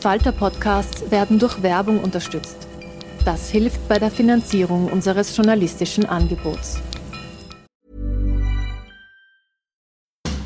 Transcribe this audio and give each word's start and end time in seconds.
Falter-Podcasts 0.00 1.10
werden 1.10 1.38
durch 1.38 1.62
Werbung 1.62 2.02
unterstützt. 2.02 2.56
Das 3.26 3.50
hilft 3.50 3.86
bei 3.86 3.98
der 3.98 4.10
Finanzierung 4.10 4.90
unseres 4.90 5.36
journalistischen 5.36 6.06
Angebots. 6.06 6.78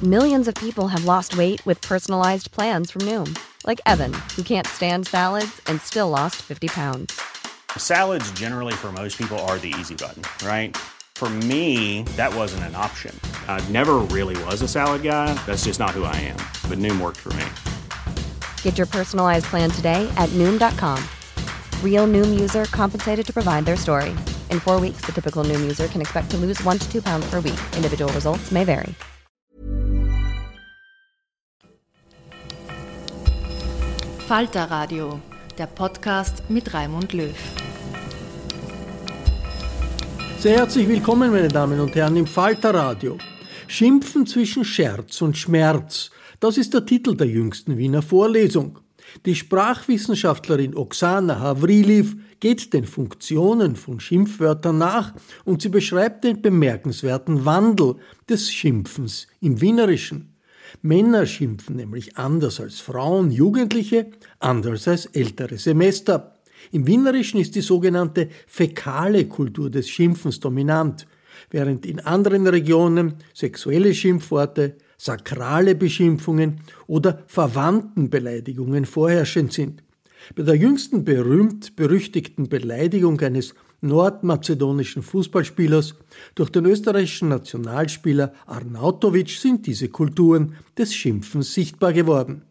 Millions 0.03 0.49
of 0.49 0.55
people 0.55 0.89
have 0.89 1.05
lost 1.05 1.37
weight 1.37 1.65
with 1.65 1.81
personalized 1.81 2.51
plans 2.51 2.91
from 2.91 3.03
Noom, 3.03 3.33
like 3.65 3.81
Evan, 3.87 4.13
who 4.37 4.43
can't 4.43 4.67
stand 4.67 5.07
salads 5.07 5.63
and 5.67 5.81
still 5.81 6.11
lost 6.11 6.43
50 6.43 6.67
pounds. 6.67 7.13
Salads 7.79 8.31
generally 8.33 8.75
for 8.75 8.91
most 8.91 9.17
people 9.17 9.39
are 9.47 9.59
the 9.59 9.73
easy 9.79 9.95
button, 9.95 10.23
right? 10.45 10.77
For 11.15 11.31
me, 11.31 12.03
that 12.17 12.35
wasn't 12.35 12.65
an 12.65 12.75
option. 12.75 13.19
I 13.47 13.65
never 13.71 13.99
really 14.11 14.37
was 14.45 14.63
a 14.63 14.69
salad 14.69 15.05
guy. 15.05 15.33
That's 15.47 15.65
just 15.65 15.79
not 15.79 15.91
who 15.91 16.03
I 16.03 16.17
am. 16.17 16.39
But 16.69 16.79
Noom 16.79 17.01
worked 17.01 17.21
for 17.21 17.33
me. 17.35 17.45
Get 18.65 18.79
your 18.79 18.89
personalized 18.89 19.47
plan 19.47 19.71
today 19.71 20.11
at 20.17 20.29
Noom.com. 20.31 20.99
Real 21.83 22.09
Noom 22.09 22.41
user 22.41 22.65
compensated 22.73 23.25
to 23.27 23.33
provide 23.33 23.65
their 23.65 23.77
story. 23.77 24.11
In 24.51 24.59
four 24.59 24.81
weeks, 24.81 25.03
the 25.07 25.13
typical 25.13 25.45
Noom 25.45 25.61
user 25.63 25.87
can 25.87 26.01
expect 26.01 26.31
to 26.31 26.37
lose 26.37 26.61
one 26.65 26.79
to 26.79 26.91
two 26.91 27.01
pounds 27.01 27.27
per 27.31 27.41
week. 27.41 27.61
Individual 27.77 28.13
results 28.13 28.51
may 28.51 28.65
vary. 28.65 28.95
Falter 34.27 34.67
Radio, 34.71 35.21
der 35.59 35.67
Podcast 35.67 36.43
mit 36.49 36.73
Raimund 36.73 37.13
Löw. 37.13 37.37
Sehr 40.39 40.57
herzlich 40.59 40.89
willkommen, 40.89 41.31
meine 41.31 41.49
Damen 41.49 41.79
und 41.79 41.95
Herren, 41.95 42.17
im 42.17 42.27
Falter 42.27 42.75
Radio. 42.75 43.19
Schimpfen 43.67 44.27
zwischen 44.27 44.65
Scherz 44.65 45.21
und 45.21 45.37
Schmerz. 45.37 46.11
Das 46.45 46.59
ist 46.59 46.75
der 46.75 46.85
Titel 46.85 47.17
der 47.17 47.27
jüngsten 47.27 47.79
Wiener 47.79 48.03
Vorlesung. 48.03 48.79
Die 49.25 49.35
Sprachwissenschaftlerin 49.35 50.77
Oksana 50.77 51.41
Havriliv 51.41 52.19
geht 52.39 52.75
den 52.75 52.85
Funktionen 52.85 53.77
von 53.77 53.99
Schimpfwörtern 53.99 54.77
nach 54.77 55.15
und 55.47 55.63
sie 55.63 55.71
beschreibt 55.71 56.23
den 56.23 56.43
bemerkenswerten 56.43 57.47
Wandel 57.47 57.95
des 58.29 58.53
Schimpfens 58.53 59.27
im 59.41 59.63
Wienerischen. 59.63 60.35
Männer 60.83 61.25
schimpfen 61.25 61.77
nämlich 61.77 62.19
anders 62.19 62.61
als 62.61 62.79
Frauen, 62.79 63.31
Jugendliche, 63.31 64.11
anders 64.39 64.87
als 64.87 65.07
ältere 65.07 65.57
Semester. 65.57 66.35
Im 66.73 66.87
Wienerischen 66.87 67.41
ist 67.41 67.55
die 67.55 67.63
sogenannte 67.63 68.29
fäkale 68.47 69.25
Kultur 69.29 69.71
des 69.71 69.89
Schimpfens 69.89 70.41
dominant, 70.41 71.07
während 71.49 71.87
in 71.87 72.01
anderen 72.01 72.47
Regionen 72.47 73.15
sexuelle 73.33 73.95
Schimpfworte, 73.95 74.77
sakrale 74.97 75.75
Beschimpfungen 75.75 76.61
oder 76.87 77.23
Verwandtenbeleidigungen 77.27 78.85
vorherrschend 78.85 79.53
sind. 79.53 79.83
Bei 80.35 80.43
der 80.43 80.57
jüngsten 80.57 81.05
berühmt-berüchtigten 81.05 82.49
Beleidigung 82.49 83.21
eines 83.21 83.55
nordmazedonischen 83.83 85.03
Fußballspielers 85.03 85.95
durch 86.35 86.51
den 86.51 86.65
österreichischen 86.65 87.29
Nationalspieler 87.29 88.33
Arnautovic 88.47 89.29
sind 89.29 89.67
diese 89.67 89.89
Kulturen 89.89 90.57
des 90.79 90.95
Schimpfens 90.95 91.53
sichtbar 91.53 91.93
geworden. 91.93 92.43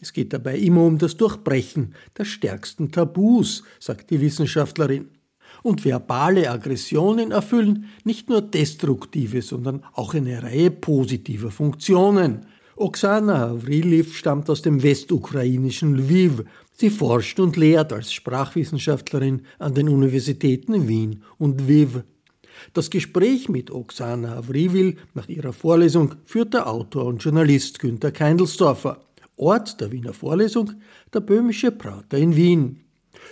Es 0.00 0.12
geht 0.12 0.32
dabei 0.32 0.56
immer 0.58 0.84
um 0.84 0.98
das 0.98 1.16
Durchbrechen 1.16 1.94
der 2.16 2.24
stärksten 2.24 2.90
Tabus, 2.92 3.64
sagt 3.78 4.10
die 4.10 4.20
Wissenschaftlerin. 4.20 5.08
Und 5.66 5.84
verbale 5.84 6.48
Aggressionen 6.48 7.32
erfüllen 7.32 7.86
nicht 8.04 8.28
nur 8.28 8.40
destruktive, 8.40 9.42
sondern 9.42 9.82
auch 9.94 10.14
eine 10.14 10.40
Reihe 10.40 10.70
positiver 10.70 11.50
Funktionen. 11.50 12.46
Oksana 12.76 13.38
Havriliv 13.38 14.16
stammt 14.16 14.48
aus 14.48 14.62
dem 14.62 14.84
westukrainischen 14.84 15.96
Lviv. 15.96 16.44
Sie 16.72 16.88
forscht 16.88 17.40
und 17.40 17.56
lehrt 17.56 17.92
als 17.92 18.12
Sprachwissenschaftlerin 18.12 19.42
an 19.58 19.74
den 19.74 19.88
Universitäten 19.88 20.86
Wien 20.86 21.24
und 21.36 21.62
Lviv. 21.62 22.04
Das 22.72 22.88
Gespräch 22.88 23.48
mit 23.48 23.72
Oksana 23.72 24.36
Havrivil 24.36 24.98
nach 25.14 25.28
ihrer 25.28 25.52
Vorlesung 25.52 26.14
führt 26.24 26.54
der 26.54 26.68
Autor 26.68 27.06
und 27.06 27.24
Journalist 27.24 27.80
Günter 27.80 28.12
Keindelsdorfer. 28.12 29.00
Ort 29.36 29.80
der 29.80 29.90
Wiener 29.90 30.12
Vorlesung 30.12 30.74
der 31.12 31.20
Böhmische 31.22 31.72
Prater 31.72 32.18
in 32.18 32.36
Wien. 32.36 32.85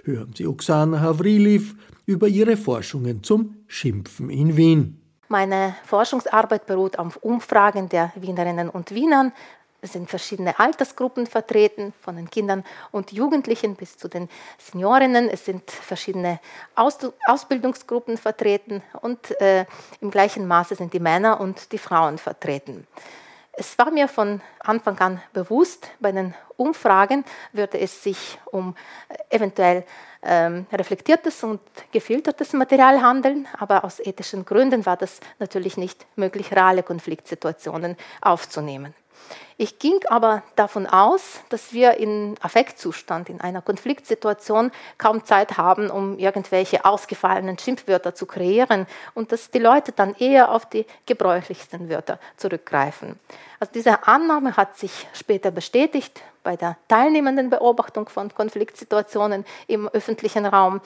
Hören 0.04 0.32
Sie 0.36 0.46
Oksana 0.46 1.00
Havriliv 1.00 1.74
über 2.06 2.28
ihre 2.28 2.56
Forschungen 2.56 3.22
zum 3.22 3.56
Schimpfen 3.66 4.30
in 4.30 4.56
Wien. 4.56 5.00
Meine 5.28 5.74
Forschungsarbeit 5.84 6.66
beruht 6.66 6.98
auf 6.98 7.16
Umfragen 7.16 7.88
der 7.88 8.12
Wienerinnen 8.14 8.68
und 8.68 8.94
Wienern. 8.94 9.32
Es 9.80 9.92
sind 9.92 10.08
verschiedene 10.08 10.58
Altersgruppen 10.58 11.26
vertreten, 11.26 11.92
von 12.00 12.16
den 12.16 12.30
Kindern 12.30 12.64
und 12.90 13.12
Jugendlichen 13.12 13.76
bis 13.76 13.98
zu 13.98 14.08
den 14.08 14.30
Seniorinnen. 14.56 15.28
Es 15.28 15.44
sind 15.44 15.70
verschiedene 15.70 16.40
Aus 16.74 16.98
Ausbildungsgruppen 17.26 18.16
vertreten 18.16 18.82
und 19.02 19.38
äh, 19.42 19.66
im 20.00 20.10
gleichen 20.10 20.46
Maße 20.46 20.74
sind 20.74 20.94
die 20.94 21.00
Männer 21.00 21.38
und 21.38 21.70
die 21.72 21.78
Frauen 21.78 22.16
vertreten. 22.16 22.86
Es 23.56 23.78
war 23.78 23.90
mir 23.90 24.08
von 24.08 24.40
Anfang 24.60 24.98
an 24.98 25.22
bewusst, 25.32 25.88
bei 26.00 26.10
den 26.10 26.34
Umfragen 26.56 27.24
würde 27.52 27.78
es 27.78 28.02
sich 28.02 28.38
um 28.46 28.74
äh, 29.08 29.36
eventuell 29.36 29.84
ähm, 30.22 30.66
reflektiertes 30.72 31.44
und 31.44 31.60
gefiltertes 31.92 32.52
Material 32.52 33.02
handeln, 33.02 33.46
aber 33.58 33.84
aus 33.84 34.00
ethischen 34.00 34.44
Gründen 34.44 34.86
war 34.86 34.96
das 34.96 35.20
natürlich 35.38 35.76
nicht 35.76 36.06
möglich, 36.16 36.52
reale 36.52 36.82
Konfliktsituationen 36.82 37.96
aufzunehmen. 38.20 38.94
Ich 39.56 39.78
ging 39.78 40.00
aber 40.08 40.42
davon 40.56 40.86
aus, 40.86 41.40
dass 41.48 41.72
wir 41.72 41.94
in 41.98 42.34
Affektzustand, 42.40 43.28
in 43.28 43.40
einer 43.40 43.62
Konfliktsituation 43.62 44.72
kaum 44.98 45.24
Zeit 45.24 45.58
haben, 45.58 45.90
um 45.90 46.18
irgendwelche 46.18 46.84
ausgefallenen 46.84 47.56
Schimpfwörter 47.58 48.16
zu 48.16 48.26
kreieren 48.26 48.86
und 49.14 49.30
dass 49.30 49.50
die 49.50 49.60
Leute 49.60 49.92
dann 49.92 50.14
eher 50.18 50.50
auf 50.50 50.66
die 50.68 50.86
gebräuchlichsten 51.06 51.88
Wörter 51.88 52.18
zurückgreifen. 52.36 53.18
Also 53.60 53.72
diese 53.72 54.06
Annahme 54.08 54.56
hat 54.56 54.76
sich 54.76 55.06
später 55.12 55.52
bestätigt 55.52 56.20
bei 56.42 56.56
der 56.56 56.76
teilnehmenden 56.88 57.48
Beobachtung 57.48 58.08
von 58.08 58.34
Konfliktsituationen 58.34 59.44
im 59.68 59.88
öffentlichen 59.88 60.46
Raum. 60.46 60.80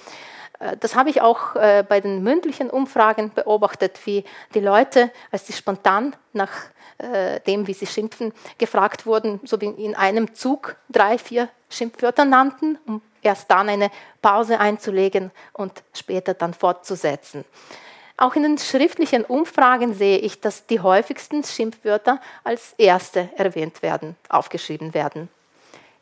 Äh, 0.59 0.77
das 0.79 0.95
habe 0.95 1.11
ich 1.11 1.21
auch 1.21 1.57
äh, 1.57 1.85
bei 1.89 2.01
den 2.01 2.23
mündlichen 2.23 2.71
Umfragen 2.71 3.33
beobachtet, 3.35 3.99
wie 4.05 4.25
die 4.55 4.61
Leute, 4.61 5.11
als 5.31 5.47
sie 5.47 5.53
spontan 5.53 6.15
nach 6.33 6.51
äh, 6.99 7.41
dem, 7.41 7.67
wie 7.67 7.75
sie 7.75 7.87
schimpfen, 7.87 8.33
gefragt 8.59 9.07
wurden, 9.07 9.41
so 9.45 9.61
wie 9.61 9.67
in 9.67 9.95
einem 9.95 10.35
Zug 10.35 10.77
drei, 10.89 11.19
vier 11.19 11.49
Schimpfwörter 11.71 12.25
nannten, 12.25 12.79
um 12.87 13.03
erst 13.23 13.51
dann 13.51 13.69
eine 13.69 13.91
Pause 14.23 14.61
einzulegen 14.61 15.31
und 15.53 15.83
später 15.93 16.35
dann 16.35 16.55
fortzusetzen. 16.55 17.45
Auch 18.17 18.35
in 18.35 18.43
den 18.43 18.59
schriftlichen 18.59 19.25
Umfragen 19.25 19.95
sehe 19.95 20.19
ich, 20.19 20.41
dass 20.41 20.67
die 20.67 20.81
häufigsten 20.81 21.45
Schimpfwörter 21.45 22.21
als 22.43 22.75
erste 22.77 23.29
erwähnt 23.37 23.81
werden, 23.83 24.17
aufgeschrieben 24.29 24.93
werden. 24.93 25.29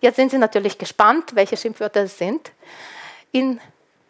Jetzt 0.01 0.17
sind 0.17 0.31
Sie 0.31 0.39
natürlich 0.39 0.79
gespannt, 0.79 1.35
welche 1.35 1.59
Schimpfwörter 1.59 2.05
es 2.05 2.17
sind. 2.17 2.53
In 3.33 3.61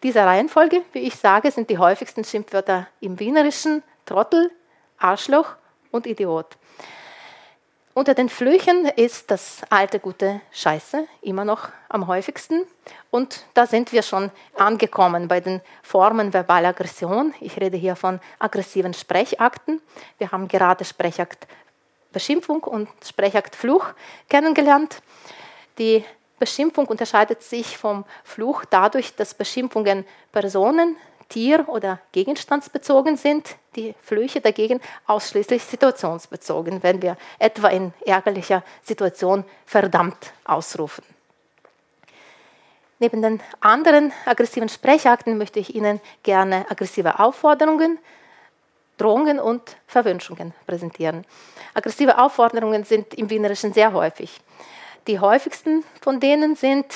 dieser 0.03 0.27
Reihenfolge, 0.27 0.83
wie 0.93 1.01
ich 1.01 1.17
sage, 1.17 1.51
sind 1.51 1.71
die 1.71 1.79
häufigsten 1.79 2.25
Schimpfwörter 2.25 2.87
im 3.01 3.19
Wienerischen 3.19 3.83
Trottel, 4.05 4.51
Arschloch 4.99 5.57
und 5.91 6.07
Idiot. 6.07 6.57
Unter 7.95 8.13
den 8.13 8.29
Flüchen 8.29 8.85
ist 8.85 9.31
das 9.31 9.63
alte 9.71 9.99
gute 9.99 10.43
Scheiße 10.53 11.07
immer 11.23 11.47
noch 11.47 11.71
am 11.89 12.07
häufigsten. 12.07 12.67
Und 13.11 13.47
da 13.55 13.67
sind 13.67 13.91
wir 13.91 14.03
schon 14.03 14.31
angekommen 14.55 15.29
bei 15.29 15.41
den 15.41 15.63
Formen 15.83 16.35
verbaler 16.35 16.69
Aggression. 16.69 17.33
Ich 17.41 17.59
rede 17.59 17.79
hier 17.79 17.97
von 17.97 18.21
aggressiven 18.39 18.93
Sprechakten. 18.93 19.81
Wir 20.19 20.31
haben 20.31 20.47
gerade 20.47 20.85
Sprechakt 20.85 21.47
Beschimpfung 22.13 22.63
und 22.65 22.89
Sprechakt 23.03 23.57
Fluch 23.57 23.87
kennengelernt. 24.29 25.01
Die 25.79 26.05
Beschimpfung 26.39 26.87
unterscheidet 26.87 27.43
sich 27.43 27.79
vom 27.79 28.05
Fluch 28.25 28.65
dadurch, 28.65 29.15
dass 29.15 29.35
Beschimpfungen 29.35 30.05
Personen, 30.33 30.97
tier- 31.29 31.69
oder 31.69 32.01
gegenstandsbezogen 32.13 33.17
sind, 33.17 33.57
die 33.75 33.95
Flüche 34.03 34.41
dagegen 34.41 34.81
ausschließlich 35.07 35.63
situationsbezogen, 35.65 36.83
wenn 36.83 37.03
wir 37.03 37.17
etwa 37.39 37.69
in 37.69 37.93
ärgerlicher 38.05 38.63
Situation 38.83 39.45
verdammt 39.65 40.33
ausrufen. 40.45 41.05
Neben 42.99 43.21
den 43.21 43.43
anderen 43.61 44.13
aggressiven 44.25 44.69
Sprechakten 44.69 45.37
möchte 45.37 45.61
ich 45.61 45.75
Ihnen 45.75 46.01
gerne 46.23 46.65
aggressive 46.71 47.19
Aufforderungen, 47.19 47.99
Drohungen 48.97 49.39
und 49.39 49.77
Verwünschungen 49.87 50.55
präsentieren. 50.67 51.27
Aggressive 51.75 52.19
Aufforderungen 52.19 52.85
sind 52.85 53.13
im 53.13 53.29
Wienerischen 53.29 53.75
sehr 53.75 53.93
häufig. 53.93 54.41
Die 55.07 55.21
häufigsten 55.21 55.85
von 56.01 56.19
denen 56.19 56.57
sind 56.57 56.87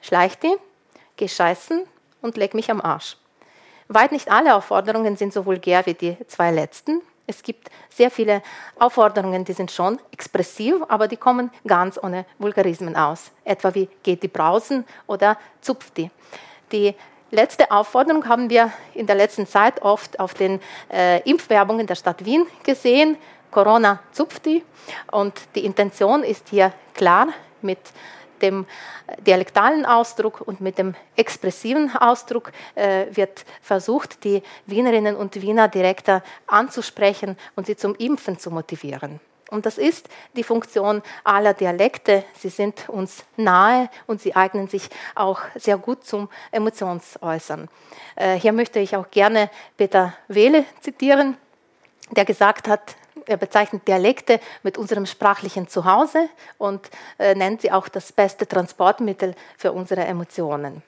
Schleich 0.00 0.38
die, 0.38 0.54
Geh 1.16 1.28
scheißen 1.28 1.84
und 2.22 2.36
leg 2.36 2.54
mich 2.54 2.70
am 2.70 2.80
Arsch. 2.80 3.16
Weit 3.88 4.12
nicht 4.12 4.30
alle 4.30 4.54
Aufforderungen 4.54 5.16
sind 5.16 5.32
so 5.32 5.46
vulgär 5.46 5.84
wie 5.86 5.94
die 5.94 6.16
zwei 6.28 6.50
letzten. 6.50 7.00
Es 7.26 7.42
gibt 7.42 7.70
sehr 7.88 8.10
viele 8.10 8.42
Aufforderungen, 8.78 9.44
die 9.44 9.52
sind 9.52 9.72
schon 9.72 9.98
expressiv, 10.12 10.76
aber 10.88 11.08
die 11.08 11.16
kommen 11.16 11.50
ganz 11.66 11.98
ohne 12.00 12.24
Vulgarismen 12.38 12.94
aus. 12.94 13.32
Etwa 13.44 13.74
wie 13.74 13.88
geht 14.02 14.22
die 14.22 14.28
Brausen 14.28 14.84
oder 15.06 15.36
zupft 15.60 15.96
die. 15.96 16.10
Die 16.70 16.94
letzte 17.30 17.70
Aufforderung 17.70 18.28
haben 18.28 18.48
wir 18.48 18.70
in 18.94 19.06
der 19.06 19.16
letzten 19.16 19.46
Zeit 19.46 19.82
oft 19.82 20.20
auf 20.20 20.34
den 20.34 20.60
äh, 20.92 21.20
Impfwerbungen 21.28 21.86
der 21.86 21.96
Stadt 21.96 22.24
Wien 22.24 22.46
gesehen. 22.62 23.16
Corona 23.50 24.00
zupft 24.12 24.46
die. 24.46 24.62
Und 25.10 25.34
die 25.54 25.64
Intention 25.64 26.22
ist 26.22 26.48
hier 26.50 26.72
klar 26.94 27.28
mit 27.62 27.78
dem 28.42 28.66
dialektalen 29.26 29.86
Ausdruck 29.86 30.42
und 30.42 30.60
mit 30.60 30.78
dem 30.78 30.94
expressiven 31.16 31.94
Ausdruck 31.96 32.52
äh, 32.74 33.06
wird 33.10 33.44
versucht, 33.62 34.24
die 34.24 34.42
Wienerinnen 34.66 35.16
und 35.16 35.40
Wiener 35.40 35.68
direkter 35.68 36.22
anzusprechen 36.46 37.36
und 37.54 37.66
sie 37.66 37.76
zum 37.76 37.94
Impfen 37.94 38.38
zu 38.38 38.50
motivieren. 38.50 39.20
Und 39.50 39.64
das 39.64 39.78
ist 39.78 40.08
die 40.34 40.42
Funktion 40.42 41.02
aller 41.22 41.54
Dialekte. 41.54 42.24
Sie 42.36 42.48
sind 42.48 42.88
uns 42.88 43.24
nahe 43.36 43.88
und 44.06 44.20
sie 44.20 44.34
eignen 44.34 44.66
sich 44.66 44.88
auch 45.14 45.40
sehr 45.54 45.78
gut 45.78 46.04
zum 46.04 46.28
Emotionsäußern. 46.50 47.68
Äh, 48.16 48.34
hier 48.34 48.52
möchte 48.52 48.80
ich 48.80 48.96
auch 48.96 49.10
gerne 49.10 49.50
Peter 49.76 50.14
Wehle 50.26 50.64
zitieren, 50.80 51.36
der 52.10 52.24
gesagt 52.24 52.66
hat, 52.66 52.96
er 53.26 53.36
bezeichnet 53.36 53.86
Dialekte 53.86 54.40
mit 54.62 54.78
unserem 54.78 55.06
sprachlichen 55.06 55.68
Zuhause 55.68 56.28
und 56.58 56.88
äh, 57.18 57.34
nennt 57.34 57.60
sie 57.60 57.72
auch 57.72 57.88
das 57.88 58.12
beste 58.12 58.46
Transportmittel 58.46 59.34
für 59.56 59.72
unsere 59.72 60.04
Emotionen. 60.04 60.82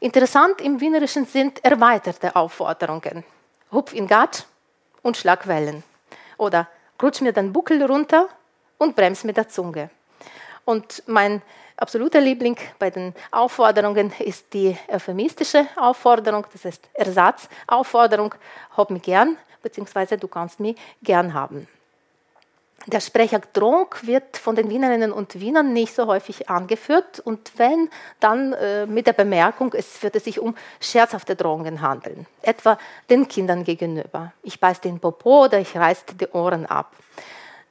Interessant 0.00 0.60
im 0.60 0.80
Wienerischen 0.80 1.26
sind 1.26 1.64
erweiterte 1.64 2.36
Aufforderungen. 2.36 3.24
Hupf 3.72 3.94
in 3.94 4.06
Gatsch 4.06 4.42
und 5.02 5.16
Schlagwellen. 5.16 5.82
Oder 6.36 6.68
rutsch 7.02 7.20
mir 7.20 7.32
den 7.32 7.52
Buckel 7.52 7.82
runter 7.82 8.28
und 8.78 8.96
brems 8.96 9.24
mit 9.24 9.36
der 9.36 9.48
Zunge. 9.48 9.90
Und 10.64 11.02
mein 11.06 11.42
absoluter 11.76 12.20
Liebling 12.20 12.56
bei 12.78 12.90
den 12.90 13.14
Aufforderungen 13.30 14.12
ist 14.18 14.52
die 14.52 14.76
euphemistische 14.88 15.66
Aufforderung, 15.76 16.46
das 16.52 16.64
heißt 16.64 16.88
Ersatzaufforderung, 16.94 18.34
hab 18.76 18.90
mich 18.90 19.02
gern, 19.02 19.36
beziehungsweise 19.64 20.16
du 20.16 20.28
kannst 20.28 20.60
mich 20.60 20.76
gern 21.02 21.34
haben. 21.34 21.66
Der 22.86 23.00
Sprecher 23.00 23.40
Drohung 23.54 23.86
wird 24.02 24.36
von 24.36 24.56
den 24.56 24.68
Wienerinnen 24.68 25.10
und 25.10 25.40
Wienern 25.40 25.72
nicht 25.72 25.94
so 25.94 26.06
häufig 26.06 26.50
angeführt 26.50 27.18
und 27.18 27.52
wenn, 27.56 27.88
dann 28.20 28.52
äh, 28.52 28.84
mit 28.84 29.06
der 29.06 29.14
Bemerkung, 29.14 29.72
es 29.72 30.02
würde 30.02 30.20
sich 30.20 30.38
um 30.38 30.54
scherzhafte 30.80 31.34
Drohungen 31.34 31.80
handeln, 31.80 32.26
etwa 32.42 32.76
den 33.08 33.26
Kindern 33.26 33.64
gegenüber. 33.64 34.34
Ich 34.42 34.60
beiß 34.60 34.82
den 34.82 35.00
Popo 35.00 35.44
oder 35.44 35.58
ich 35.58 35.74
reiß 35.74 36.04
die 36.20 36.28
Ohren 36.28 36.66
ab. 36.66 36.92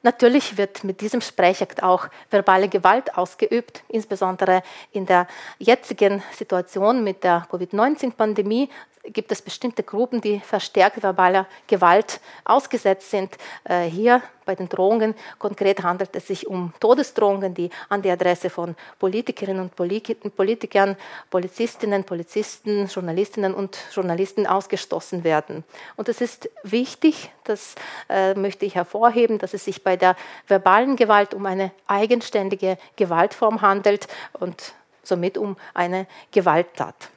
Natürlich 0.02 0.58
wird 0.58 0.82
mit 0.82 1.00
diesem 1.00 1.20
Sprechakt 1.20 1.82
auch 1.82 2.08
verbale 2.28 2.68
Gewalt 2.68 3.16
ausgeübt, 3.16 3.84
insbesondere 3.88 4.62
in 4.92 5.06
der 5.06 5.28
jetzigen 5.58 6.22
Situation 6.32 7.04
mit 7.04 7.24
der 7.24 7.46
Covid-19-Pandemie 7.50 8.68
gibt 9.12 9.30
es 9.32 9.42
bestimmte 9.42 9.82
Gruppen, 9.82 10.20
die 10.20 10.40
verstärkt 10.40 11.02
verbaler 11.02 11.46
Gewalt 11.66 12.20
ausgesetzt 12.44 13.10
sind. 13.10 13.36
Äh, 13.64 13.82
hier 13.82 14.22
bei 14.44 14.54
den 14.54 14.68
Drohungen 14.68 15.14
konkret 15.38 15.82
handelt 15.82 16.14
es 16.16 16.26
sich 16.26 16.46
um 16.46 16.72
Todesdrohungen, 16.80 17.54
die 17.54 17.70
an 17.88 18.02
die 18.02 18.10
Adresse 18.10 18.50
von 18.50 18.76
Politikerinnen 18.98 19.62
und 19.62 20.36
Politikern, 20.36 20.96
Polizistinnen, 21.30 22.04
Polizisten, 22.04 22.86
Journalistinnen 22.86 23.54
und 23.54 23.78
Journalisten 23.92 24.46
ausgestoßen 24.46 25.24
werden. 25.24 25.64
Und 25.96 26.08
es 26.08 26.20
ist 26.20 26.50
wichtig, 26.62 27.30
das 27.44 27.74
äh, 28.08 28.34
möchte 28.34 28.66
ich 28.66 28.74
hervorheben, 28.74 29.38
dass 29.38 29.54
es 29.54 29.64
sich 29.64 29.82
bei 29.82 29.96
der 29.96 30.16
verbalen 30.46 30.96
Gewalt 30.96 31.34
um 31.34 31.46
eine 31.46 31.70
eigenständige 31.86 32.78
Gewaltform 32.96 33.62
handelt 33.62 34.08
und 34.32 34.74
somit 35.02 35.36
um 35.38 35.56
eine 35.74 36.06
Gewalttat. 36.32 37.10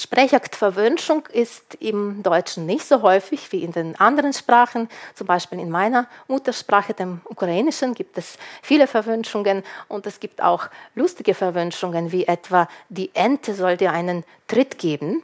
Sprechaktverwünschung 0.00 1.26
ist 1.30 1.74
im 1.74 2.22
Deutschen 2.22 2.64
nicht 2.64 2.86
so 2.86 3.02
häufig 3.02 3.52
wie 3.52 3.62
in 3.62 3.72
den 3.72 4.00
anderen 4.00 4.32
Sprachen. 4.32 4.88
Zum 5.14 5.26
Beispiel 5.26 5.60
in 5.60 5.68
meiner 5.68 6.06
Muttersprache, 6.26 6.94
dem 6.94 7.20
Ukrainischen, 7.24 7.92
gibt 7.92 8.16
es 8.16 8.38
viele 8.62 8.86
Verwünschungen 8.86 9.62
und 9.88 10.06
es 10.06 10.18
gibt 10.18 10.42
auch 10.42 10.68
lustige 10.94 11.34
Verwünschungen, 11.34 12.12
wie 12.12 12.26
etwa 12.26 12.66
die 12.88 13.10
Ente 13.14 13.54
soll 13.54 13.76
dir 13.76 13.92
einen 13.92 14.24
Tritt 14.48 14.78
geben. 14.78 15.22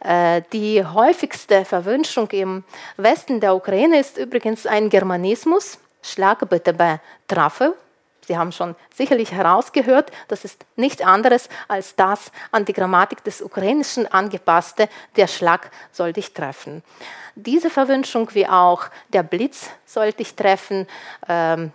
Äh, 0.00 0.42
die 0.52 0.84
häufigste 0.84 1.64
Verwünschung 1.64 2.28
im 2.32 2.64
Westen 2.98 3.40
der 3.40 3.54
Ukraine 3.54 3.98
ist 3.98 4.18
übrigens 4.18 4.66
ein 4.66 4.90
Germanismus. 4.90 5.78
Schlag 6.02 6.46
bitte 6.50 6.74
bei 6.74 7.00
Traffe 7.28 7.74
Sie 8.26 8.38
haben 8.38 8.52
schon 8.52 8.76
sicherlich 8.94 9.32
herausgehört, 9.32 10.12
das 10.28 10.44
ist 10.44 10.64
nichts 10.76 11.02
anderes 11.02 11.48
als 11.68 11.96
das 11.96 12.30
an 12.52 12.64
die 12.64 12.72
Grammatik 12.72 13.24
des 13.24 13.42
Ukrainischen 13.42 14.06
angepasste, 14.06 14.88
der 15.16 15.26
Schlag 15.26 15.70
soll 15.90 16.12
dich 16.12 16.32
treffen. 16.32 16.82
Diese 17.34 17.70
Verwünschung 17.70 18.28
wie 18.34 18.46
auch 18.46 18.84
der 19.12 19.22
Blitz 19.22 19.70
soll 19.86 20.12
dich 20.12 20.34
treffen 20.36 20.86
ähm, 21.28 21.72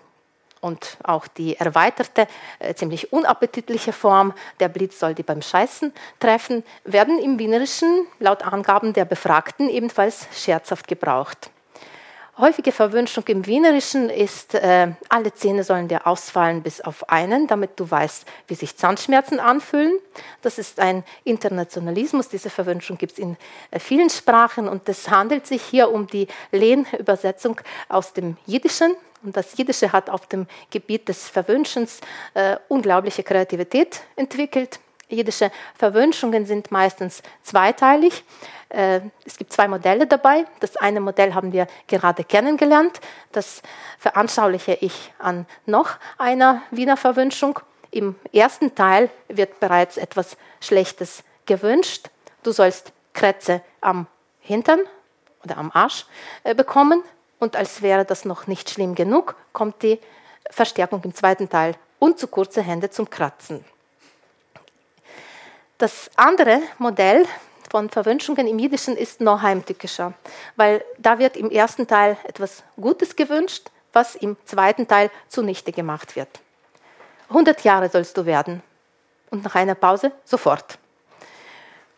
und 0.62 0.98
auch 1.04 1.28
die 1.28 1.58
erweiterte, 1.58 2.28
äh, 2.60 2.74
ziemlich 2.74 3.12
unappetitliche 3.12 3.92
Form, 3.92 4.34
der 4.60 4.70
Blitz 4.70 5.00
soll 5.00 5.16
dich 5.16 5.26
beim 5.26 5.42
Scheißen 5.42 5.94
treffen, 6.20 6.64
werden 6.84 7.20
im 7.20 7.40
Wienerischen 7.40 8.08
laut 8.20 8.44
Angaben 8.44 8.94
der 8.94 9.06
Befragten 9.06 9.70
ebenfalls 9.70 10.28
scherzhaft 10.34 10.88
gebraucht. 10.88 11.50
Häufige 12.40 12.72
Verwünschung 12.72 13.24
im 13.30 13.48
Wienerischen 13.48 14.12
ist, 14.12 14.54
äh, 14.54 14.90
alle 15.10 15.34
Zähne 15.34 15.64
sollen 15.64 15.88
dir 15.88 16.06
ausfallen 16.06 16.62
bis 16.62 16.82
auf 16.82 17.10
einen, 17.10 17.48
damit 17.48 17.80
du 17.80 17.90
weißt, 17.90 18.28
wie 18.48 18.54
sich 18.54 18.78
Zahnschmerzen 18.78 19.40
anfühlen. 19.40 19.98
Das 20.44 20.60
ist 20.60 20.80
ein 20.80 21.04
Internationalismus. 21.24 22.30
Diese 22.30 22.52
Verwünschung 22.52 23.00
gibt 23.00 23.14
es 23.14 23.18
in 23.18 23.38
äh, 23.72 23.80
vielen 23.80 24.12
Sprachen 24.12 24.68
und 24.68 24.88
es 24.88 25.10
handelt 25.10 25.48
sich 25.48 25.64
hier 25.64 25.92
um 25.92 26.06
die 26.06 26.28
Lehnübersetzung 26.52 27.60
aus 27.90 28.14
dem 28.14 28.38
Jiddischen. 28.46 28.96
Und 29.24 29.36
das 29.36 29.58
Jiddische 29.58 29.92
hat 29.92 30.12
auf 30.12 30.28
dem 30.28 30.46
Gebiet 30.70 31.10
des 31.10 31.28
Verwünschens 31.30 32.02
äh, 32.36 32.58
unglaubliche 32.68 33.24
Kreativität 33.24 34.02
entwickelt. 34.16 34.80
Jiddische 35.10 35.52
Verwünschungen 35.76 36.46
sind 36.46 36.70
meistens 36.70 37.24
zweiteilig. 37.44 38.24
Äh, 38.70 39.02
es 39.26 39.38
gibt 39.38 39.54
zwei 39.54 39.68
Modelle 39.68 40.06
dabei. 40.06 40.46
Das 40.60 40.76
eine 40.76 41.00
Modell 41.00 41.34
haben 41.34 41.54
wir 41.54 41.68
gerade 41.88 42.24
kennengelernt. 42.24 43.00
Das 43.32 43.62
veranschauliche 43.98 44.78
ich 44.82 45.14
an 45.20 45.46
noch 45.66 45.92
einer 46.18 46.62
Wiener 46.72 46.98
Verwünschung. 46.98 47.60
Im 47.92 48.16
ersten 48.34 48.76
Teil 48.76 49.10
wird 49.30 49.62
bereits 49.62 49.96
etwas 49.96 50.36
Schlechtes 50.60 51.24
gewünscht. 51.46 52.10
Du 52.44 52.52
sollst 52.52 52.92
Krätze 53.14 53.62
am 53.80 54.08
Hintern 54.42 54.82
oder 55.44 55.58
am 55.58 55.72
Arsch 55.74 56.06
äh, 56.44 56.54
bekommen. 56.54 57.02
Und 57.40 57.56
als 57.56 57.82
wäre 57.82 58.04
das 58.04 58.26
noch 58.26 58.48
nicht 58.48 58.70
schlimm 58.70 58.96
genug, 58.96 59.36
kommt 59.54 59.84
die 59.84 60.00
Verstärkung 60.50 61.02
im 61.04 61.14
zweiten 61.14 61.50
Teil 61.50 61.76
und 62.00 62.20
zu 62.20 62.28
kurze 62.28 62.62
Hände 62.62 62.90
zum 62.90 63.10
Kratzen. 63.10 63.64
Das 65.78 66.10
andere 66.16 66.62
Modell 66.80 67.28
von 67.70 67.90
Verwünschungen 67.92 68.48
im 68.48 68.58
Jiddischen 68.58 68.98
ist 68.98 69.22
noch 69.22 69.44
heimtückischer, 69.44 70.14
weil 70.56 70.84
da 70.98 71.20
wird 71.20 71.38
im 71.38 71.52
ersten 71.52 71.86
Teil 71.86 72.18
etwas 72.24 72.64
Gutes 72.82 73.16
gewünscht, 73.16 73.70
was 73.94 74.16
im 74.16 74.38
zweiten 74.46 74.88
Teil 74.88 75.12
zunichte 75.28 75.72
gemacht 75.72 76.16
wird. 76.16 76.30
100 77.30 77.64
Jahre 77.64 77.90
sollst 77.90 78.18
du 78.18 78.26
werden 78.26 78.64
und 79.30 79.44
nach 79.44 79.54
einer 79.54 79.76
Pause 79.76 80.12
sofort. 80.26 80.80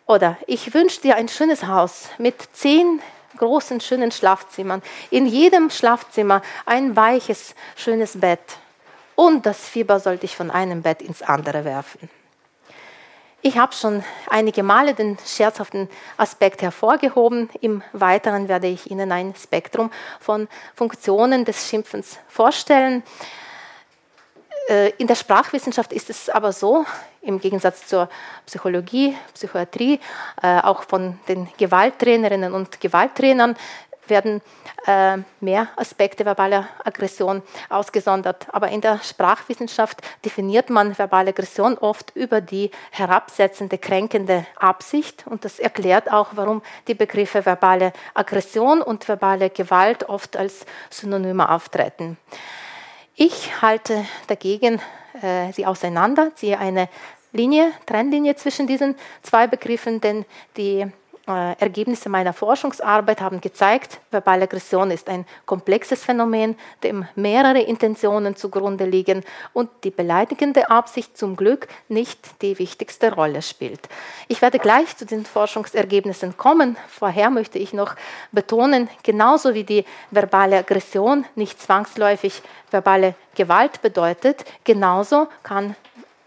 Oder 0.06 0.38
ich 0.46 0.74
wünsche 0.74 1.00
dir 1.00 1.16
ein 1.16 1.30
schönes 1.30 1.66
Haus 1.66 2.10
mit 2.18 2.36
zehn 2.52 3.02
großen, 3.38 3.80
schönen 3.80 4.12
Schlafzimmern. 4.12 4.82
In 5.10 5.26
jedem 5.26 5.70
Schlafzimmer 5.70 6.42
ein 6.66 6.98
weiches, 6.98 7.56
schönes 7.78 8.20
Bett. 8.20 8.58
Und 9.16 9.46
das 9.46 9.70
Fieber 9.70 10.02
soll 10.02 10.18
dich 10.18 10.36
von 10.36 10.52
einem 10.52 10.82
Bett 10.82 11.02
ins 11.02 11.22
andere 11.22 11.64
werfen. 11.64 12.10
Ich 13.42 13.58
habe 13.58 13.74
schon 13.74 14.04
einige 14.30 14.64
Male 14.64 14.94
den 14.94 15.18
scherzhaften 15.26 15.88
Aspekt 16.18 16.62
hervorgehoben. 16.62 17.50
Im 17.62 17.82
Weiteren 17.94 18.50
werde 18.50 18.68
ich 18.68 18.92
Ihnen 18.92 19.14
ein 19.14 19.34
Spektrum 19.34 19.92
von 20.20 20.50
Funktionen 20.76 21.46
des 21.46 21.70
Schimpfens 21.70 22.20
vorstellen. 22.28 23.02
Äh, 24.68 24.90
in 24.98 25.08
der 25.08 25.16
Sprachwissenschaft 25.16 25.94
ist 25.94 26.10
es 26.10 26.30
aber 26.30 26.52
so, 26.52 26.86
im 27.22 27.40
Gegensatz 27.40 27.88
zur 27.88 28.10
Psychologie, 28.46 29.16
Psychiatrie, 29.34 30.02
äh, 30.44 30.60
auch 30.60 30.84
von 30.84 31.18
den 31.30 31.48
Gewalttrainerinnen 31.58 32.54
und 32.54 32.82
Gewalttrainern 32.82 33.56
werden 34.10 34.42
äh, 34.86 35.18
mehr 35.40 35.68
Aspekte 35.76 36.26
verbaler 36.26 36.68
Aggression 36.84 37.42
ausgesondert. 37.70 38.48
Aber 38.52 38.70
in 38.70 38.82
der 38.82 39.00
Sprachwissenschaft 39.04 40.02
definiert 40.26 40.70
man 40.70 40.98
verbale 40.98 41.30
Aggression 41.30 41.78
oft 41.78 42.16
über 42.16 42.42
die 42.42 42.72
herabsetzende, 42.92 43.78
kränkende 43.78 44.46
Absicht. 44.56 45.26
Und 45.28 45.46
das 45.46 45.60
erklärt 45.60 46.12
auch, 46.12 46.30
warum 46.34 46.62
die 46.88 46.96
Begriffe 46.96 47.46
verbale 47.46 47.94
Aggression 48.14 48.82
und 48.82 49.08
verbale 49.08 49.50
Gewalt 49.50 50.10
oft 50.10 50.38
als 50.38 50.66
Synonyme 50.90 51.50
auftreten. 51.50 52.18
Ich 53.16 53.62
halte 53.62 54.06
dagegen 54.28 54.82
äh, 55.22 55.52
sie 55.52 55.66
auseinander, 55.66 56.32
ziehe 56.36 56.58
eine 56.58 56.88
Linie, 57.32 57.72
Trennlinie 57.86 58.36
zwischen 58.36 58.66
diesen 58.66 58.96
zwei 59.22 59.48
Begriffen, 59.48 60.02
denn 60.02 60.26
die 60.58 60.88
Ergebnisse 61.30 62.10
meiner 62.10 62.34
Forschungsarbeit 62.34 63.22
haben 63.22 63.42
gezeigt, 63.42 64.00
verbale 64.12 64.44
Aggression 64.44 64.92
ist 64.92 65.10
ein 65.10 65.26
komplexes 65.46 66.04
Phänomen, 66.04 66.58
dem 66.84 67.06
mehrere 67.16 67.62
Intentionen 67.62 68.36
zugrunde 68.36 68.86
liegen 68.86 69.24
und 69.54 69.70
die 69.84 69.92
beleidigende 69.92 70.70
Absicht 70.70 71.18
zum 71.18 71.36
Glück 71.36 71.68
nicht 71.88 72.42
die 72.42 72.60
wichtigste 72.60 73.14
Rolle 73.14 73.42
spielt. 73.42 73.88
Ich 74.28 74.42
werde 74.42 74.60
gleich 74.60 74.96
zu 74.98 75.06
den 75.06 75.26
Forschungsergebnissen 75.26 76.38
kommen. 76.38 76.78
Vorher 76.88 77.30
möchte 77.30 77.60
ich 77.60 77.74
noch 77.74 77.96
betonen, 78.32 78.90
genauso 79.04 79.54
wie 79.54 79.64
die 79.64 79.86
verbale 80.12 80.58
Aggression 80.58 81.26
nicht 81.36 81.62
zwangsläufig 81.62 82.42
verbale 82.72 83.16
Gewalt 83.36 83.82
bedeutet, 83.82 84.46
genauso 84.64 85.28
kann 85.44 85.76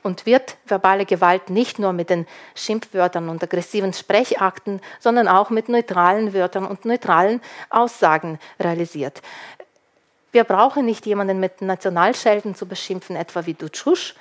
und 0.03 0.27
wird 0.27 0.57
verbale 0.67 1.07
Gewalt 1.07 1.51
nicht 1.51 1.79
nur 1.79 1.93
mit 1.93 2.11
den 2.11 2.27
Schimpfwörtern 2.55 3.29
und 3.29 3.43
aggressiven 3.43 3.93
Sprechakten, 3.93 4.81
sondern 5.01 5.29
auch 5.29 5.51
mit 5.51 5.69
neutralen 5.69 6.35
Wörtern 6.35 6.67
und 6.67 6.85
neutralen 6.85 7.41
Aussagen 7.71 8.39
realisiert. 8.61 9.23
Wir 10.35 10.45
brauchen 10.45 10.87
nicht 10.87 11.05
jemanden 11.05 11.41
mit 11.41 11.61
Nationalschelden 11.61 12.55
zu 12.55 12.65
beschimpfen, 12.65 13.17
etwa 13.17 13.45
wie 13.45 13.53
Dutschusch. 13.53 14.15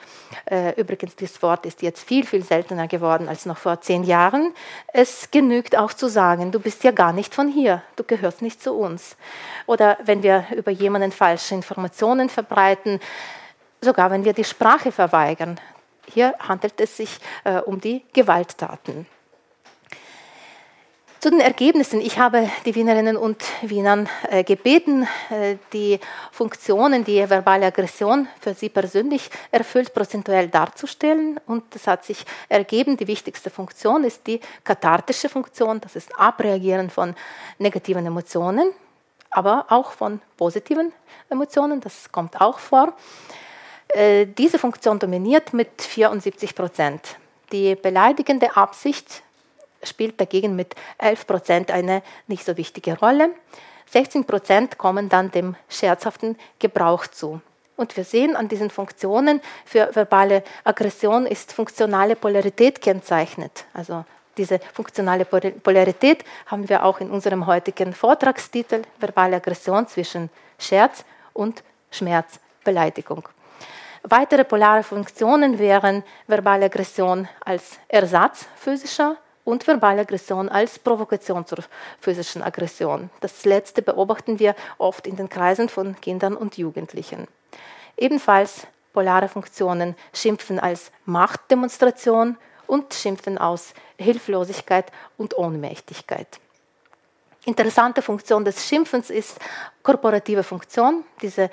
Äh, 0.44 0.78
übrigens, 0.78 1.16
dieses 1.16 1.42
Wort 1.42 1.66
ist 1.66 1.82
jetzt 1.82 2.04
viel, 2.04 2.26
viel 2.26 2.44
seltener 2.44 2.90
geworden 2.90 3.30
als 3.30 3.46
noch 3.46 3.58
vor 3.58 3.80
zehn 3.80 4.04
Jahren. 4.04 4.54
Es 4.92 5.32
genügt 5.32 5.78
auch 5.78 5.94
zu 5.94 6.10
sagen, 6.10 6.52
du 6.52 6.60
bist 6.60 6.84
ja 6.84 6.92
gar 6.92 7.14
nicht 7.14 7.34
von 7.34 7.48
hier, 7.48 7.82
du 7.96 8.04
gehörst 8.04 8.42
nicht 8.42 8.62
zu 8.62 8.74
uns. 8.74 9.16
Oder 9.68 9.98
wenn 10.04 10.22
wir 10.22 10.48
über 10.54 10.72
jemanden 10.72 11.14
falsche 11.14 11.56
Informationen 11.56 12.28
verbreiten, 12.28 13.00
sogar 13.82 14.12
wenn 14.12 14.24
wir 14.24 14.34
die 14.34 14.44
Sprache 14.44 14.92
verweigern. 14.92 15.60
Hier 16.14 16.36
handelt 16.40 16.80
es 16.80 16.98
sich 16.98 17.18
äh, 17.44 17.60
um 17.60 17.82
die 17.82 18.04
Gewalttaten. 18.14 19.08
Zu 21.20 21.30
den 21.30 21.40
Ergebnissen. 21.40 22.02
Ich 22.02 22.18
habe 22.18 22.50
die 22.66 22.74
Wienerinnen 22.74 23.16
und 23.16 23.44
Wienern 23.62 24.10
äh, 24.30 24.44
gebeten, 24.44 25.08
äh, 25.30 25.58
die 25.72 26.00
Funktionen, 26.32 27.04
die 27.04 27.30
verbale 27.30 27.68
Aggression 27.68 28.28
für 28.40 28.56
sie 28.56 28.70
persönlich 28.70 29.30
erfüllt, 29.52 29.94
prozentuell 29.94 30.48
darzustellen. 30.48 31.40
Und 31.46 31.76
es 31.76 31.86
hat 31.86 32.06
sich 32.06 32.26
ergeben, 32.50 32.98
die 32.98 33.08
wichtigste 33.08 33.52
Funktion 33.52 34.04
ist 34.04 34.26
die 34.26 34.40
kathartische 34.64 35.30
Funktion, 35.30 35.80
das 35.80 35.96
ist 35.96 36.20
Abreagieren 36.20 36.90
von 36.90 37.16
negativen 37.60 38.06
Emotionen, 38.06 38.72
aber 39.30 39.68
auch 39.70 39.92
von 39.92 40.22
positiven 40.38 40.92
Emotionen, 41.30 41.82
das 41.82 42.12
kommt 42.12 42.42
auch 42.42 42.58
vor. 42.58 42.96
Äh, 43.94 44.28
diese 44.28 44.58
Funktion 44.58 45.00
dominiert 45.00 45.54
mit 45.54 45.82
74 45.82 46.56
Prozent. 46.56 47.18
Die 47.52 47.76
beleidigende 47.76 48.56
Absicht 48.56 49.24
spielt 49.84 50.20
dagegen 50.20 50.56
mit 50.56 50.76
11 50.98 51.28
Prozent 51.28 51.72
eine 51.72 52.02
nicht 52.28 52.46
so 52.46 52.56
wichtige 52.56 52.98
Rolle. 52.98 53.32
16 53.90 54.24
Prozent 54.26 54.78
kommen 54.78 55.10
dann 55.10 55.32
dem 55.32 55.56
scherzhaften 55.68 56.38
Gebrauch 56.60 57.08
zu. 57.08 57.42
Und 57.76 57.98
wir 57.98 58.04
sehen 58.04 58.36
an 58.36 58.48
diesen 58.48 58.70
Funktionen, 58.70 59.42
für 59.66 59.94
verbale 59.94 60.44
Aggression 60.64 61.26
ist 61.26 61.52
funktionale 61.52 62.16
Polarität 62.16 62.80
kennzeichnet. 62.82 63.66
Also 63.74 64.06
diese 64.38 64.60
funktionale 64.74 65.26
Polarität 65.26 66.24
haben 66.46 66.70
wir 66.70 66.86
auch 66.86 67.02
in 67.02 67.10
unserem 67.10 67.48
heutigen 67.48 67.94
Vortragstitel 67.94 68.84
verbale 69.00 69.38
Aggression 69.38 69.88
zwischen 69.88 70.30
Scherz 70.58 71.04
und 71.34 71.64
Schmerzbeleidigung. 71.90 73.28
Weitere 74.04 74.44
polare 74.44 74.84
Funktionen 74.84 75.60
wären 75.60 76.04
verbale 76.28 76.66
Aggression 76.66 77.28
als 77.46 77.78
Ersatz 77.88 78.48
physischer 78.56 79.18
und 79.44 79.66
verbale 79.68 80.02
Aggression 80.02 80.50
als 80.50 80.80
Provokation 80.80 81.46
zur 81.46 81.60
physischen 82.00 82.42
Aggression. 82.42 83.12
Das 83.20 83.46
letzte 83.46 83.82
beobachten 83.82 84.40
wir 84.40 84.56
oft 84.80 85.06
in 85.06 85.16
den 85.16 85.30
Kreisen 85.30 85.70
von 85.70 86.00
Kindern 86.02 86.36
und 86.36 86.58
Jugendlichen. 86.58 87.28
Ebenfalls 87.96 88.66
polare 88.92 89.28
Funktionen 89.28 89.96
Schimpfen 90.14 90.60
als 90.60 90.92
Machtdemonstration 91.06 92.38
und 92.66 92.94
Schimpfen 92.94 93.38
aus 93.38 93.74
Hilflosigkeit 93.98 94.92
und 95.18 95.38
Ohnmächtigkeit. 95.38 96.40
Interessante 97.46 98.02
Funktion 98.02 98.46
des 98.46 98.68
Schimpfens 98.68 99.10
ist 99.10 99.40
korporative 99.82 100.44
Funktion. 100.44 101.04
Diese 101.22 101.50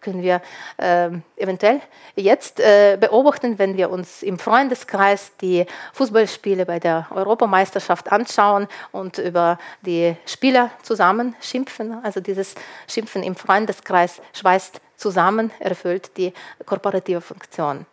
können 0.00 0.22
wir 0.22 0.40
äh, 0.78 1.10
eventuell 1.36 1.80
jetzt 2.16 2.60
äh, 2.60 2.96
beobachten, 2.98 3.58
wenn 3.58 3.76
wir 3.76 3.90
uns 3.90 4.22
im 4.22 4.38
Freundeskreis 4.38 5.32
die 5.40 5.66
Fußballspiele 5.92 6.66
bei 6.66 6.78
der 6.78 7.06
Europameisterschaft 7.10 8.10
anschauen 8.10 8.68
und 8.92 9.18
über 9.18 9.58
die 9.82 10.16
Spieler 10.26 10.70
zusammen 10.82 11.36
schimpfen. 11.40 12.02
Also 12.02 12.20
dieses 12.20 12.54
Schimpfen 12.88 13.22
im 13.22 13.36
Freundeskreis 13.36 14.20
schweißt 14.32 14.80
zusammen, 14.96 15.50
erfüllt 15.58 16.16
die 16.16 16.32
korporative 16.66 17.20
Funktion. 17.20 17.86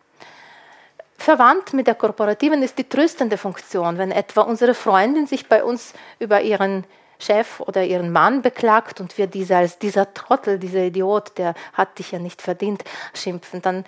Verwandt 1.18 1.74
mit 1.74 1.88
der 1.88 1.96
korporativen 1.96 2.62
ist 2.62 2.78
die 2.78 2.88
tröstende 2.88 3.38
Funktion, 3.38 3.98
wenn 3.98 4.12
etwa 4.12 4.42
unsere 4.42 4.76
Freundin 4.76 5.26
sich 5.26 5.50
bei 5.50 5.64
uns 5.64 5.94
über 6.20 6.42
ihren 6.42 6.86
Chef 7.19 7.59
oder 7.59 7.83
ihren 7.83 8.12
Mann 8.12 8.41
beklagt 8.41 9.00
und 9.00 9.17
wir 9.17 9.27
diese 9.27 9.57
als 9.57 9.79
dieser 9.79 10.13
Trottel, 10.13 10.59
dieser 10.59 10.83
Idiot, 10.83 11.38
der 11.38 11.55
hat 11.74 12.00
dich 12.00 12.12
ja 12.12 12.19
nicht 12.19 12.41
verdient, 12.41 12.83
schimpfen, 13.13 13.62
dann 13.62 13.86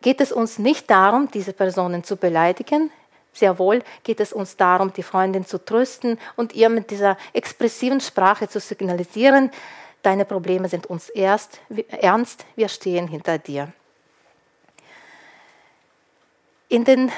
geht 0.00 0.20
es 0.20 0.32
uns 0.32 0.58
nicht 0.58 0.90
darum, 0.90 1.30
diese 1.30 1.52
Personen 1.52 2.04
zu 2.04 2.16
beleidigen. 2.16 2.90
Sehr 3.32 3.58
wohl 3.58 3.82
geht 4.02 4.20
es 4.20 4.32
uns 4.32 4.56
darum, 4.56 4.92
die 4.92 5.02
Freundin 5.02 5.46
zu 5.46 5.64
trösten 5.64 6.18
und 6.36 6.52
ihr 6.54 6.68
mit 6.68 6.90
dieser 6.90 7.16
expressiven 7.32 8.00
Sprache 8.00 8.48
zu 8.48 8.60
signalisieren, 8.60 9.50
deine 10.02 10.24
Probleme 10.24 10.68
sind 10.68 10.86
uns 10.86 11.08
erst 11.08 11.60
ernst, 11.88 12.44
wir 12.56 12.68
stehen 12.68 13.08
hinter 13.08 13.38
dir. 13.38 13.72
In 16.68 16.84
den 16.84 17.12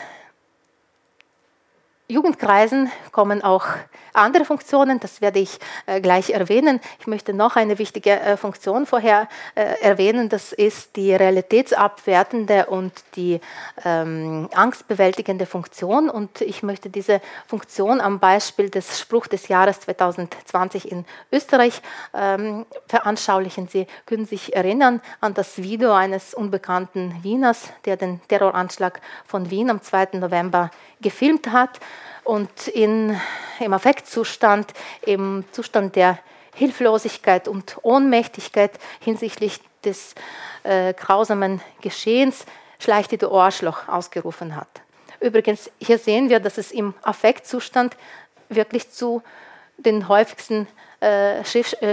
Jugendkreisen 2.07 2.93
kommen 3.13 3.43
auch 3.43 3.65
andere 4.13 4.45
Funktionen, 4.45 5.01
das 5.01 5.23
werde 5.23 5.39
ich 5.39 5.59
äh, 5.87 6.03
gleich 6.03 6.31
erwähnen. 6.31 6.81
Ich 7.01 7.07
möchte 7.07 7.33
noch 7.33 7.57
eine 7.57 7.79
wichtige 7.79 8.21
äh, 8.21 8.37
Funktion 8.37 8.85
vorher 8.85 9.27
äh, 9.55 9.81
erwähnen, 9.81 10.29
das 10.29 10.53
ist 10.53 10.97
die 10.97 11.15
realitätsabwertende 11.15 12.67
und 12.67 12.93
die 13.17 13.41
ähm, 13.87 14.51
angstbewältigende 14.55 15.47
Funktion. 15.47 16.11
Und 16.11 16.43
ich 16.43 16.63
möchte 16.63 16.91
diese 16.91 17.23
Funktion 17.47 18.03
am 18.03 18.21
Beispiel 18.21 18.69
des 18.69 19.01
Spruch 19.01 19.27
des 19.27 19.49
Jahres 19.49 19.81
2020 19.81 20.93
in 20.93 21.07
Österreich 21.33 21.81
ähm, 22.13 22.67
veranschaulichen. 22.87 23.67
Sie 23.69 23.87
können 24.05 24.27
sich 24.27 24.55
erinnern 24.55 25.01
an 25.21 25.33
das 25.33 25.57
Video 25.57 25.93
eines 25.93 26.35
unbekannten 26.35 27.17
Wieners, 27.23 27.71
der 27.87 27.97
den 27.97 28.21
Terroranschlag 28.29 29.01
von 29.27 29.51
Wien 29.51 29.71
am 29.71 29.81
2. 29.81 30.11
November 30.19 30.71
gefilmt 31.01 31.53
hat 31.53 31.81
und 32.25 32.69
in, 32.69 33.19
im 33.61 33.73
Affektzustand, 33.73 34.73
im 35.03 35.45
Zustand 35.53 35.97
der 35.97 36.19
Hilflosigkeit 36.55 37.49
und 37.49 37.79
Ohnmächtigkeit 37.83 38.73
hinsichtlich 39.01 39.61
des 39.85 40.15
äh, 40.63 40.95
grausamen 40.95 41.61
Geschehens 41.81 42.47
schleichtete 42.79 43.31
Ohrschloch 43.31 43.89
ausgerufen 43.89 44.57
hat. 44.57 44.69
Übrigens, 45.21 45.71
hier 45.79 45.99
sehen 45.99 46.29
wir, 46.29 46.41
dass 46.41 46.59
es 46.59 46.71
im 46.71 46.95
Affektzustand 47.03 47.97
wirklich 48.49 48.91
zu 48.91 49.23
den 49.79 50.09
häufigsten 50.09 50.67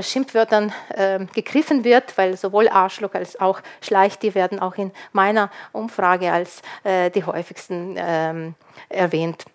Schimpfwörtern 0.01 0.74
äh, 0.89 1.25
gegriffen 1.34 1.84
wird, 1.84 2.17
weil 2.17 2.38
sowohl 2.38 2.70
Arschloch 2.70 3.13
als 3.13 3.39
auch 3.39 3.62
Schleichti 3.81 4.36
werden 4.36 4.60
auch 4.60 4.75
in 4.75 4.91
meiner 5.12 5.50
Umfrage 5.72 6.31
als 6.31 6.62
äh, 6.84 7.10
die 7.10 7.24
häufigsten 7.24 7.96
ähm, 7.98 8.55
erwähnt. 8.89 9.46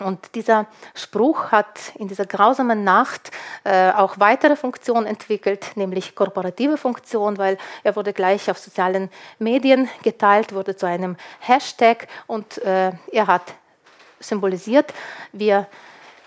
Und 0.00 0.34
dieser 0.34 0.66
Spruch 0.94 1.52
hat 1.52 1.92
in 1.96 2.08
dieser 2.08 2.26
grausamen 2.26 2.82
Nacht 2.82 3.30
äh, 3.64 3.90
auch 3.92 4.18
weitere 4.18 4.56
Funktionen 4.56 5.06
entwickelt, 5.06 5.72
nämlich 5.76 6.14
korporative 6.14 6.76
Funktion, 6.76 7.38
weil 7.38 7.58
er 7.84 7.94
wurde 7.94 8.12
gleich 8.12 8.50
auf 8.50 8.58
sozialen 8.58 9.10
Medien 9.38 9.88
geteilt, 10.02 10.54
wurde 10.54 10.76
zu 10.76 10.86
einem 10.86 11.16
Hashtag 11.40 12.08
und 12.26 12.58
äh, 12.58 12.92
er 13.12 13.26
hat 13.26 13.54
symbolisiert, 14.18 14.92
wir 15.32 15.66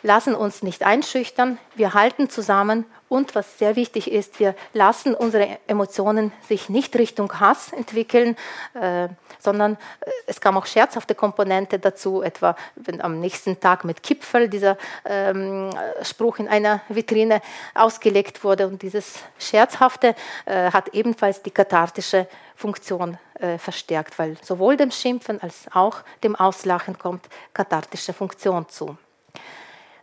lassen 0.05 0.35
uns 0.35 0.61
nicht 0.61 0.83
einschüchtern, 0.83 1.57
wir 1.75 1.95
halten 1.95 2.29
zusammen 2.29 2.85
und 3.09 3.33
was 3.33 3.57
sehr 3.57 3.75
wichtig 3.75 4.11
ist, 4.11 4.39
wir 4.39 4.55
lassen 4.73 5.15
unsere 5.15 5.57
Emotionen 5.65 6.31
sich 6.47 6.69
nicht 6.69 6.95
Richtung 6.95 7.39
Hass 7.39 7.73
entwickeln, 7.73 8.35
äh, 8.75 9.09
sondern 9.39 9.73
äh, 9.73 10.11
es 10.27 10.39
kam 10.39 10.57
auch 10.57 10.67
scherzhafte 10.67 11.15
Komponente 11.15 11.79
dazu, 11.79 12.21
etwa 12.21 12.55
wenn 12.75 13.01
am 13.01 13.19
nächsten 13.19 13.59
Tag 13.59 13.83
mit 13.83 14.03
Kipfel 14.03 14.47
dieser 14.47 14.77
ähm, 15.05 15.71
Spruch 16.03 16.37
in 16.37 16.47
einer 16.47 16.81
Vitrine 16.87 17.41
ausgelegt 17.73 18.43
wurde. 18.43 18.67
Und 18.67 18.83
dieses 18.83 19.15
Scherzhafte 19.39 20.13
äh, 20.45 20.71
hat 20.71 20.89
ebenfalls 20.89 21.41
die 21.41 21.51
kathartische 21.51 22.27
Funktion 22.55 23.17
äh, 23.39 23.57
verstärkt, 23.57 24.19
weil 24.19 24.37
sowohl 24.43 24.77
dem 24.77 24.91
Schimpfen 24.91 25.41
als 25.41 25.65
auch 25.73 26.03
dem 26.23 26.35
Auslachen 26.35 26.99
kommt 26.99 27.27
kathartische 27.53 28.13
Funktion 28.13 28.69
zu. 28.69 28.97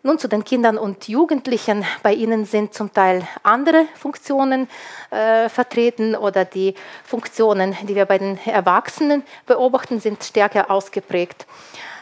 Nun 0.04 0.18
zu 0.18 0.26
den 0.26 0.42
Kindern 0.42 0.78
und 0.78 1.06
Jugendlichen. 1.06 1.84
Bei 2.02 2.12
ihnen 2.12 2.44
sind 2.44 2.74
zum 2.74 2.92
Teil 2.92 3.24
andere 3.44 3.86
Funktionen 3.94 4.68
äh, 5.12 5.48
vertreten 5.48 6.16
oder 6.16 6.44
die 6.44 6.74
Funktionen, 7.04 7.76
die 7.82 7.94
wir 7.94 8.06
bei 8.06 8.18
den 8.18 8.36
Erwachsenen 8.44 9.22
beobachten, 9.46 10.00
sind 10.00 10.24
stärker 10.24 10.72
ausgeprägt. 10.72 11.46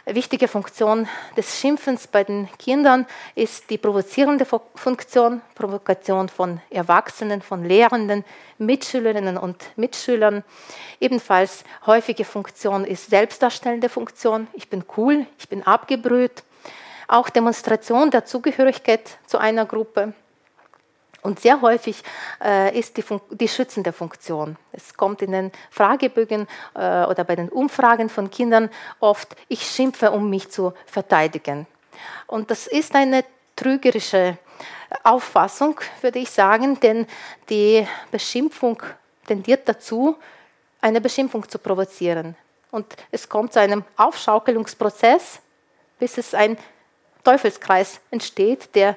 Wichtige 0.07 0.49
Funktion 0.49 1.09
des 1.37 1.61
Schimpfens 1.61 2.07
bei 2.07 2.25
den 2.25 2.49
Kindern 2.59 3.07
ist 3.35 3.69
die 3.69 3.77
provozierende 3.77 4.47
Funktion, 4.47 5.43
Provokation 5.55 6.31
von 6.31 6.63
Erwachsenen, 6.71 7.43
von 7.43 7.67
Lehrenden, 7.67 8.25
Mitschülerinnen 8.57 9.37
und 9.37 9.57
Mitschülern. 9.77 10.43
Ebenfalls 11.01 11.65
häufige 11.85 12.25
Funktion 12.25 12.87
ist 12.87 13.11
selbstdarstellende 13.11 13.91
Funktion. 13.91 14.47
Ich 14.55 14.71
bin 14.71 14.85
cool, 14.97 15.27
ich 15.39 15.51
bin 15.51 15.67
abgebrüht 15.67 16.45
auch 17.11 17.29
Demonstration 17.29 18.11
der 18.11 18.25
Zugehörigkeit 18.25 19.19
zu 19.27 19.39
einer 19.39 19.67
Gruppe. 19.67 20.13
Und 21.23 21.41
sehr 21.41 21.61
häufig 21.61 22.03
äh, 22.43 22.79
ist 22.79 22.97
die, 22.97 23.05
die, 23.31 23.49
schützende 23.49 23.93
Funktion. 23.93 24.57
Es 24.73 24.95
kommt 24.95 25.21
in 25.21 25.33
den 25.33 25.53
Fragebögen 25.71 26.49
äh, 26.75 27.05
oder 27.05 27.25
bei 27.25 27.37
den 27.37 27.51
Umfragen 27.51 28.09
von 28.09 28.31
Kindern 28.31 28.71
oft, 29.01 29.37
ich 29.49 29.63
schimpfe, 29.63 30.13
um 30.13 30.31
mich 30.31 30.51
zu 30.51 30.73
verteidigen. 30.87 31.67
Und 32.27 32.51
das 32.51 32.67
ist 32.67 32.95
eine 32.95 33.25
trügerische 33.55 34.39
Auffassung, 35.05 35.79
würde 36.01 36.21
ich 36.21 36.31
sagen, 36.31 36.81
denn 36.81 37.07
die 37.51 37.87
Beschimpfung 38.11 38.83
tendiert 39.27 39.69
dazu, 39.69 40.17
eine 40.81 41.03
Beschimpfung 41.03 41.47
zu 41.47 41.59
provozieren. 41.59 42.35
Und 42.71 42.87
es 43.11 43.29
kommt 43.29 43.53
zu 43.53 43.61
einem 43.61 43.85
Aufschaukelungsprozess, 43.97 45.41
bis 45.99 46.17
es 46.17 46.35
ein 46.35 46.57
Teufelskreis 47.25 48.01
entsteht, 48.11 48.75
der 48.75 48.97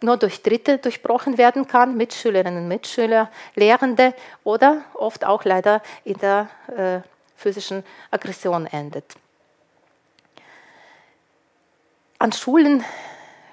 nur 0.00 0.16
durch 0.16 0.42
Dritte 0.42 0.78
durchbrochen 0.78 1.38
werden 1.38 1.66
kann, 1.66 1.96
Mitschülerinnen 1.96 2.62
und 2.62 2.68
Mitschüler, 2.68 3.30
Lehrende 3.54 4.14
oder 4.44 4.84
oft 4.94 5.24
auch 5.24 5.44
leider 5.44 5.82
in 6.04 6.18
der 6.18 6.48
äh, 6.76 7.00
physischen 7.36 7.84
Aggression 8.10 8.66
endet. 8.66 9.04
An 12.18 12.32
Schulen 12.32 12.84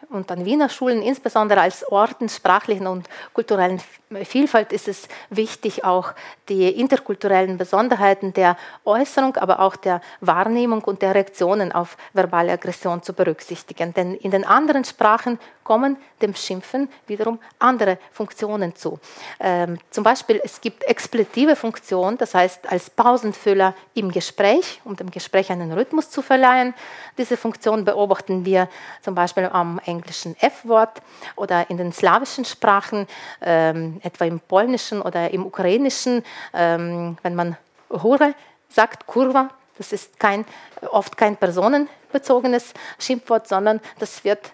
und 0.10 0.32
an 0.32 0.46
Wiener 0.46 0.70
Schulen, 0.70 1.02
insbesondere 1.02 1.62
als 1.62 1.88
Orten 1.92 2.30
sprachlichen 2.30 2.88
und 2.88 3.08
kulturellen 3.34 3.82
Vielfalt, 4.24 4.72
ist 4.72 4.88
es 4.88 5.08
wichtig, 5.30 5.84
auch 5.84 6.14
die 6.48 6.70
interkulturellen 6.70 7.58
Besonderheiten 7.58 8.34
der 8.34 8.58
Äußerung, 8.86 9.36
aber 9.38 9.60
auch 9.60 9.76
der 9.76 10.02
Wahrnehmung 10.22 10.84
und 10.84 11.02
der 11.02 11.16
Reaktionen 11.16 11.72
auf 11.72 11.98
verbale 12.14 12.52
Aggression 12.52 13.04
zu 13.04 13.14
berücksichtigen. 13.14 13.94
Denn 13.94 14.16
in 14.16 14.32
den 14.32 14.46
anderen 14.46 14.86
Sprachen 14.86 15.40
kommen 15.66 15.98
dem 16.22 16.34
Schimpfen 16.34 16.88
wiederum 17.08 17.40
andere 17.60 17.98
Funktionen 18.14 18.74
zu. 18.76 19.00
Ähm, 19.42 19.78
zum 19.90 20.06
Beispiel, 20.06 20.40
es 20.42 20.62
gibt 20.62 20.86
expletive 20.86 21.58
Funktionen, 21.58 22.18
das 22.18 22.34
heißt 22.34 22.72
als 22.72 22.90
Pausenfüller 22.90 23.74
im 23.96 24.12
Gespräch, 24.12 24.80
um 24.86 24.96
dem 24.96 25.12
Gespräch 25.12 25.52
einen 25.52 25.74
Rhythmus 25.74 26.10
zu 26.10 26.22
verleihen. 26.22 26.74
Diese 27.18 27.36
Funktion 27.36 27.84
beobachten 27.84 28.46
wir 28.46 28.70
zum 29.02 29.16
Beispiel 29.16 29.50
am 29.52 29.82
englischen 29.84 30.38
F-Wort 30.40 31.02
oder 31.36 31.70
in 31.70 31.78
den 31.78 31.92
slawischen 31.92 32.46
Sprachen, 32.46 33.08
ähm, 33.42 34.00
etwa 34.04 34.24
im 34.24 34.40
polnischen 34.40 35.02
oder 35.02 35.32
im 35.32 35.46
ukrainischen, 35.46 36.24
ähm, 36.54 37.18
wenn 37.24 37.36
man 37.36 37.58
Hure 37.90 38.36
sagt, 38.70 39.08
Kurva, 39.08 39.50
das 39.78 39.92
ist 39.92 40.20
kein, 40.20 40.46
oft 40.92 41.18
kein 41.18 41.36
personenbezogenes 41.36 42.74
Schimpfwort, 43.00 43.48
sondern 43.48 43.82
das 44.00 44.24
wird 44.24 44.52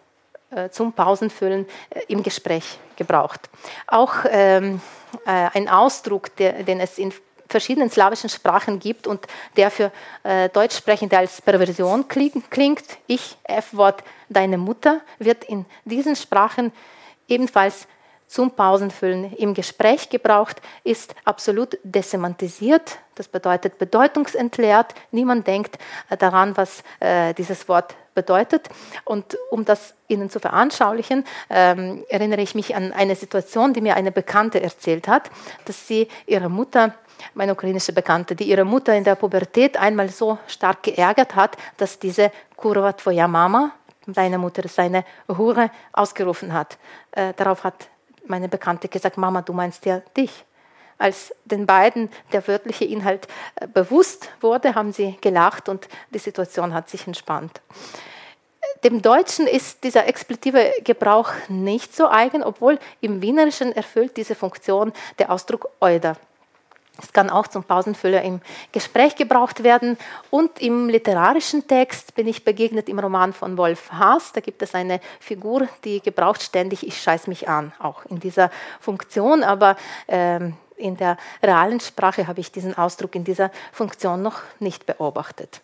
zum 0.70 0.94
Pausenfüllen 0.94 1.66
äh, 1.90 2.02
im 2.08 2.24
Gespräch 2.24 2.78
gebraucht. 2.96 3.50
Auch 3.88 4.14
ähm, 4.30 4.82
äh, 5.26 5.50
ein 5.54 5.70
Ausdruck, 5.70 6.36
der, 6.36 6.64
den 6.64 6.80
es 6.80 6.98
in 6.98 7.14
verschiedenen 7.48 7.90
slawischen 7.90 8.30
Sprachen 8.30 8.80
gibt 8.80 9.08
und 9.08 9.28
der 9.58 9.70
für 9.70 9.92
äh, 10.24 10.50
Deutschsprechende 10.50 11.18
als 11.18 11.42
Perversion 11.42 12.08
klingt. 12.08 12.98
Ich, 13.08 13.38
F-Wort, 13.44 14.04
deine 14.30 14.58
Mutter, 14.58 15.02
wird 15.20 15.44
in 15.44 15.66
diesen 15.86 16.16
Sprachen 16.16 16.72
ebenfalls 17.28 17.88
zum 18.28 18.52
Pausenfüllen 18.52 19.34
im 19.34 19.54
Gespräch 19.54 20.10
gebraucht, 20.10 20.62
ist 20.86 21.14
absolut 21.26 21.78
desemantisiert. 21.84 23.00
Das 23.16 23.28
bedeutet 23.28 23.78
bedeutungsentleert. 23.78 24.96
Niemand 25.12 25.46
denkt 25.46 25.78
äh, 26.10 26.16
daran, 26.16 26.56
was 26.56 26.82
äh, 27.02 27.34
dieses 27.34 27.68
Wort 27.68 27.94
bedeutet. 28.14 28.70
Und 29.06 29.38
um 29.50 29.66
das 29.66 29.94
Ihnen 30.08 30.30
zu 30.30 30.40
veranschaulichen, 30.40 31.26
ähm, 31.50 32.04
erinnere 32.10 32.42
ich 32.42 32.56
mich 32.56 32.76
an 32.76 32.94
eine 32.94 33.16
Situation, 33.16 33.74
die 33.74 33.82
mir 33.82 33.96
eine 33.96 34.12
Bekannte 34.12 34.62
erzählt 34.62 35.08
hat, 35.08 35.30
dass 35.66 35.88
sie 35.88 36.08
ihre 36.26 36.50
Mutter 36.50 36.94
meine 37.34 37.54
ukrainische 37.54 37.94
Bekannte, 37.94 38.36
die 38.36 38.46
ihre 38.46 38.66
Mutter 38.66 38.96
in 38.96 39.04
der 39.04 39.16
Pubertät 39.16 39.78
einmal 39.78 40.10
so 40.10 40.40
stark 40.48 40.84
geärgert 40.84 41.36
hat, 41.36 41.58
dass 41.78 42.00
diese 42.00 42.32
Kurva 42.56 42.94
tvoja 42.94 43.28
Mama, 43.28 43.72
deine 44.08 44.38
Mutter 44.38 44.66
ist 44.66 44.80
eine 44.80 45.06
Hure, 45.28 45.70
ausgerufen 45.94 46.54
hat. 46.54 46.78
Äh, 47.12 47.34
darauf 47.36 47.64
hat 47.64 47.90
meine 48.26 48.50
Bekannte 48.50 48.88
gesagt, 48.88 49.18
Mama, 49.18 49.42
du 49.42 49.54
meinst 49.54 49.86
ja 49.86 50.02
dich. 50.18 50.46
Als 51.02 51.34
den 51.46 51.66
beiden 51.66 52.10
der 52.32 52.48
wörtliche 52.48 52.86
Inhalt 52.86 53.28
äh, 53.56 53.68
bewusst 53.68 54.30
wurde, 54.40 54.76
haben 54.76 54.94
sie 54.94 55.18
gelacht 55.20 55.68
und 55.68 55.88
die 56.12 56.20
Situation 56.20 56.74
hat 56.74 56.90
sich 56.90 57.08
entspannt. 57.08 57.60
Dem 58.84 59.02
Deutschen 59.02 59.48
ist 59.48 59.84
dieser 59.84 60.08
expletive 60.08 60.72
Gebrauch 60.84 61.32
nicht 61.50 61.96
so 61.96 62.08
eigen, 62.08 62.44
obwohl 62.44 62.78
im 63.00 63.22
Wienerischen 63.22 63.72
erfüllt 63.72 64.16
diese 64.16 64.36
Funktion 64.36 64.94
der 65.18 65.32
Ausdruck 65.32 65.70
Euder. 65.80 66.18
Es 67.02 67.14
kann 67.14 67.30
auch 67.30 67.48
zum 67.48 67.64
Pausenfüller 67.64 68.22
im 68.22 68.42
Gespräch 68.72 69.16
gebraucht 69.16 69.64
werden. 69.64 69.98
Und 70.30 70.62
im 70.62 70.90
literarischen 70.90 71.68
Text 71.68 72.16
bin 72.16 72.28
ich 72.28 72.44
begegnet 72.44 72.90
im 72.90 73.00
Roman 73.00 73.34
von 73.34 73.58
Wolf 73.58 73.92
Haas. 73.92 74.34
Da 74.34 74.42
gibt 74.42 74.62
es 74.62 74.76
eine 74.76 75.00
Figur, 75.20 75.68
die 75.84 76.02
gebraucht 76.02 76.44
ständig, 76.44 76.86
ich 76.86 77.02
scheiß 77.02 77.28
mich 77.28 77.48
an, 77.48 77.74
auch 77.80 78.06
in 78.06 78.20
dieser 78.20 78.52
Funktion. 78.80 79.44
Aber 79.44 79.78
ähm, 80.08 80.56
in 80.82 80.98
der 80.98 81.18
realen 81.42 81.80
Sprache 81.80 82.28
habe 82.28 82.40
ich 82.40 82.52
diesen 82.52 82.78
Ausdruck 82.78 83.16
in 83.16 83.24
dieser 83.24 83.52
Funktion 83.72 84.22
noch 84.22 84.42
nicht 84.60 84.86
beobachtet. 84.86 85.62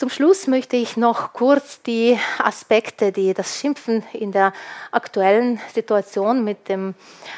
Zum 0.00 0.08
Schluss 0.08 0.46
möchte 0.46 0.76
ich 0.76 0.96
noch 0.96 1.34
kurz 1.34 1.82
die 1.82 2.18
Aspekte, 2.38 3.12
die 3.12 3.34
das 3.34 3.58
Schimpfen 3.58 4.02
in 4.14 4.32
der 4.32 4.54
aktuellen 4.92 5.60
Situation 5.74 6.42
mit 6.42 6.70
dem 6.70 6.94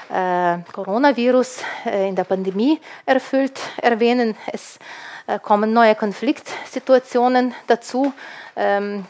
äh, 0.09 0.59
Coronavirus 0.73 1.59
äh, 1.87 2.09
in 2.09 2.15
der 2.15 2.23
Pandemie 2.23 2.81
erfüllt, 3.05 3.59
erwähnen. 3.79 4.37
Es 4.53 4.79
äh, 5.27 5.41
kommen 5.41 5.73
neue 5.73 5.97
Konfliktsituationen 5.97 7.53
dazu. 7.67 8.15
Ähm, 8.55 9.07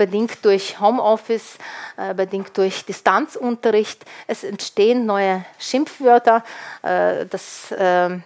bedingt 0.00 0.42
durch 0.46 0.80
Homeoffice, 0.80 1.58
äh, 1.98 2.14
bedingt 2.14 2.56
durch 2.56 2.86
Distanzunterricht. 2.86 4.02
Es 4.26 4.44
entstehen 4.44 5.04
neue 5.04 5.44
Schimpfwörter. 5.58 6.42
Äh, 6.80 7.26
das 7.26 7.70
äh, 7.72 8.18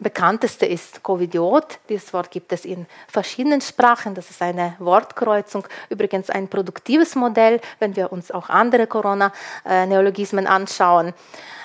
bekannteste 0.00 0.66
ist 0.66 1.04
Covidiot. 1.04 1.78
Dieses 1.88 2.12
Wort 2.12 2.32
gibt 2.32 2.52
es 2.52 2.64
in 2.64 2.86
verschiedenen 3.06 3.60
Sprachen. 3.60 4.16
Das 4.16 4.30
ist 4.30 4.42
eine 4.42 4.74
Wortkreuzung. 4.80 5.64
Übrigens 5.90 6.28
ein 6.28 6.48
produktives 6.48 7.14
Modell, 7.14 7.60
wenn 7.78 7.94
wir 7.94 8.10
uns 8.10 8.32
auch 8.32 8.48
andere 8.48 8.88
Corona-Neologismen 8.88 10.48
anschauen. 10.48 11.14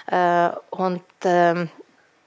Äh, 0.05 0.49
und 0.69 1.01
ähm, 1.23 1.71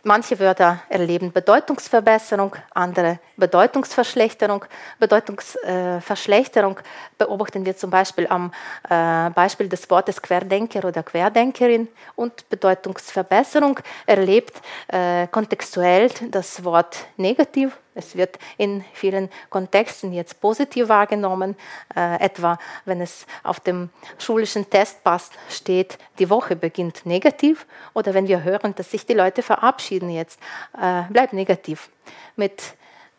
Manche 0.08 0.38
Wörter 0.38 0.80
erleben 0.88 1.34
Bedeutungsverbesserung, 1.34 2.56
andere 2.72 3.18
Bedeutungsverschlechterung. 3.36 4.64
Bedeutungsverschlechterung 4.98 6.80
beobachten 7.18 7.66
wir 7.66 7.76
zum 7.76 7.90
Beispiel 7.90 8.26
am 8.26 8.50
äh, 8.88 9.28
Beispiel 9.28 9.68
des 9.68 9.90
Wortes 9.90 10.22
Querdenker 10.22 10.88
oder 10.88 11.02
Querdenkerin 11.02 11.88
und 12.16 12.48
Bedeutungsverbesserung 12.48 13.80
erlebt 14.06 14.62
äh, 14.86 15.26
kontextuell 15.26 16.08
das 16.30 16.64
Wort 16.64 16.96
negativ 17.18 17.76
es 17.98 18.16
wird 18.16 18.38
in 18.56 18.84
vielen 18.92 19.28
Kontexten 19.50 20.12
jetzt 20.12 20.40
positiv 20.40 20.88
wahrgenommen, 20.88 21.56
äh, 21.94 22.20
etwa 22.20 22.58
wenn 22.84 23.00
es 23.00 23.26
auf 23.42 23.60
dem 23.60 23.90
schulischen 24.18 24.70
Testpass 24.70 25.30
steht, 25.50 25.98
die 26.18 26.30
Woche 26.30 26.56
beginnt 26.56 27.04
negativ 27.04 27.66
oder 27.94 28.14
wenn 28.14 28.28
wir 28.28 28.44
hören, 28.44 28.74
dass 28.76 28.92
sich 28.92 29.04
die 29.04 29.14
Leute 29.14 29.42
verabschieden 29.42 30.10
jetzt, 30.10 30.40
äh, 30.80 31.02
bleibt 31.10 31.32
negativ. 31.32 31.90
Mit 32.36 32.74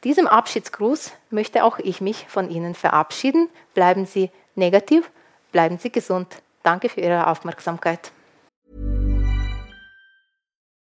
diesem 0.06 0.28
Abschiedsgruß 0.28 1.12
möchte 1.30 1.64
auch 1.64 1.78
ich 1.80 2.00
mich 2.00 2.26
von 2.30 2.50
Ihnen 2.50 2.74
verabschieden. 2.74 3.50
Bleiben 3.74 4.06
Sie 4.06 4.32
negativ, 4.56 5.12
bleiben 5.52 5.78
Sie 5.78 5.92
gesund. 5.92 6.42
Danke 6.64 6.88
für 6.88 7.02
Ihre 7.02 7.28
Aufmerksamkeit. 7.28 8.12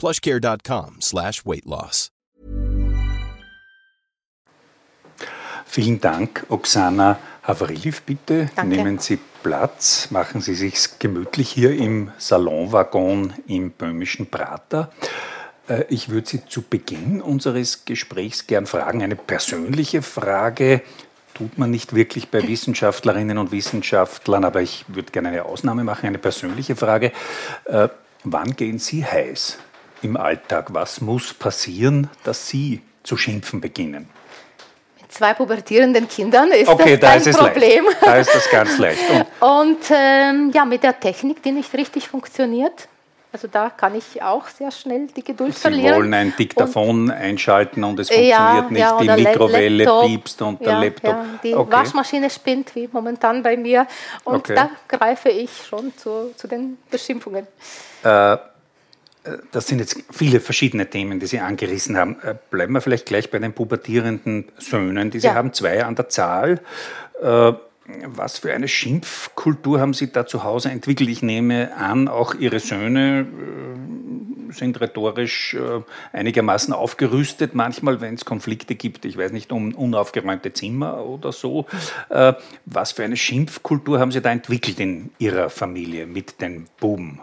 plushcare.com 0.00 0.96
slash 1.00 1.44
weight 1.44 1.66
loss. 1.66 2.10
Vielen 5.66 6.00
Dank, 6.00 6.46
Oksana 6.48 7.18
Havriliv, 7.44 8.02
bitte. 8.02 8.50
Danke. 8.56 8.76
Nehmen 8.76 8.98
Sie 8.98 9.18
Platz, 9.42 10.10
machen 10.10 10.40
Sie 10.40 10.54
sich 10.54 10.98
gemütlich 10.98 11.50
hier 11.50 11.72
im 11.72 12.10
Salonwaggon 12.18 13.34
im 13.46 13.70
böhmischen 13.70 14.26
Prater. 14.26 14.90
Äh, 15.68 15.84
ich 15.88 16.08
würde 16.08 16.28
Sie 16.28 16.44
zu 16.44 16.62
Beginn 16.62 17.20
unseres 17.20 17.84
Gesprächs 17.84 18.46
gern 18.46 18.66
fragen, 18.66 19.02
eine 19.02 19.16
persönliche 19.16 20.02
Frage. 20.02 20.82
Tut 21.34 21.56
man 21.56 21.70
nicht 21.70 21.94
wirklich 21.94 22.30
bei 22.30 22.46
Wissenschaftlerinnen 22.46 23.38
und 23.38 23.52
Wissenschaftlern, 23.52 24.44
aber 24.44 24.62
ich 24.62 24.84
würde 24.88 25.12
gerne 25.12 25.28
eine 25.28 25.44
Ausnahme 25.44 25.84
machen, 25.84 26.06
eine 26.06 26.18
persönliche 26.18 26.74
Frage. 26.74 27.12
Äh, 27.66 27.88
wann 28.24 28.56
gehen 28.56 28.78
Sie 28.78 29.04
heiß? 29.04 29.58
Im 30.02 30.16
Alltag? 30.16 30.68
Was 30.72 31.00
muss 31.00 31.32
passieren, 31.34 32.08
dass 32.24 32.48
Sie 32.48 32.80
zu 33.02 33.16
schimpfen 33.16 33.60
beginnen? 33.60 34.08
Mit 35.00 35.12
zwei 35.12 35.34
pubertierenden 35.34 36.08
Kindern 36.08 36.50
ist 36.50 36.68
okay, 36.68 36.96
das 36.96 37.24
da 37.24 37.30
ist 37.30 37.38
Problem. 37.38 37.84
Leicht. 37.84 38.06
Da 38.06 38.16
ist 38.16 38.34
das 38.34 38.50
ganz 38.50 38.78
leicht. 38.78 39.00
Und, 39.10 39.26
Und 39.60 39.78
ähm, 39.90 40.50
ja, 40.54 40.64
mit 40.64 40.82
der 40.82 40.98
Technik, 40.98 41.42
die 41.42 41.52
nicht 41.52 41.72
richtig 41.74 42.08
funktioniert. 42.08 42.88
Also 43.32 43.46
da 43.46 43.70
kann 43.70 43.94
ich 43.94 44.20
auch 44.24 44.48
sehr 44.48 44.72
schnell 44.72 45.06
die 45.06 45.22
Geduld 45.22 45.54
Sie 45.54 45.60
verlieren. 45.60 45.94
wollen 45.98 46.14
ein 46.14 46.34
Dictaphon 46.36 47.02
und, 47.04 47.10
einschalten 47.12 47.84
und 47.84 48.00
es 48.00 48.08
ja, 48.08 48.16
funktioniert 48.16 48.70
nicht, 48.72 48.80
ja, 48.80 49.16
die 49.16 49.22
Mikrowelle 49.22 49.84
Laptop. 49.84 50.06
piepst 50.06 50.42
und 50.42 50.60
ja, 50.60 50.66
der 50.66 50.80
Laptop. 50.80 51.12
Ja, 51.14 51.24
die 51.44 51.54
okay. 51.54 51.72
Waschmaschine 51.72 52.28
spinnt, 52.28 52.74
wie 52.74 52.88
momentan 52.90 53.40
bei 53.44 53.56
mir. 53.56 53.86
Und 54.24 54.34
Okay. 54.38 54.56
da 54.56 54.70
greife 54.88 55.28
ich 55.28 55.50
schon 55.64 55.96
zu, 55.96 56.32
zu 56.36 56.48
den 56.48 56.76
Beschimpfungen. 56.90 57.46
Äh, 58.02 58.36
Das 59.52 59.66
sind 59.66 59.80
jetzt 59.80 60.02
viele 60.10 60.40
verschiedene 60.40 60.88
Themen, 60.88 61.20
die 61.20 61.26
Sie 61.26 61.40
angerissen 61.40 61.96
haben. 61.96 62.16
Äh, 62.22 62.34
Bleiben 62.50 62.72
wir 62.72 62.80
vielleicht 62.80 63.06
gleich 63.06 63.30
bei 63.30 63.38
den 63.38 63.52
pubertierenden 63.52 64.46
Söhnen, 64.58 65.10
die 65.10 65.20
Sie 65.20 65.26
Ja. 65.26 65.34
haben, 65.34 65.52
zwei 65.52 65.84
an 65.84 65.94
der 65.94 66.08
Zahl. 66.08 66.60
Äh, 67.22 67.52
Was 68.06 68.38
für 68.38 68.52
eine 68.54 68.68
Schimpfkultur 68.68 69.80
haben 69.80 69.94
Sie 69.94 70.12
da 70.12 70.24
zu 70.24 70.44
Hause 70.44 70.70
entwickelt? 70.70 71.10
Ich 71.10 71.22
nehme 71.22 71.74
an, 71.76 72.06
auch 72.06 72.34
Ihre 72.34 72.60
Söhne 72.60 73.26
äh, 74.48 74.52
sind 74.52 74.80
rhetorisch 74.80 75.56
einigermaßen 76.12 76.72
aufgerüstet, 76.72 77.54
manchmal, 77.54 78.00
wenn 78.00 78.14
es 78.14 78.24
Konflikte 78.24 78.74
gibt, 78.76 79.04
ich 79.04 79.16
weiß 79.18 79.32
nicht, 79.32 79.50
um 79.52 79.74
unaufgeräumte 79.74 80.52
Zimmer 80.52 81.04
oder 81.04 81.30
so. 81.30 81.66
Was 82.66 82.90
für 82.92 83.04
eine 83.04 83.16
Schimpfkultur 83.16 84.00
haben 84.00 84.10
Sie 84.10 84.20
da 84.20 84.30
entwickelt 84.32 84.80
in 84.80 85.10
Ihrer 85.18 85.50
Familie 85.50 86.06
mit 86.06 86.40
den 86.40 86.66
Buben? 86.80 87.20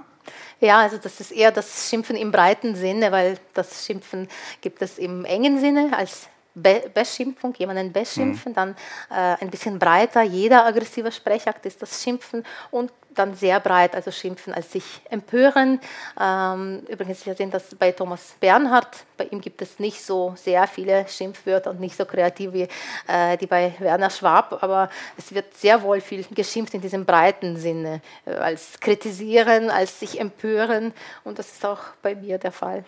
Ja, 0.59 0.79
also 0.79 0.97
das 0.97 1.19
ist 1.19 1.31
eher 1.31 1.51
das 1.51 1.89
Schimpfen 1.89 2.15
im 2.15 2.31
breiten 2.31 2.75
Sinne, 2.75 3.11
weil 3.11 3.37
das 3.53 3.85
Schimpfen 3.85 4.27
gibt 4.61 4.81
es 4.81 4.97
im 4.97 5.23
engen 5.25 5.59
Sinne 5.59 5.95
als 5.95 6.27
Be 6.59 6.89
Beschimpfung, 6.91 7.53
jemanden 7.59 7.93
beschimpfen, 7.93 8.55
dann 8.55 8.75
äh, 9.11 9.35
ein 9.39 9.51
bisschen 9.51 9.77
breiter, 9.77 10.23
jeder 10.23 10.65
aggressive 10.65 11.11
Sprechakt 11.11 11.63
ist 11.67 11.79
das 11.83 12.01
Schimpfen 12.01 12.43
und 12.71 12.91
dann 13.17 13.35
sehr 13.35 13.59
breit, 13.59 13.95
also 13.95 14.11
Schimpfen 14.11 14.53
als 14.53 14.71
sich 14.71 14.83
empören. 15.09 15.79
Ähm, 16.19 16.83
übrigens, 16.87 17.25
wir 17.25 17.35
sehen 17.35 17.51
das 17.51 17.75
bei 17.75 17.91
Thomas 17.91 18.35
Bernhard, 18.39 19.05
bei 19.17 19.25
ihm 19.25 19.41
gibt 19.41 19.61
es 19.61 19.79
nicht 19.79 20.01
so 20.01 20.33
sehr 20.37 20.67
viele 20.67 21.07
Schimpfwörter 21.07 21.71
und 21.71 21.79
nicht 21.79 21.97
so 21.97 22.05
kreativ 22.05 22.53
wie 22.53 22.67
äh, 23.07 23.37
die 23.37 23.47
bei 23.47 23.73
Werner 23.79 24.09
Schwab, 24.09 24.59
aber 24.61 24.89
es 25.17 25.33
wird 25.33 25.55
sehr 25.55 25.81
wohl 25.81 26.01
viel 26.01 26.23
geschimpft 26.31 26.73
in 26.73 26.81
diesem 26.81 27.05
breiten 27.05 27.57
Sinne, 27.57 28.01
äh, 28.25 28.31
als 28.31 28.79
kritisieren, 28.79 29.69
als 29.69 29.99
sich 29.99 30.19
empören 30.19 30.93
und 31.23 31.39
das 31.39 31.51
ist 31.51 31.65
auch 31.65 31.79
bei 32.01 32.15
mir 32.15 32.37
der 32.37 32.51
Fall. 32.51 32.83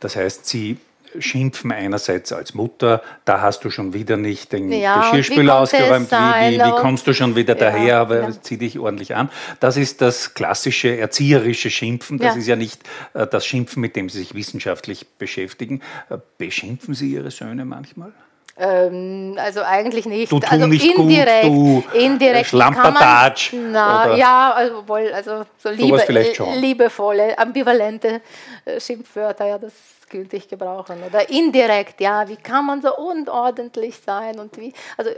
Das 0.00 0.16
heißt, 0.16 0.46
Sie 0.46 0.78
schimpfen 1.18 1.72
einerseits 1.72 2.32
als 2.32 2.54
Mutter, 2.54 3.02
da 3.24 3.40
hast 3.40 3.64
du 3.64 3.70
schon 3.70 3.94
wieder 3.94 4.16
nicht 4.16 4.52
den 4.52 4.70
Ja, 4.72 4.96
wie 4.96 5.00
Geschirrspüler 5.00 5.58
ausgeräumt, 5.58 6.10
wie, 6.10 6.16
wie, 6.16 6.64
wie 6.64 6.70
kommst 6.72 7.06
du 7.06 7.14
schon 7.14 7.36
wieder 7.36 7.54
Ja, 7.54 7.60
daher, 7.60 7.98
aber 7.98 8.20
ja. 8.20 8.42
zieh 8.42 8.56
dich 8.58 8.78
ordentlich 8.78 9.14
an. 9.14 9.30
Das 9.60 9.76
ist 9.76 10.00
das 10.00 10.34
klassische 10.34 10.96
erzieherische 10.96 11.70
Schimpfen, 11.70 12.18
das 12.18 12.34
Ja. 12.34 12.40
ist 12.40 12.46
ja 12.46 12.56
nicht 12.56 12.82
äh, 13.14 13.26
das 13.26 13.46
Schimpfen, 13.46 13.80
mit 13.80 13.96
dem 13.96 14.08
Sie 14.08 14.18
sich 14.18 14.34
wissenschaftlich 14.34 15.06
beschäftigen. 15.18 15.80
Äh, 16.10 16.18
beschimpfen 16.38 16.94
Sie 16.94 17.12
Ihre 17.12 17.30
Söhne 17.30 17.64
manchmal? 17.64 18.12
Ähm, 18.60 19.36
also 19.38 19.62
eigentlich 19.62 20.06
nicht. 20.06 20.32
Du 20.32 20.40
also 20.48 20.66
nicht 20.66 20.84
gut, 20.96 21.04
indirekt, 21.04 21.44
du, 21.44 21.84
äh, 21.94 22.04
indirekt 22.04 22.48
Schlampertatsch, 22.48 23.52
na, 23.52 24.16
ja, 24.16 24.52
also 24.52 24.88
wohl, 24.88 25.12
also 25.12 25.44
so 25.58 25.70
liebe, 25.70 26.02
liebevolle, 26.56 27.38
ambivalente 27.38 28.20
äh, 28.64 28.80
Schimpfwörter, 28.80 29.46
ja, 29.46 29.58
das 29.58 29.72
gültig 30.08 30.48
gebrauchen. 30.48 31.02
Oder 31.02 31.28
indirekt, 31.30 32.00
ja, 32.00 32.28
wie 32.28 32.36
kann 32.36 32.66
man 32.66 32.82
so 32.82 32.96
unordentlich 32.96 33.96
sein 34.04 34.38
und 34.38 34.56
wie, 34.56 34.72
also 34.96 35.10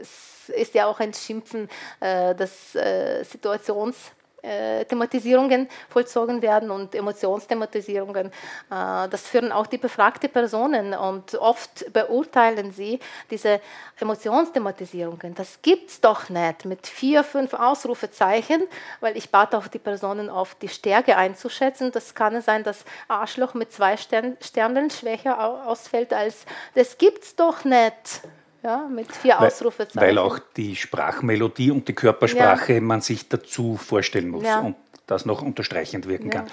es 0.00 0.48
ist 0.48 0.74
ja 0.74 0.86
auch 0.86 1.00
ein 1.00 1.14
Schimpfen, 1.14 1.68
äh, 2.00 2.34
das 2.34 2.74
äh, 2.74 3.24
Situations 3.24 4.12
äh, 4.44 4.84
Thematisierungen 4.84 5.68
vollzogen 5.88 6.42
werden 6.42 6.70
und 6.70 6.94
Emotionsthematisierungen. 6.94 8.26
Äh, 8.26 9.08
Das 9.08 9.22
führen 9.28 9.52
auch 9.52 9.66
die 9.66 9.78
befragte 9.78 10.28
Personen 10.28 10.94
und 10.94 11.34
oft 11.36 11.92
beurteilen 11.92 12.72
sie 12.72 13.00
diese 13.30 13.60
Emotionsthematisierungen. 14.00 15.34
Das 15.34 15.60
gibt's 15.62 16.00
doch 16.00 16.28
nicht 16.28 16.64
mit 16.64 16.86
vier, 16.86 17.24
fünf 17.24 17.54
Ausrufezeichen, 17.54 18.62
weil 19.00 19.16
ich 19.16 19.30
bat 19.30 19.54
auch 19.54 19.66
die 19.68 19.78
Personen 19.78 20.30
auf 20.30 20.54
die 20.54 20.68
Stärke 20.68 21.16
einzuschätzen. 21.16 21.90
Das 21.92 22.14
kann 22.14 22.34
es 22.36 22.44
sein, 22.44 22.62
dass 22.64 22.84
Arschloch 23.08 23.54
mit 23.54 23.72
zwei 23.72 23.96
Stern 23.96 24.36
Sternen 24.40 24.90
schwächer 24.90 25.38
au- 25.42 25.70
ausfällt 25.70 26.12
als 26.12 26.44
das 26.74 26.98
gibt's 26.98 27.34
doch 27.36 27.64
nicht. 27.64 28.20
Ja, 28.64 28.88
mit 28.88 29.12
vier 29.12 29.36
weil, 29.38 29.48
Ausrufezeichen. 29.48 30.00
Weil 30.00 30.18
auch 30.18 30.38
die 30.56 30.74
Sprachmelodie 30.74 31.70
und 31.70 31.86
die 31.86 31.92
Körpersprache 31.92 32.80
man 32.80 33.02
sich 33.02 33.28
dazu 33.28 33.76
vorstellen 33.76 34.30
muss. 34.30 34.44
Ja. 34.44 34.60
Und 34.60 34.76
das 35.06 35.26
noch 35.26 35.42
unterstreichend 35.42 36.08
wirken 36.08 36.30
kann. 36.30 36.46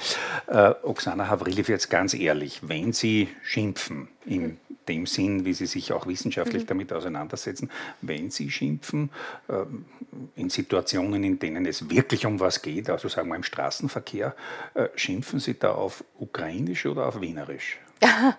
Äh, 0.48 0.74
Oksana 0.84 1.30
Havriliev, 1.30 1.70
jetzt 1.70 1.90
ganz 1.90 2.14
ehrlich, 2.14 2.60
wenn 2.68 2.92
Sie 2.92 3.30
schimpfen, 3.44 4.10
in 4.26 4.58
dem 4.90 5.06
Sinn, 5.06 5.46
wie 5.46 5.54
Sie 5.54 5.68
sich 5.68 5.94
auch 5.94 6.06
wissenschaftlich 6.06 6.66
damit 6.66 6.92
auseinandersetzen, 6.92 7.70
wenn 8.02 8.30
Sie 8.30 8.52
schimpfen 8.52 9.10
äh, 9.48 9.64
in 10.36 10.50
Situationen, 10.50 11.24
in 11.24 11.40
denen 11.40 11.66
es 11.66 11.90
wirklich 11.90 12.26
um 12.26 12.42
was 12.42 12.62
geht, 12.62 12.90
also 12.90 13.08
sagen 13.08 13.30
wir 13.30 13.38
im 13.38 13.44
Straßenverkehr, 13.44 14.36
äh, 14.74 14.90
schimpfen 14.96 15.40
Sie 15.40 15.58
da 15.58 15.72
auf 15.72 16.04
Ukrainisch 16.20 16.86
oder 16.86 17.06
auf 17.08 17.22
Wienerisch? 17.22 17.80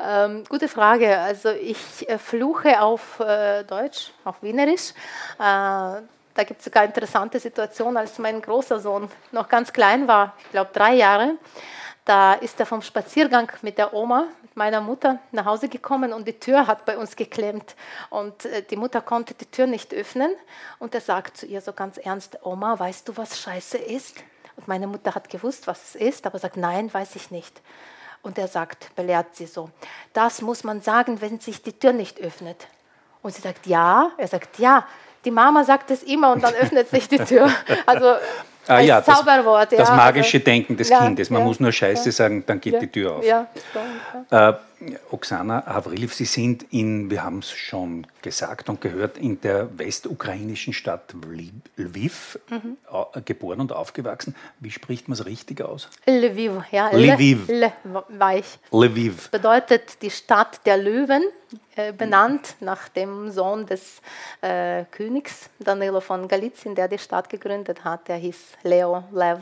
Ähm, 0.00 0.44
gute 0.48 0.68
Frage. 0.68 1.18
Also 1.18 1.50
ich 1.50 2.08
äh, 2.08 2.18
fluche 2.18 2.80
auf 2.80 3.18
äh, 3.18 3.64
Deutsch, 3.64 4.12
auf 4.24 4.40
Wienerisch. 4.42 4.90
Äh, 4.90 5.40
da 5.40 6.44
gibt 6.46 6.60
es 6.60 6.66
sogar 6.66 6.84
interessante 6.84 7.40
Situation, 7.40 7.96
als 7.96 8.16
mein 8.20 8.40
großer 8.40 8.78
Sohn 8.78 9.10
noch 9.32 9.48
ganz 9.48 9.72
klein 9.72 10.06
war, 10.06 10.34
ich 10.44 10.50
glaube 10.52 10.70
drei 10.72 10.94
Jahre. 10.94 11.34
Da 12.04 12.34
ist 12.34 12.60
er 12.60 12.64
vom 12.64 12.80
Spaziergang 12.80 13.50
mit 13.62 13.76
der 13.76 13.92
Oma, 13.92 14.26
mit 14.40 14.56
meiner 14.56 14.80
Mutter, 14.80 15.18
nach 15.32 15.46
Hause 15.46 15.68
gekommen 15.68 16.12
und 16.12 16.28
die 16.28 16.38
Tür 16.38 16.68
hat 16.68 16.84
bei 16.84 16.96
uns 16.96 17.16
geklemmt. 17.16 17.74
Und 18.08 18.44
äh, 18.44 18.62
die 18.62 18.76
Mutter 18.76 19.00
konnte 19.00 19.34
die 19.34 19.46
Tür 19.46 19.66
nicht 19.66 19.92
öffnen. 19.92 20.30
Und 20.78 20.94
er 20.94 21.00
sagt 21.00 21.38
zu 21.38 21.46
ihr 21.46 21.60
so 21.60 21.72
ganz 21.72 21.98
ernst, 21.98 22.38
Oma, 22.44 22.78
weißt 22.78 23.08
du, 23.08 23.16
was 23.16 23.40
Scheiße 23.40 23.78
ist? 23.78 24.18
Und 24.54 24.68
meine 24.68 24.86
Mutter 24.86 25.16
hat 25.16 25.28
gewusst, 25.28 25.66
was 25.66 25.82
es 25.88 25.94
ist, 25.96 26.26
aber 26.26 26.38
sagt, 26.38 26.56
nein, 26.56 26.94
weiß 26.94 27.16
ich 27.16 27.32
nicht. 27.32 27.60
Und 28.22 28.38
er 28.38 28.48
sagt, 28.48 28.94
belehrt 28.96 29.34
sie 29.34 29.46
so, 29.46 29.70
das 30.12 30.42
muss 30.42 30.64
man 30.64 30.80
sagen, 30.80 31.20
wenn 31.20 31.40
sich 31.40 31.62
die 31.62 31.72
Tür 31.72 31.92
nicht 31.92 32.20
öffnet. 32.20 32.66
Und 33.22 33.34
sie 33.34 33.42
sagt, 33.42 33.66
ja. 33.66 34.10
Er 34.16 34.28
sagt, 34.28 34.58
ja. 34.58 34.86
Die 35.24 35.30
Mama 35.30 35.64
sagt 35.64 35.90
es 35.90 36.02
immer 36.02 36.32
und 36.32 36.42
dann 36.42 36.54
öffnet 36.60 36.88
sich 36.90 37.08
die 37.08 37.18
Tür. 37.18 37.50
Also 37.86 38.14
Ah, 38.68 38.76
als 38.76 38.86
ja, 38.86 39.00
das, 39.00 39.16
Zauberwort. 39.16 39.72
das 39.72 39.88
ja, 39.88 39.94
magische 39.94 40.36
also, 40.36 40.44
Denken 40.44 40.76
des 40.76 40.90
ja, 40.90 41.02
Kindes. 41.02 41.30
Man 41.30 41.42
muss 41.42 41.58
nur 41.58 41.72
Scheiße 41.72 42.12
sagen, 42.12 42.44
dann 42.46 42.60
geht 42.60 42.80
die 42.80 42.86
Tür 42.86 43.16
auf. 43.16 43.24
Äh, 43.24 44.52
Oksana 45.10 45.64
Havriliev, 45.66 46.12
Sie 46.12 46.26
sind 46.26 46.66
in, 46.70 47.10
wir 47.10 47.24
haben 47.24 47.38
es 47.38 47.50
schon 47.50 48.06
gesagt 48.22 48.68
und 48.68 48.80
gehört, 48.80 49.18
in 49.18 49.40
der 49.40 49.78
westukrainischen 49.78 50.72
Stadt 50.72 51.14
Lviv 51.76 52.38
Mhm. 52.50 52.76
äh, 53.14 53.20
geboren 53.22 53.60
und 53.60 53.72
aufgewachsen. 53.72 54.34
Wie 54.60 54.70
spricht 54.70 55.08
man 55.08 55.14
es 55.18 55.26
richtig 55.26 55.60
aus? 55.62 55.88
Lviv, 56.06 56.52
ja. 56.70 56.90
Lviv. 56.90 57.48
Le, 57.48 57.72
weich. 58.08 58.58
Lviv. 58.72 59.30
Bedeutet 59.30 60.02
die 60.02 60.10
Stadt 60.10 60.60
der 60.66 60.76
Löwen, 60.78 61.22
äh, 61.76 61.92
benannt 61.92 62.56
nach 62.60 62.88
dem 62.88 63.30
Sohn 63.30 63.66
des 63.66 64.00
äh, 64.40 64.84
Königs 64.90 65.48
Danilo 65.58 66.00
von 66.00 66.26
Galizien, 66.28 66.74
der 66.74 66.88
die 66.88 66.98
Stadt 66.98 67.28
gegründet 67.28 67.84
hat. 67.84 68.08
Der 68.08 68.16
hieß 68.16 68.36
Leo 68.64 69.04
Lev. 69.12 69.40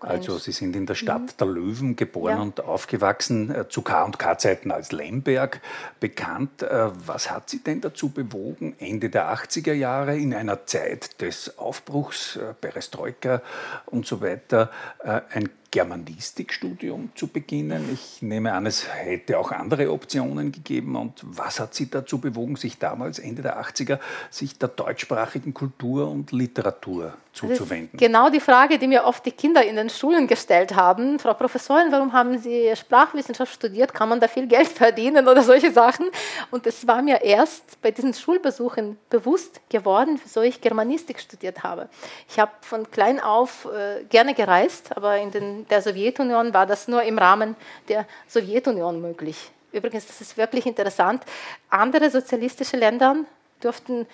Also 0.00 0.36
Sie 0.36 0.52
sind 0.52 0.76
in 0.76 0.84
der 0.84 0.94
Stadt 0.94 1.40
der 1.40 1.46
Löwen 1.46 1.96
geboren 1.96 2.34
Mhm. 2.34 2.38
Ja. 2.38 2.42
und 2.42 2.60
aufgewachsen, 2.60 3.50
äh, 3.54 3.68
zu 3.70 3.80
K&K-Zeiten 3.80 4.70
als 4.70 4.92
Lemberg 4.92 5.62
bekannt. 5.98 6.62
Äh, 6.62 6.90
Was 7.06 7.30
hat 7.30 7.48
Sie 7.48 7.62
denn 7.64 7.80
dazu 7.80 8.10
bewogen, 8.12 8.76
Ende 8.78 9.10
der 9.10 9.32
80er 9.32 9.72
Jahre 9.72 10.16
in 10.16 10.34
einer 10.34 10.66
Zeit 10.66 11.20
des 11.20 11.58
Aufbruchs, 11.58 12.36
äh, 12.36 12.54
Perestroika 12.54 13.42
und 13.86 14.06
so 14.06 14.20
weiter, 14.20 14.70
äh, 15.02 15.20
ein 15.30 15.50
Germanistikstudium 15.72 17.10
zu 17.16 17.26
beginnen? 17.26 17.88
Ich 17.92 18.22
nehme 18.22 18.52
an, 18.52 18.66
es 18.66 18.86
hätte 18.88 19.38
auch 19.38 19.50
andere 19.50 19.90
Optionen 19.90 20.52
gegeben. 20.52 20.94
Und 20.94 21.20
was 21.22 21.58
hat 21.58 21.74
Sie 21.74 21.90
dazu 21.90 22.18
bewogen, 22.18 22.54
sich 22.54 22.78
damals, 22.78 23.18
Ende 23.18 23.42
der 23.42 23.60
80er, 23.60 23.98
sich 24.30 24.58
der 24.58 24.68
deutschsprachigen 24.68 25.52
Kultur 25.54 26.08
und 26.08 26.30
Literatur 26.30 27.14
ist 27.32 27.38
zuzuwenden? 27.38 27.98
genau 27.98 28.28
die 28.28 28.40
Frage, 28.40 28.78
die 28.78 28.86
mir 28.86 29.04
oft 29.04 29.24
die 29.24 29.32
Kinder 29.32 29.64
in 29.64 29.76
den 29.76 29.88
Schulen 29.88 30.26
gestellt 30.26 30.74
haben. 30.76 31.18
Frau 31.18 31.32
Professorin, 31.32 31.90
warum 31.90 32.12
haben 32.12 32.38
Sie 32.38 32.70
Sprachwissenschaft 32.76 33.54
studiert? 33.54 33.94
Kann 33.94 34.10
man 34.10 34.20
da 34.20 34.28
viel 34.28 34.46
Geld 34.46 34.68
verdienen 34.82 35.26
oder 35.26 35.42
solche 35.42 35.72
Sachen? 35.72 36.06
Und 36.50 36.66
es 36.66 36.86
war 36.86 37.00
mir 37.00 37.22
erst 37.22 37.80
bei 37.80 37.90
diesen 37.90 38.12
Schulbesuchen 38.12 38.98
bewusst 39.08 39.60
geworden, 39.70 40.20
wieso 40.22 40.42
ich 40.42 40.60
Germanistik 40.60 41.18
studiert 41.18 41.62
habe. 41.62 41.88
Ich 42.28 42.38
habe 42.38 42.52
von 42.60 42.90
klein 42.90 43.18
auf 43.18 43.66
äh, 43.74 44.04
gerne 44.04 44.34
gereist, 44.34 44.94
aber 44.94 45.16
in 45.16 45.30
den, 45.30 45.61
der 45.70 45.82
Sowjetunion 45.82 46.52
war 46.54 46.66
das 46.66 46.88
nur 46.88 47.02
im 47.02 47.18
Rahmen 47.18 47.56
der 47.88 48.06
Sowjetunion 48.28 49.00
möglich. 49.00 49.50
Übrigens, 49.72 50.06
das 50.06 50.20
ist 50.20 50.36
wirklich 50.36 50.66
interessant. 50.66 51.22
Andere 51.70 52.10
sozialistische 52.10 52.76
Länder 52.76 53.16
durften 53.60 54.06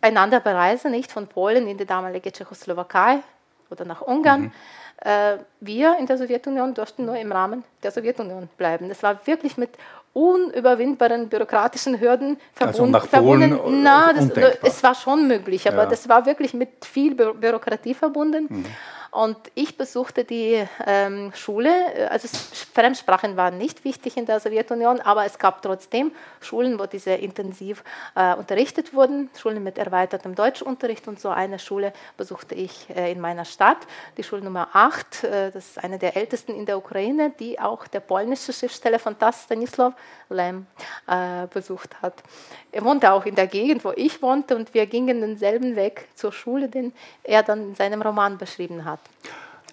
einander 0.00 0.40
bereisen, 0.40 0.90
nicht 0.92 1.10
von 1.10 1.26
Polen 1.26 1.66
in 1.66 1.78
die 1.78 1.86
damalige 1.86 2.30
Tschechoslowakei 2.30 3.20
oder 3.70 3.84
nach 3.84 4.02
Ungarn. 4.02 4.52
Äh, 4.98 5.38
wir 5.60 5.96
in 5.98 6.06
der 6.06 6.18
Sowjetunion 6.18 6.72
durften 6.74 7.04
nur 7.06 7.16
im 7.16 7.32
Rahmen 7.32 7.64
der 7.82 7.90
Sowjetunion 7.90 8.48
bleiben. 8.56 8.88
Das 8.88 9.02
war 9.02 9.26
wirklich 9.26 9.56
mit 9.56 9.70
unüberwindbaren 10.12 11.28
bürokratischen 11.28 12.00
Hürden 12.00 12.38
Also 12.60 12.84
verbunden. 12.84 12.92
nach 12.92 13.10
Polen, 13.10 13.42
äh, 13.42 13.48
verbunden. 13.48 13.82
Na, 13.82 14.12
das, 14.12 14.22
undenkbar. 14.24 14.52
es 14.62 14.82
war 14.82 14.94
schon 14.94 15.26
möglich, 15.26 15.66
aber 15.66 15.82
Ja. 15.84 15.86
das 15.86 16.08
war 16.08 16.24
wirklich 16.26 16.54
mit 16.54 16.84
viel 16.84 17.14
Bü 17.14 17.32
Bürokratie 17.34 17.94
verbunden. 17.94 18.46
Mhm. 18.48 18.66
Und 19.14 19.36
ich 19.54 19.76
besuchte 19.76 20.24
die 20.24 20.66
ähm, 20.84 21.30
Schule, 21.36 21.70
also 22.10 22.26
Fremdsprachen 22.74 23.36
waren 23.36 23.58
nicht 23.58 23.84
wichtig 23.84 24.16
in 24.16 24.26
der 24.26 24.40
Sowjetunion, 24.40 25.00
aber 25.00 25.24
es 25.24 25.38
gab 25.38 25.62
trotzdem 25.62 26.10
Schulen, 26.40 26.80
wo 26.80 26.86
diese 26.86 27.12
intensiv 27.12 27.84
äh, 28.16 28.34
unterrichtet 28.34 28.92
wurden, 28.92 29.30
Schulen 29.38 29.62
mit 29.62 29.78
erweitertem 29.78 30.34
Deutschunterricht 30.34 31.06
und 31.06 31.20
so 31.20 31.28
eine 31.28 31.60
Schule 31.60 31.92
besuchte 32.16 32.56
ich 32.56 32.90
äh, 32.90 33.12
in 33.12 33.20
meiner 33.20 33.44
Stadt, 33.44 33.78
die 34.16 34.24
Schulnummer 34.24 34.70
8, 34.72 35.22
äh, 35.22 35.50
das 35.52 35.68
ist 35.68 35.84
eine 35.84 36.00
der 36.00 36.16
ältesten 36.16 36.52
in 36.52 36.66
der 36.66 36.76
Ukraine, 36.76 37.32
die 37.38 37.60
auch 37.60 37.86
der 37.86 38.00
polnische 38.00 38.52
Schriftsteller 38.52 38.98
von 38.98 39.16
TAS 39.16 39.44
Stanislaw 39.44 39.94
Lem 40.28 40.66
äh, 41.06 41.46
besucht 41.46 42.02
hat. 42.02 42.14
Er 42.74 42.84
wohnte 42.84 43.12
auch 43.12 43.24
in 43.24 43.36
der 43.36 43.46
Gegend, 43.46 43.84
wo 43.84 43.92
ich 43.94 44.20
wohnte 44.20 44.56
und 44.56 44.74
wir 44.74 44.86
gingen 44.86 45.20
denselben 45.20 45.76
Weg 45.76 46.08
zur 46.16 46.32
Schule, 46.32 46.68
den 46.68 46.92
er 47.22 47.44
dann 47.44 47.68
in 47.68 47.74
seinem 47.76 48.02
Roman 48.02 48.36
beschrieben 48.36 48.84
hat. 48.84 48.98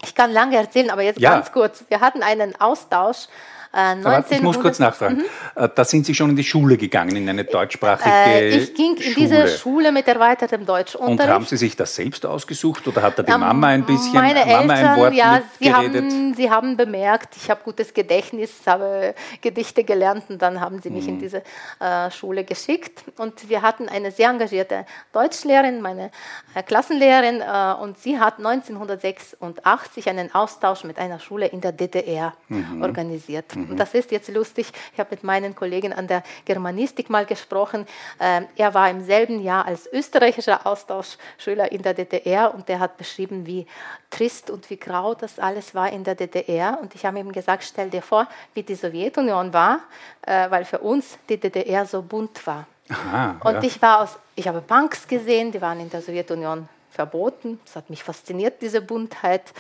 Ich 0.04 0.14
kann 0.14 0.32
lange 0.32 0.56
erzählen, 0.58 0.92
aber 0.92 1.02
jetzt 1.02 1.20
Ja. 1.20 1.32
ganz 1.32 1.52
kurz. 1.52 1.84
Wir 1.90 2.00
hatten 2.00 2.22
einen 2.22 2.60
Austausch. 2.62 3.26
Äh, 3.74 3.96
ich 4.30 4.42
muss 4.42 4.60
kurz 4.60 4.80
1900 4.80 4.80
nachfragen. 4.80 5.22
Äh, 5.56 5.70
Da 5.74 5.86
sind 5.86 6.06
Sie 6.06 6.14
schon 6.14 6.30
in 6.32 6.36
die 6.36 6.44
Schule 6.44 6.76
gegangen, 6.78 7.16
in 7.16 7.30
eine 7.30 7.46
deutschsprachige 7.46 8.10
Äh, 8.14 8.58
ich 8.58 8.74
ging 8.74 8.96
in 8.98 9.02
Schule. 9.04 9.16
diese 9.16 9.48
Schule 9.48 9.92
mit 9.92 10.08
erweitertem 10.08 10.62
Und 10.62 10.70
Deutschunterricht. 10.70 11.30
haben 11.34 11.46
Sie 11.46 11.58
sich 11.58 11.76
das 11.76 11.96
selbst 11.96 12.26
ausgesucht 12.26 12.86
oder 12.88 13.02
hat 13.02 13.18
da 13.20 13.24
die 13.24 13.32
Ähm, 13.32 13.40
Mama 13.40 13.68
ein 13.68 13.84
bisschen 13.86 14.14
Meine 14.14 14.40
Mama 14.46 14.74
ein 14.74 14.80
Eltern, 14.80 14.98
Wort 14.98 15.14
ja, 15.14 15.42
sie 15.60 15.74
haben, 15.74 16.34
sie 16.34 16.50
haben 16.50 16.76
bemerkt, 16.76 17.38
ich 17.38 17.50
habe 17.50 17.62
gutes 17.64 17.94
Gedächtnis, 17.94 18.52
habe 18.66 19.16
Gedichte 19.42 19.84
gelernt 19.86 20.26
und 20.30 20.42
dann 20.42 20.60
haben 20.60 20.82
sie 20.82 20.90
mich 20.90 21.04
Mhm. 21.06 21.10
in 21.14 21.20
diese 21.20 21.42
äh, 21.80 22.12
Schule 22.12 22.44
geschickt. 22.44 23.04
Und 23.18 23.48
wir 23.50 23.62
hatten 23.62 23.88
eine 23.88 24.12
sehr 24.12 24.30
engagierte 24.30 24.86
Deutschlehrerin, 25.14 25.82
meine 25.82 26.12
äh, 26.56 26.62
Klassenlehrerin, 26.64 27.42
äh, 27.42 27.82
und 27.82 27.98
sie 27.98 28.20
hat 28.20 28.38
1986 28.40 30.10
einen 30.10 30.34
Austausch 30.34 30.84
mit 30.84 30.98
einer 30.98 31.20
Schule 31.20 31.48
in 31.48 31.62
der 31.62 31.72
DDR 31.72 32.34
Mhm. 32.50 32.82
organisiert. 32.82 33.46
Und 33.70 33.78
das 33.78 33.94
ist 33.94 34.12
jetzt 34.12 34.30
lustig. 34.30 34.72
Ich 34.94 35.00
habe 35.00 35.10
mit 35.12 35.24
meinen 35.24 35.56
Kollegen 35.56 35.94
an 35.94 36.08
der 36.08 36.24
Germanistik 36.46 37.10
mal 37.10 37.26
gesprochen. 37.26 37.86
Ähm, 38.20 38.48
er 38.56 38.74
war 38.74 38.90
im 38.90 39.04
selben 39.04 39.42
Jahr 39.42 39.66
als 39.66 39.88
österreichischer 39.92 40.66
Austauschschüler 40.66 41.72
in 41.72 41.82
der 41.82 41.94
DDR 41.94 42.54
und 42.54 42.68
der 42.68 42.80
hat 42.80 42.98
beschrieben, 42.98 43.46
wie 43.46 43.68
trist 44.10 44.50
und 44.50 44.70
wie 44.70 44.78
grau 44.78 45.14
das 45.14 45.40
alles 45.40 45.74
war 45.76 45.92
in 45.92 46.04
der 46.04 46.16
DDR. 46.16 46.80
Und 46.82 46.96
ich 46.96 47.06
habe 47.06 47.20
ihm 47.20 47.32
gesagt, 47.32 47.64
stell 47.64 47.90
dir 47.90 48.02
vor, 48.02 48.28
wie 48.54 48.64
die 48.64 48.76
Sowjetunion 48.76 49.54
war, 49.54 49.80
äh, 50.22 50.50
weil 50.50 50.66
für 50.66 50.80
uns 50.80 51.18
die 51.30 51.38
DDR 51.38 51.86
so 51.86 52.02
bunt 52.02 52.46
war. 52.46 52.66
Aha, 52.90 53.38
Und 53.44 53.56
ja. 53.56 53.64
ich 53.64 53.82
war 53.82 54.02
aus, 54.02 54.18
ich 54.36 54.48
habe 54.48 54.62
Punks 54.62 55.08
gesehen, 55.08 55.52
die 55.52 55.62
waren 55.62 55.80
in 55.80 55.90
der 55.90 56.02
Sowjetunion 56.02 56.68
verboten. 56.92 57.60
Das 57.66 57.78
hat 57.78 57.90
mich 57.90 58.04
fasziniert, 58.04 58.62
diese 58.62 58.82
Buntheit. 58.82 59.54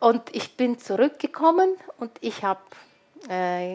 Und 0.00 0.34
ich 0.34 0.56
bin 0.56 0.78
zurückgekommen 0.78 1.70
und 1.98 2.10
ich 2.20 2.42
habe 2.42 2.60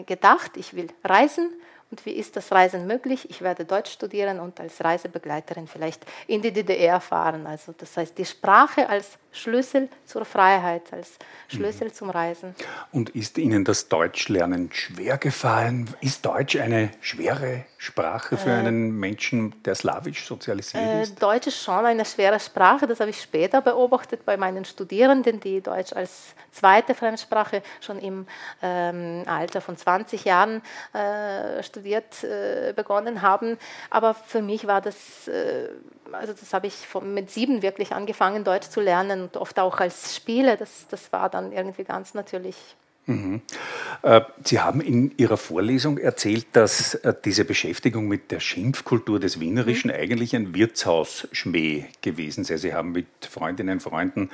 gedacht, 0.06 0.56
ich 0.56 0.74
will 0.74 0.88
reisen. 1.04 1.50
Und 1.90 2.06
wie 2.06 2.12
ist 2.12 2.36
das 2.36 2.52
Reisen 2.52 2.86
möglich? 2.86 3.28
Ich 3.30 3.42
werde 3.42 3.64
Deutsch 3.64 3.90
studieren 3.90 4.38
und 4.38 4.60
als 4.60 4.82
Reisebegleiterin 4.82 5.66
vielleicht 5.66 6.06
in 6.28 6.40
die 6.40 6.52
DDR 6.52 7.00
fahren. 7.00 7.46
Also 7.48 7.74
das 7.76 7.96
heißt, 7.96 8.16
die 8.16 8.24
Sprache 8.24 8.88
als 8.88 9.18
Schlüssel 9.32 9.88
zur 10.04 10.24
Freiheit, 10.24 10.92
als 10.92 11.16
Schlüssel 11.48 11.92
zum 11.92 12.10
Reisen. 12.10 12.54
Und 12.92 13.10
ist 13.10 13.38
Ihnen 13.38 13.64
das 13.64 13.88
Deutschlernen 13.88 14.72
schwer 14.72 15.18
gefallen? 15.18 15.88
Ist 16.00 16.26
Deutsch 16.26 16.56
eine 16.56 16.90
schwere 17.00 17.64
Sprache 17.78 18.36
für 18.36 18.52
einen 18.52 18.98
Menschen, 18.98 19.54
der 19.62 19.76
slawisch 19.76 20.26
sozialisiert 20.26 20.82
Äh, 20.82 21.02
ist? 21.02 21.22
Deutsch 21.22 21.46
ist 21.46 21.62
schon 21.62 21.86
eine 21.86 22.04
schwere 22.04 22.40
Sprache, 22.40 22.88
das 22.88 22.98
habe 22.98 23.10
ich 23.10 23.20
später 23.20 23.62
beobachtet 23.62 24.24
bei 24.24 24.36
meinen 24.36 24.64
Studierenden, 24.64 25.38
die 25.38 25.60
Deutsch 25.60 25.92
als 25.92 26.34
zweite 26.50 26.94
Fremdsprache 26.96 27.62
schon 27.80 28.00
im 28.00 28.26
ähm, 28.62 29.22
Alter 29.26 29.60
von 29.60 29.76
20 29.76 30.24
Jahren 30.24 30.60
äh, 30.92 31.62
studieren 31.62 31.79
studiert 31.80 32.24
äh, 32.24 32.72
begonnen 32.74 33.22
haben. 33.22 33.58
Aber 33.88 34.14
für 34.14 34.42
mich 34.42 34.66
war 34.66 34.80
das, 34.80 35.28
äh, 35.28 35.68
also 36.12 36.32
das 36.32 36.52
habe 36.52 36.66
ich 36.66 36.74
von, 36.74 37.14
mit 37.14 37.30
sieben 37.30 37.62
wirklich 37.62 37.92
angefangen, 37.92 38.44
Deutsch 38.44 38.68
zu 38.68 38.80
lernen 38.80 39.22
und 39.22 39.36
oft 39.36 39.58
auch 39.58 39.80
als 39.80 40.14
Spiele. 40.14 40.56
Das, 40.56 40.86
das 40.88 41.12
war 41.12 41.30
dann 41.30 41.52
irgendwie 41.52 41.84
ganz 41.84 42.14
natürlich 42.14 42.56
Mhm. 43.06 43.42
Äh, 44.02 44.20
Sie 44.44 44.60
haben 44.60 44.80
in 44.80 45.12
Ihrer 45.16 45.36
Vorlesung 45.36 45.98
erzählt, 45.98 46.46
dass 46.52 46.94
äh, 46.94 47.12
diese 47.24 47.44
Beschäftigung 47.44 48.08
mit 48.08 48.30
der 48.30 48.40
Schimpfkultur 48.40 49.18
des 49.18 49.40
Wienerischen 49.40 49.88
mhm. 49.88 49.96
eigentlich 49.96 50.36
ein 50.36 50.54
Wirtshausschmäh 50.54 51.86
gewesen 52.02 52.44
sei. 52.44 52.56
Sie 52.56 52.72
haben 52.72 52.92
mit 52.92 53.06
Freundinnen 53.28 53.74
und 53.74 53.82
Freunden 53.82 54.30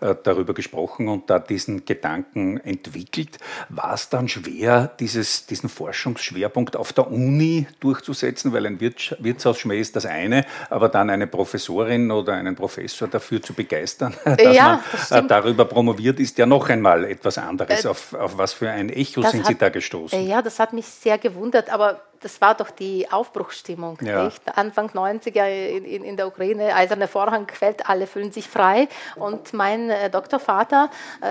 äh, 0.00 0.14
darüber 0.22 0.54
gesprochen 0.54 1.08
und 1.08 1.28
da 1.28 1.38
diesen 1.38 1.84
Gedanken 1.84 2.58
entwickelt. 2.58 3.38
War 3.68 3.94
es 3.94 4.08
dann 4.08 4.28
schwer, 4.28 4.90
dieses, 5.00 5.46
diesen 5.46 5.68
Forschungsschwerpunkt 5.68 6.76
auf 6.76 6.92
der 6.92 7.10
Uni 7.10 7.66
durchzusetzen, 7.80 8.52
weil 8.52 8.66
ein 8.66 8.80
Wirtshausschmäh 8.80 9.80
ist 9.80 9.96
das 9.96 10.06
eine, 10.06 10.44
aber 10.68 10.88
dann 10.88 11.10
eine 11.10 11.26
Professorin 11.26 12.10
oder 12.10 12.34
einen 12.34 12.54
Professor 12.54 13.08
dafür 13.08 13.42
zu 13.42 13.54
begeistern, 13.54 14.14
dass 14.24 14.54
ja, 14.54 14.68
man 14.68 14.80
das 14.92 15.26
darüber 15.26 15.64
promoviert, 15.64 16.20
ist 16.20 16.38
ja 16.38 16.46
noch 16.46 16.68
einmal 16.68 17.04
etwas 17.04 17.38
anderes 17.38 17.84
auf 17.86 18.09
auf, 18.14 18.38
was 18.38 18.52
für 18.52 18.70
ein 18.70 18.88
Echo 18.90 19.22
das 19.22 19.32
sind 19.32 19.42
hat, 19.42 19.48
Sie 19.48 19.58
da 19.58 19.68
gestoßen? 19.68 20.26
Ja, 20.26 20.42
das 20.42 20.58
hat 20.58 20.72
mich 20.72 20.86
sehr 20.86 21.18
gewundert, 21.18 21.70
aber 21.70 22.02
das 22.20 22.40
war 22.40 22.54
doch 22.54 22.70
die 22.70 23.10
Aufbruchsstimmung. 23.10 23.98
Ja. 24.02 24.30
Anfang 24.54 24.90
90er 24.90 25.46
in, 25.46 25.84
in, 25.84 26.04
in, 26.04 26.16
der 26.16 26.26
Ukraine, 26.26 26.74
eiserne 26.74 27.08
Vorhang 27.08 27.48
fällt, 27.48 27.88
alle 27.88 28.06
fühlen 28.06 28.30
sich 28.30 28.46
frei. 28.46 28.88
Und 29.16 29.54
mein 29.54 29.90
äh, 29.90 30.10
Doktorvater 30.10 30.90
äh, 31.22 31.26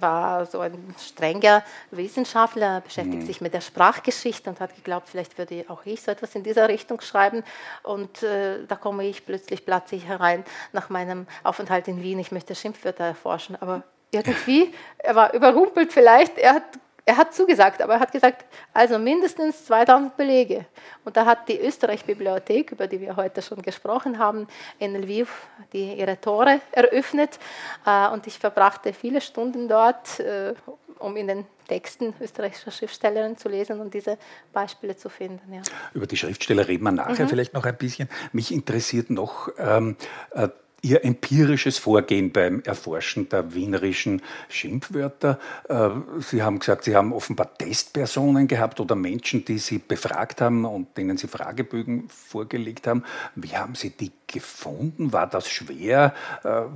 war 0.00 0.44
so 0.46 0.60
ein 0.60 0.94
strenger 1.00 1.64
Wissenschaftler, 1.90 2.82
beschäftigt 2.82 3.22
mhm. 3.22 3.26
sich 3.26 3.40
mit 3.40 3.54
der 3.54 3.62
Sprachgeschichte 3.62 4.50
und 4.50 4.60
hat 4.60 4.74
geglaubt, 4.74 5.08
vielleicht 5.08 5.38
würde 5.38 5.64
auch 5.68 5.84
ich 5.86 6.02
so 6.02 6.10
etwas 6.10 6.34
in 6.34 6.42
dieser 6.42 6.68
Richtung 6.68 7.00
schreiben. 7.00 7.42
Und 7.82 8.22
äh, 8.22 8.66
da 8.68 8.76
komme 8.76 9.06
ich 9.06 9.24
plötzlich, 9.24 9.64
platze 9.64 9.96
ich 9.96 10.06
herein 10.06 10.44
nach 10.72 10.90
meinem 10.90 11.26
Aufenthalt 11.42 11.88
in 11.88 12.02
Wien. 12.02 12.18
Ich 12.18 12.32
möchte 12.32 12.54
Schimpfwörter 12.54 13.04
erforschen, 13.04 13.56
aber 13.60 13.82
irgendwie, 14.12 14.72
er 14.98 15.14
war 15.14 15.34
überrumpelt 15.34 15.92
vielleicht, 15.92 16.38
er 16.38 16.54
hat, 16.54 16.64
er 17.04 17.16
hat 17.16 17.34
zugesagt, 17.34 17.82
aber 17.82 17.94
er 17.94 18.00
hat 18.00 18.12
gesagt, 18.12 18.44
also 18.72 18.98
mindestens 18.98 19.64
2000 19.64 20.16
Belege. 20.16 20.66
Und 21.04 21.16
da 21.16 21.26
hat 21.26 21.48
die 21.48 21.58
Österreich-Bibliothek, 21.58 22.72
über 22.72 22.86
die 22.86 23.00
wir 23.00 23.16
heute 23.16 23.42
schon 23.42 23.60
gesprochen 23.62 24.18
haben, 24.18 24.46
in 24.78 24.94
Lviv 24.94 25.48
die, 25.72 25.94
ihre 25.94 26.20
Tore 26.20 26.60
eröffnet. 26.70 27.38
Äh, 27.84 28.08
und 28.10 28.26
ich 28.26 28.38
verbrachte 28.38 28.92
viele 28.92 29.20
Stunden 29.20 29.66
dort, 29.66 30.20
äh, 30.20 30.54
um 30.98 31.16
in 31.16 31.26
den 31.26 31.46
Texten 31.66 32.14
österreichischer 32.20 32.70
Schriftstellerinnen 32.70 33.36
zu 33.36 33.48
lesen 33.48 33.80
und 33.80 33.94
diese 33.94 34.18
Beispiele 34.52 34.96
zu 34.96 35.08
finden. 35.08 35.52
Ja. 35.52 35.62
Über 35.94 36.06
die 36.06 36.16
Schriftsteller 36.16 36.68
reden 36.68 36.84
wir 36.84 36.92
nachher 36.92 37.24
mhm. 37.24 37.28
vielleicht 37.28 37.54
noch 37.54 37.64
ein 37.64 37.76
bisschen. 37.76 38.08
Mich 38.32 38.52
interessiert 38.52 39.10
noch 39.10 39.48
ähm, 39.58 39.96
äh, 40.32 40.48
Ihr 40.84 41.04
empirisches 41.04 41.78
Vorgehen 41.78 42.32
beim 42.32 42.60
Erforschen 42.64 43.28
der 43.28 43.54
wienerischen 43.54 44.20
Schimpfwörter. 44.48 45.38
Äh, 45.68 45.90
Sie 46.18 46.42
haben 46.42 46.58
gesagt, 46.58 46.82
Sie 46.82 46.96
haben 46.96 47.12
offenbar 47.12 47.54
Testpersonen 47.56 48.48
gehabt 48.48 48.80
oder 48.80 48.96
Menschen, 48.96 49.44
die 49.44 49.58
Sie 49.58 49.78
befragt 49.78 50.40
haben 50.40 50.64
und 50.64 50.96
denen 50.96 51.16
Sie 51.16 51.28
Fragebögen 51.28 52.08
vorgelegt 52.08 52.88
haben. 52.88 53.04
Wie 53.36 53.56
haben 53.56 53.76
Sie 53.76 53.90
die 53.90 54.10
gefunden? 54.26 55.12
War 55.12 55.28
das 55.28 55.48
schwer? 55.48 56.14
Ein 56.42 56.50
äh, 56.50 56.68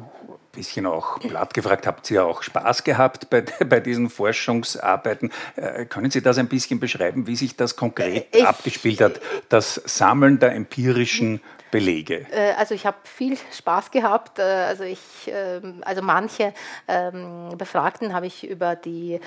bisschen 0.53 0.87
auch 0.87 1.19
platt 1.19 1.53
gefragt, 1.53 1.87
habt 1.87 2.09
ihr 2.11 2.25
auch 2.25 2.43
Spaß 2.43 2.85
gehabt 2.85 3.29
bei, 3.29 3.41
bei 3.69 3.81
diesen 3.81 4.09
Forschungsarbeiten? 4.09 5.33
Äh, 5.57 5.87
können 5.87 6.13
Sie 6.13 6.23
das 6.23 6.39
ein 6.39 6.49
bisschen 6.49 6.79
beschreiben, 6.79 7.27
wie 7.27 7.35
sich 7.35 7.57
das 7.57 7.75
konkret 7.75 8.29
ich, 8.33 8.47
abgespielt 8.47 9.01
hat, 9.01 9.21
das 9.49 9.81
Sammeln 9.85 10.39
der 10.39 10.55
empirischen 10.55 11.41
Belege? 11.79 12.27
Äh, 12.31 12.53
also 12.57 12.75
ich 12.75 12.87
habe 12.87 12.99
viel 13.05 13.37
Spaß 13.53 13.91
gehabt. 13.91 14.39
Äh, 14.39 14.43
also 14.43 14.85
ich, 14.85 15.01
ähm, 15.27 15.83
also 15.85 16.03
manche 16.03 16.53
ähm, 16.89 17.57
Befragten 17.57 18.13
habe 18.15 18.27
ich 18.27 18.47
über 18.47 18.77
die 18.77 19.21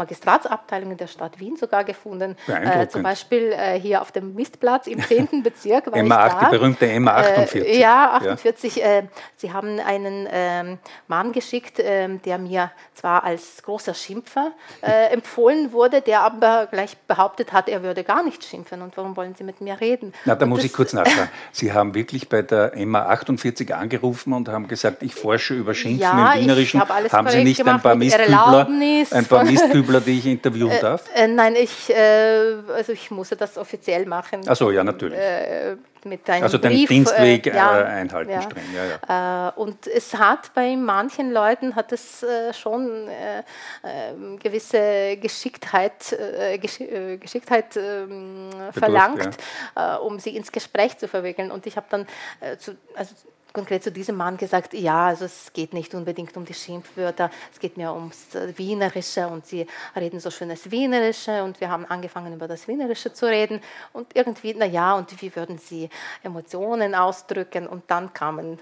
Magistratsabteilungen 0.00 0.96
der 0.96 1.06
Stadt 1.06 1.38
Wien 1.38 1.56
sogar 1.56 1.84
gefunden. 1.84 2.36
Äh, 2.48 2.88
zum 2.88 3.02
Beispiel 3.02 3.52
äh, 3.52 3.78
hier 3.78 4.00
auf 4.00 4.12
dem 4.12 4.34
Mistplatz 4.34 4.86
im 4.86 5.02
10. 5.02 5.42
Bezirk. 5.42 5.92
War 5.92 6.02
MA 6.02 6.16
8, 6.16 6.40
die 6.40 6.56
berühmte 6.56 7.00
MA 7.00 7.12
48. 7.12 7.66
Äh, 7.66 7.80
ja, 7.80 8.10
48. 8.12 8.76
Ja. 8.76 8.84
Äh, 8.84 9.02
sie 9.36 9.52
haben 9.52 9.78
einen 9.78 10.26
ähm, 10.30 10.78
Mann 11.06 11.32
geschickt, 11.32 11.78
ähm, 11.78 12.20
der 12.22 12.38
mir 12.38 12.70
zwar 12.94 13.24
als 13.24 13.62
großer 13.62 13.94
Schimpfer 13.94 14.52
äh, 14.82 15.12
empfohlen 15.12 15.72
wurde, 15.72 16.00
der 16.00 16.20
aber 16.20 16.68
gleich 16.70 16.96
behauptet 16.96 17.52
hat, 17.52 17.68
er 17.68 17.82
würde 17.82 18.04
gar 18.04 18.22
nicht 18.22 18.44
schimpfen. 18.44 18.82
Und 18.82 18.96
warum 18.96 19.16
wollen 19.16 19.34
Sie 19.34 19.44
mit 19.44 19.60
mir 19.60 19.80
reden? 19.80 20.12
Na, 20.24 20.34
da 20.34 20.44
und 20.44 20.50
muss 20.50 20.64
ich 20.64 20.72
kurz 20.72 20.92
nachfragen. 20.92 21.30
Sie 21.52 21.72
haben 21.72 21.94
wirklich 21.94 22.28
bei 22.28 22.42
der 22.42 22.72
MA 22.86 23.02
48 23.06 23.74
angerufen 23.74 24.32
und 24.32 24.48
haben 24.48 24.66
gesagt, 24.68 25.02
ich 25.02 25.14
forsche 25.14 25.54
über 25.54 25.74
Schimpfen 25.74 26.00
ja, 26.00 26.32
im 26.32 26.42
Wienerischen. 26.42 26.80
Ich 26.82 26.88
habe 26.88 27.10
haben 27.10 27.28
Sie 27.28 27.44
nicht 27.44 27.66
ein 27.66 27.80
paar 27.80 27.94
Mistkübler, 27.94 28.66
ein 29.10 29.26
paar 29.26 29.44
Mistkübler 29.44 29.89
Schauspieler, 29.90 30.00
die 30.00 30.18
ich 30.18 30.26
interviewen 30.26 30.70
äh, 30.70 30.80
darf? 30.80 31.04
Äh, 31.14 31.28
nein, 31.28 31.56
ich, 31.56 31.90
äh, 31.90 32.54
also 32.74 32.92
ich 32.92 33.10
musste 33.10 33.36
das 33.36 33.58
offiziell 33.58 34.06
machen. 34.06 34.46
Achso, 34.48 34.70
ja, 34.70 34.84
natürlich. 34.84 35.18
Äh, 35.18 35.76
mit 36.04 36.28
einem 36.30 36.44
also 36.44 36.56
den 36.56 36.70
Brief, 36.70 36.88
Dienstweg 36.88 37.46
äh, 37.46 37.54
ja, 37.54 37.72
einhalten 37.84 38.30
ja. 38.30 38.40
streng. 38.40 38.64
Ja, 38.74 38.84
ja. 39.06 39.48
und 39.50 39.86
es 39.86 40.14
hat 40.14 40.54
bei 40.54 40.74
manchen 40.74 41.30
Leuten 41.30 41.76
hat 41.76 41.92
es 41.92 42.24
schon 42.58 43.06
ähm, 43.84 44.38
gewisse 44.38 45.18
Geschicktheit, 45.18 46.16
Geschicktheit 47.20 47.76
ähm, 47.76 48.48
verlangt, 48.72 49.36
um 50.02 50.18
sie 50.18 50.36
ins 50.36 50.50
Gespräch 50.50 50.96
zu 50.96 51.06
verwickeln. 51.06 51.50
Und 51.50 51.66
ich 51.66 51.76
habe 51.76 51.86
dann, 51.90 52.06
zu, 52.58 52.78
also 52.94 53.14
konkret 53.52 53.82
zu 53.82 53.92
diesem 53.92 54.16
Mann 54.16 54.36
gesagt, 54.36 54.74
ja, 54.74 55.06
also 55.06 55.24
es 55.24 55.52
geht 55.52 55.72
nicht 55.72 55.94
unbedingt 55.94 56.36
um 56.36 56.44
die 56.44 56.54
Schimpfwörter, 56.54 57.30
es 57.52 57.60
geht 57.60 57.76
mir 57.76 57.92
ums 57.92 58.28
Wienerische 58.56 59.26
und 59.28 59.46
sie 59.46 59.66
reden 59.96 60.20
so 60.20 60.30
schönes 60.30 60.70
Wienerische 60.70 61.42
und 61.42 61.60
wir 61.60 61.70
haben 61.70 61.86
angefangen 61.86 62.32
über 62.34 62.48
das 62.48 62.68
Wienerische 62.68 63.12
zu 63.12 63.26
reden 63.26 63.60
und 63.92 64.14
irgendwie, 64.14 64.54
na 64.56 64.66
ja, 64.66 64.94
und 64.94 65.20
wie 65.20 65.34
würden 65.34 65.58
sie 65.58 65.88
Emotionen 66.22 66.94
ausdrücken 66.94 67.66
und 67.66 67.84
dann 67.88 68.12
kamen 68.12 68.58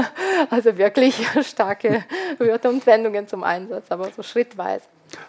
also 0.50 0.76
wirklich 0.76 1.26
starke 1.42 2.04
Wörter 2.38 2.70
und 2.70 2.86
Wendungen 2.86 3.28
zum 3.28 3.44
Einsatz, 3.44 3.90
aber 3.90 4.10
so 4.10 4.22
schrittweise. 4.22 4.84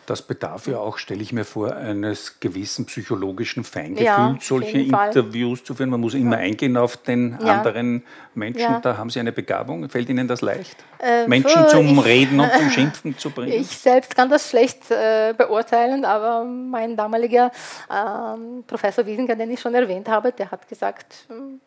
Das 0.05 0.21
bedarf 0.21 0.67
ja 0.67 0.77
auch, 0.77 0.97
stelle 0.97 1.21
ich 1.21 1.33
mir 1.33 1.45
vor, 1.45 1.75
eines 1.75 2.39
gewissen 2.39 2.85
psychologischen 2.85 3.63
Feingefühls, 3.63 4.05
ja, 4.05 4.37
solche 4.39 4.79
Interviews 4.79 5.59
Fall. 5.59 5.65
zu 5.65 5.75
führen. 5.75 5.89
Man 5.89 6.01
muss 6.01 6.13
immer 6.13 6.37
ja. 6.37 6.43
eingehen 6.43 6.77
auf 6.77 6.97
den 6.97 7.37
ja. 7.41 7.57
anderen 7.57 8.03
Menschen. 8.33 8.81
Da 8.81 8.97
haben 8.97 9.09
Sie 9.09 9.19
eine 9.19 9.31
Begabung. 9.31 9.87
Fällt 9.89 10.09
Ihnen 10.09 10.27
das 10.27 10.41
leicht, 10.41 10.77
äh, 10.99 11.27
Menschen 11.27 11.67
zum 11.69 11.99
ich, 11.99 12.05
Reden 12.05 12.39
und 12.39 12.51
zum 12.51 12.69
Schimpfen 12.71 13.17
zu 13.17 13.29
bringen? 13.29 13.53
Ich 13.53 13.67
selbst 13.67 14.15
kann 14.15 14.29
das 14.29 14.49
schlecht 14.49 14.89
äh, 14.91 15.33
beurteilen, 15.37 16.05
aber 16.05 16.43
mein 16.43 16.95
damaliger 16.95 17.51
äh, 17.89 18.63
Professor 18.67 19.05
Wiesinger, 19.05 19.35
den 19.35 19.51
ich 19.51 19.59
schon 19.59 19.73
erwähnt 19.75 20.09
habe, 20.09 20.31
der 20.31 20.51
hat 20.51 20.67
gesagt, 20.67 21.25
hm, 21.27 21.59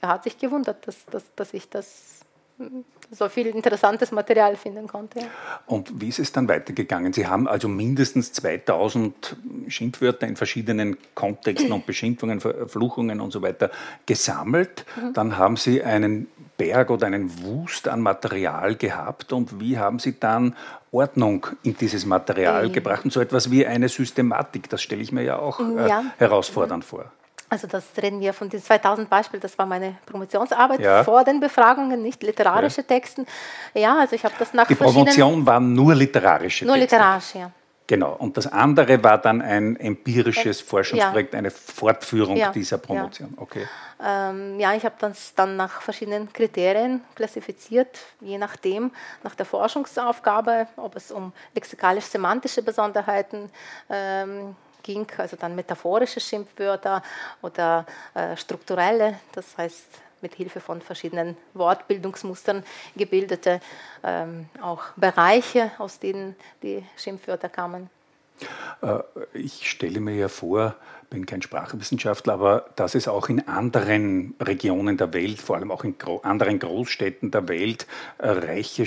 er 0.00 0.08
hat 0.08 0.24
sich 0.24 0.36
gewundert, 0.38 0.86
dass, 0.86 1.06
dass, 1.06 1.24
dass 1.36 1.54
ich 1.54 1.68
das 1.68 2.20
so 3.12 3.28
viel 3.28 3.48
interessantes 3.48 4.10
Material 4.10 4.56
finden 4.56 4.86
konnte. 4.86 5.20
Und 5.66 6.00
wie 6.00 6.08
ist 6.08 6.18
es 6.18 6.32
dann 6.32 6.48
weitergegangen? 6.48 7.12
Sie 7.12 7.26
haben 7.26 7.46
also 7.46 7.68
mindestens 7.68 8.32
2000 8.32 9.36
Schimpfwörter 9.68 10.26
in 10.26 10.36
verschiedenen 10.36 10.96
Kontexten 11.14 11.72
und 11.72 11.86
Beschimpfungen, 11.86 12.40
Verfluchungen 12.40 13.20
und 13.20 13.30
so 13.30 13.42
weiter 13.42 13.70
gesammelt. 14.06 14.86
Mhm. 14.96 15.12
Dann 15.12 15.36
haben 15.36 15.56
Sie 15.56 15.82
einen 15.82 16.28
Berg 16.56 16.90
oder 16.90 17.06
einen 17.06 17.42
Wust 17.44 17.88
an 17.88 18.00
Material 18.00 18.76
gehabt 18.76 19.32
und 19.32 19.60
wie 19.60 19.78
haben 19.78 19.98
Sie 19.98 20.18
dann 20.18 20.56
Ordnung 20.90 21.46
in 21.62 21.76
dieses 21.76 22.06
Material 22.06 22.68
mhm. 22.68 22.72
gebracht 22.72 23.04
und 23.04 23.12
so 23.12 23.20
etwas 23.20 23.50
wie 23.50 23.66
eine 23.66 23.88
Systematik? 23.88 24.68
Das 24.70 24.82
stelle 24.82 25.02
ich 25.02 25.12
mir 25.12 25.22
ja 25.22 25.38
auch 25.38 25.60
äh, 25.60 25.88
ja. 25.88 26.04
herausfordernd 26.18 26.84
mhm. 26.84 26.88
vor. 26.88 27.12
Also 27.52 27.66
das 27.66 27.84
reden 28.00 28.18
wir 28.20 28.32
von 28.32 28.48
den 28.48 28.62
2000 28.62 29.10
Beispielen, 29.10 29.42
das 29.42 29.58
war 29.58 29.66
meine 29.66 29.96
Promotionsarbeit 30.06 30.80
ja. 30.80 31.04
vor 31.04 31.22
den 31.22 31.38
Befragungen, 31.38 32.00
nicht 32.00 32.22
literarische 32.22 32.80
ja. 32.80 32.86
Texten. 32.86 33.26
Ja, 33.74 33.98
also 33.98 34.16
ich 34.16 34.24
habe 34.24 34.34
das 34.38 34.54
nach 34.54 34.66
Die 34.66 34.74
Promotion 34.74 35.44
waren 35.44 35.74
nur 35.74 35.94
literarische 35.94 36.64
Nur 36.64 36.76
Texte. 36.76 36.96
literarisch, 36.96 37.34
ja. 37.34 37.50
Genau, 37.86 38.14
und 38.14 38.38
das 38.38 38.46
andere 38.46 39.04
war 39.04 39.18
dann 39.18 39.42
ein 39.42 39.76
empirisches 39.76 40.62
Forschungsprojekt, 40.62 41.34
ja. 41.34 41.38
eine 41.40 41.50
Fortführung 41.50 42.38
ja. 42.38 42.50
dieser 42.52 42.78
Promotion. 42.78 43.34
Okay. 43.36 43.68
Ähm, 44.02 44.58
ja, 44.58 44.72
ich 44.72 44.86
habe 44.86 44.94
das 44.98 45.34
dann 45.34 45.56
nach 45.56 45.82
verschiedenen 45.82 46.32
Kriterien 46.32 47.02
klassifiziert, 47.14 47.98
je 48.22 48.38
nachdem, 48.38 48.92
nach 49.24 49.34
der 49.34 49.44
Forschungsaufgabe, 49.44 50.68
ob 50.76 50.96
es 50.96 51.12
um 51.12 51.34
lexikalisch-semantische 51.54 52.62
Besonderheiten 52.62 53.50
ähm, 53.90 54.56
ging, 54.82 55.06
also 55.16 55.36
dann 55.36 55.54
metaphorische 55.54 56.20
Schimpfwörter 56.20 57.02
oder 57.40 57.86
äh, 58.14 58.36
strukturelle, 58.36 59.18
das 59.32 59.56
heißt 59.56 59.86
mit 60.22 60.34
Hilfe 60.34 60.60
von 60.60 60.80
verschiedenen 60.80 61.36
Wortbildungsmustern 61.54 62.62
gebildete 62.96 63.60
ähm, 64.04 64.46
auch 64.60 64.84
Bereiche, 64.96 65.72
aus 65.78 65.98
denen 65.98 66.36
die 66.62 66.84
Schimpfwörter 66.96 67.48
kamen. 67.48 67.90
Äh, 68.80 69.00
ich 69.34 69.68
stelle 69.68 70.00
mir 70.00 70.14
ja 70.14 70.28
vor, 70.28 70.76
bin 71.10 71.26
kein 71.26 71.42
Sprachwissenschaftler, 71.42 72.34
aber 72.34 72.70
dass 72.76 72.94
es 72.94 73.06
auch 73.06 73.28
in 73.28 73.46
anderen 73.46 74.34
Regionen 74.40 74.96
der 74.96 75.12
Welt, 75.12 75.40
vor 75.40 75.56
allem 75.56 75.70
auch 75.70 75.84
in 75.84 75.94
anderen 76.22 76.58
Großstädten 76.58 77.30
der 77.30 77.48
Welt, 77.48 77.86
äh, 78.18 78.28
reiche 78.30 78.86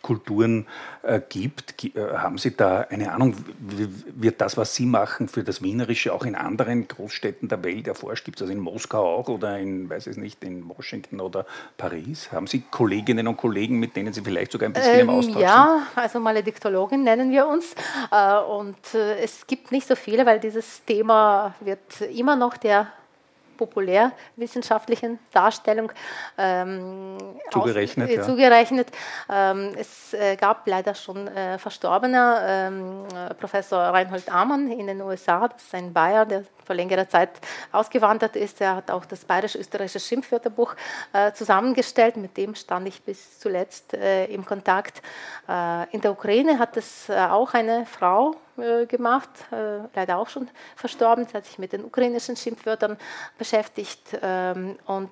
Schimpfkulturen 0.00 0.66
äh, 1.02 1.20
gibt. 1.28 1.84
Äh, 1.84 2.16
haben 2.16 2.38
Sie 2.38 2.56
da 2.56 2.86
eine 2.90 3.12
Ahnung, 3.12 3.34
wird 3.58 4.40
das, 4.40 4.56
was 4.56 4.74
Sie 4.74 4.86
machen, 4.86 5.28
für 5.28 5.44
das 5.44 5.62
Wienerische 5.62 6.12
auch 6.12 6.24
in 6.24 6.34
anderen 6.34 6.88
Großstädten 6.88 7.48
der 7.48 7.62
Welt 7.62 7.86
erforscht? 7.86 8.24
Gibt 8.24 8.40
es 8.40 8.46
das 8.46 8.54
in 8.54 8.60
Moskau 8.60 9.16
auch 9.16 9.28
oder 9.28 9.58
in, 9.58 9.88
weiß 9.88 10.06
ich 10.08 10.16
nicht, 10.16 10.42
in 10.44 10.68
Washington 10.68 11.20
oder 11.20 11.46
Paris? 11.76 12.32
Haben 12.32 12.46
Sie 12.46 12.62
Kolleginnen 12.70 13.28
und 13.28 13.36
Kollegen, 13.36 13.78
mit 13.78 13.96
denen 13.96 14.12
Sie 14.12 14.22
vielleicht 14.22 14.52
sogar 14.52 14.68
ein 14.68 14.72
bisschen 14.72 14.94
ähm, 14.94 15.00
im 15.00 15.10
Austausch 15.10 15.42
ja, 15.42 15.82
sind? 15.84 15.96
Ja, 15.96 16.02
also 16.02 16.20
Malediktologin 16.20 17.02
nennen 17.02 17.30
wir 17.30 17.46
uns. 17.46 17.74
Und 18.48 18.94
es 18.94 19.46
gibt 19.46 19.72
nicht 19.72 19.86
so 19.86 19.94
viele, 19.94 20.26
weil 20.26 20.40
dieses 20.40 20.84
Thema 20.84 21.54
wird 21.60 22.00
immer 22.00 22.36
noch 22.36 22.56
der 22.56 22.88
populärwissenschaftlichen 23.60 25.18
Darstellung 25.32 25.92
ähm, 26.38 27.18
zugerechnet. 27.50 28.08
Aus, 28.08 28.14
äh, 28.14 28.16
ja. 28.16 28.22
zugerechnet. 28.22 28.88
Ähm, 29.28 29.72
es 29.78 30.14
äh, 30.14 30.36
gab 30.36 30.66
leider 30.66 30.94
schon 30.94 31.28
äh, 31.28 31.58
Verstorbener, 31.58 32.40
ähm, 32.46 33.04
Professor 33.38 33.78
Reinhold 33.78 34.32
Amann 34.32 34.70
in 34.72 34.86
den 34.86 35.02
USA, 35.02 35.46
das 35.46 35.62
ist 35.62 35.74
ein 35.74 35.92
Bayer, 35.92 36.24
der 36.24 36.44
vor 36.64 36.76
längerer 36.76 37.08
Zeit 37.08 37.30
ausgewandert 37.72 38.36
ist. 38.36 38.60
Er 38.60 38.76
hat 38.76 38.90
auch 38.90 39.04
das 39.04 39.24
bayerisch-österreichische 39.24 40.00
Schimpfwörterbuch 40.00 40.74
äh, 41.12 41.32
zusammengestellt. 41.32 42.16
Mit 42.16 42.36
dem 42.36 42.54
stand 42.54 42.88
ich 42.88 43.02
bis 43.02 43.40
zuletzt 43.40 43.92
äh, 43.92 44.26
im 44.26 44.46
Kontakt. 44.46 45.02
Äh, 45.48 45.90
in 45.90 46.00
der 46.00 46.12
Ukraine 46.12 46.58
hat 46.58 46.76
es 46.76 47.08
äh, 47.08 47.14
auch 47.14 47.54
eine 47.54 47.86
Frau 47.86 48.36
äh, 48.62 48.86
gemacht, 48.86 49.30
äh, 49.52 49.80
leider 49.94 50.18
auch 50.18 50.28
schon 50.28 50.48
verstorben. 50.76 51.26
Sie 51.26 51.34
hat 51.34 51.44
sich 51.44 51.58
mit 51.58 51.72
den 51.72 51.84
ukrainischen 51.84 52.36
Schimpfwörtern 52.36 52.96
beschäftigt. 53.38 54.18
Ähm, 54.22 54.78
und 54.86 55.10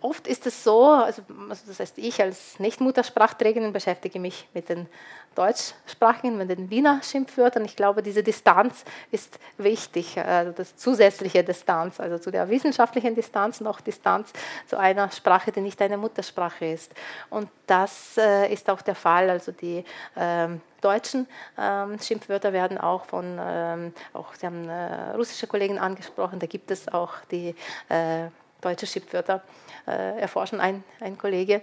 oft 0.00 0.26
ist 0.26 0.46
es 0.46 0.64
so, 0.64 0.84
also, 0.86 1.22
also 1.48 1.62
das 1.66 1.80
heißt, 1.80 1.98
ich 1.98 2.20
als 2.20 2.58
Nicht-Muttersprachträgerin 2.58 3.72
beschäftige 3.72 4.18
mich 4.20 4.48
mit 4.54 4.68
den 4.68 4.88
deutschsprachigen, 5.34 6.36
mit 6.36 6.50
den 6.50 6.70
Wiener 6.70 7.00
Schimpfwörtern. 7.02 7.64
Ich 7.64 7.76
glaube, 7.76 8.02
diese 8.02 8.22
Distanz 8.22 8.84
ist 9.10 9.38
wichtig, 9.58 10.18
also 10.18 10.52
das 10.52 10.76
zusätzliche 10.76 11.44
Distanz, 11.44 12.00
also 12.00 12.18
zu 12.18 12.30
der 12.30 12.48
wissenschaftlichen 12.48 13.14
Distanz 13.14 13.60
noch 13.60 13.80
Distanz 13.80 14.32
zu 14.66 14.78
einer 14.78 15.10
Sprache, 15.10 15.52
die 15.52 15.60
nicht 15.60 15.80
eine 15.82 15.96
Muttersprache 15.96 16.66
ist. 16.66 16.94
Und 17.30 17.48
das 17.66 18.16
äh, 18.16 18.52
ist 18.52 18.68
auch 18.70 18.82
der 18.82 18.94
Fall. 18.94 19.30
Also 19.30 19.52
die 19.52 19.84
ähm, 20.16 20.60
deutschen 20.80 21.26
ähm, 21.58 21.98
Schimpfwörter 21.98 22.52
werden 22.52 22.78
auch 22.78 23.06
von, 23.06 23.38
ähm, 23.40 23.92
auch 24.12 24.34
Sie 24.34 24.46
haben 24.46 24.68
äh, 24.68 25.12
russische 25.12 25.46
Kollegen 25.46 25.78
angesprochen, 25.78 26.38
da 26.38 26.46
gibt 26.46 26.70
es 26.70 26.88
auch 26.88 27.12
die 27.30 27.54
äh, 27.88 28.28
deutsche 28.60 28.86
Schimpfwörter, 28.86 29.42
äh, 29.86 30.20
erforschen 30.20 30.60
ein, 30.60 30.84
ein 31.00 31.16
Kollege. 31.18 31.62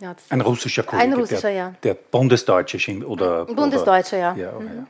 Ja, 0.00 0.14
ein 0.28 0.40
russischer 0.40 0.82
Kollege. 0.82 1.04
Ein 1.04 1.14
russischer, 1.14 1.42
der, 1.42 1.52
ja. 1.52 1.74
Der 1.82 1.94
Bundesdeutsche 1.94 3.06
oder. 3.06 3.46
Bundesdeutscher, 3.46 4.18
ja. 4.18 4.34
ja, 4.34 4.52
mhm. 4.52 4.86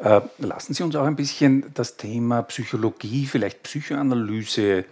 ja. 0.00 0.18
Äh, 0.18 0.20
lassen 0.38 0.74
Sie 0.74 0.82
uns 0.82 0.94
auch 0.94 1.04
ein 1.04 1.16
bisschen 1.16 1.72
das 1.74 1.96
Thema 1.96 2.42
Psychologie, 2.42 3.26
vielleicht 3.26 3.62
Psychoanalyse 3.62 4.84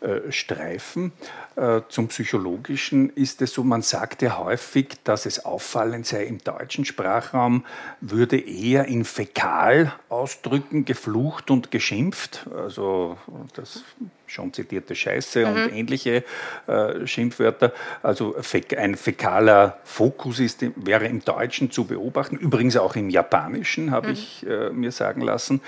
äh, 0.00 0.30
streifen. 0.30 1.12
Äh, 1.56 1.82
zum 1.88 2.08
Psychologischen 2.08 3.10
ist 3.10 3.40
es 3.40 3.52
so, 3.52 3.62
man 3.62 3.82
sagt 3.82 4.22
ja 4.22 4.38
häufig, 4.38 4.94
dass 5.04 5.24
es 5.24 5.44
auffallend 5.44 6.06
sei, 6.06 6.24
im 6.24 6.38
deutschen 6.38 6.84
Sprachraum 6.84 7.64
würde 8.00 8.38
eher 8.38 8.86
in 8.86 9.04
Fäkal 9.04 9.92
ausdrücken, 10.08 10.84
geflucht 10.84 11.50
und 11.50 11.70
geschimpft. 11.70 12.46
Also 12.56 13.16
das 13.54 13.84
schon 14.26 14.52
zitierte 14.52 14.94
Scheiße 14.94 15.46
mhm. 15.46 15.52
und 15.52 15.72
ähnliche 15.72 16.24
äh, 16.66 17.06
Schimpfwörter. 17.06 17.72
Also 18.02 18.34
ein 18.76 18.96
fäkaler 18.96 19.78
Fokus 19.84 20.40
ist, 20.40 20.64
wäre 20.76 21.06
im 21.06 21.24
Deutschen 21.24 21.70
zu 21.70 21.84
beobachten, 21.84 22.36
übrigens 22.36 22.76
auch 22.76 22.96
im 22.96 23.10
Japanischen, 23.10 23.90
habe 23.90 24.08
mhm. 24.08 24.12
ich 24.14 24.46
äh, 24.46 24.70
mir 24.70 24.90
sagen 24.90 25.20
lassen, 25.20 25.60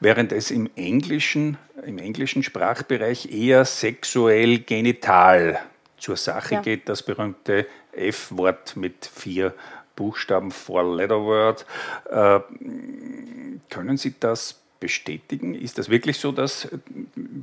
während 0.00 0.32
es 0.32 0.50
im 0.50 0.70
Englischen, 0.76 1.58
im 1.84 1.98
englischen 1.98 2.42
Sprachbereich 2.42 3.30
eher 3.32 3.64
sexuell 3.64 4.60
genital 4.60 5.33
zur 5.98 6.16
Sache 6.16 6.54
ja. 6.54 6.60
geht, 6.60 6.88
das 6.88 7.02
berühmte 7.02 7.66
F-Wort 7.92 8.76
mit 8.76 9.06
vier 9.06 9.54
Buchstaben, 9.96 10.50
Four-Letter-Word. 10.50 11.64
Äh, 12.10 12.40
können 13.70 13.96
Sie 13.96 14.14
das 14.18 14.60
bestätigen? 14.80 15.54
Ist 15.54 15.78
das 15.78 15.88
wirklich 15.88 16.18
so, 16.18 16.32
dass 16.32 16.68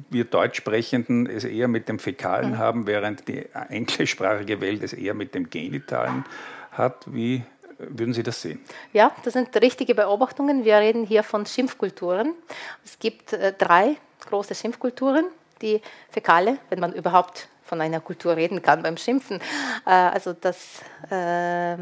wir 0.10 0.26
Deutschsprechenden 0.26 1.26
es 1.28 1.44
eher 1.44 1.68
mit 1.68 1.90
dem 1.90 1.98
Fäkalen 1.98 2.52
mhm. 2.52 2.58
haben, 2.58 2.88
während 2.88 3.28
die 3.28 3.46
englischsprachige 3.70 4.62
Welt 4.62 4.84
es 4.84 4.94
eher 4.94 5.14
mit 5.14 5.34
dem 5.34 5.50
Genitalen 5.50 6.26
hat? 6.72 7.04
Wie 7.08 7.44
würden 7.80 8.14
Sie 8.14 8.22
das 8.22 8.42
sehen? 8.42 8.60
Ja, 8.94 9.12
das 9.24 9.34
sind 9.34 9.56
richtige 9.60 9.96
Beobachtungen. 9.96 10.66
Wir 10.66 10.78
reden 10.78 11.06
hier 11.06 11.24
von 11.24 11.46
Schimpfkulturen. 11.46 12.34
Es 12.86 13.00
gibt 13.00 13.34
äh, 13.34 13.54
drei 13.58 13.98
große 14.30 14.54
Schimpfkulturen. 14.54 15.26
Die 15.62 15.82
Fäkale, 16.10 16.58
wenn 16.70 16.80
man 16.80 16.94
überhaupt 16.94 17.48
von 17.72 17.80
einer 17.80 18.02
Kultur 18.02 18.36
reden 18.36 18.62
kann 18.62 18.84
beim 18.84 18.98
Schimpfen. 18.98 19.40
Äh, 19.86 19.92
also 19.92 20.34
das 20.34 20.82
äh, 21.10 21.78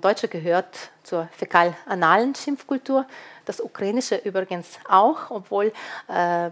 Deutsche 0.00 0.26
gehört 0.28 0.90
zur 1.02 1.28
fäkal-analen 1.36 2.34
Schimpfkultur, 2.34 3.04
das 3.44 3.60
Ukrainische 3.60 4.16
übrigens 4.16 4.78
auch, 4.88 5.30
obwohl 5.30 5.66
äh, 6.08 6.48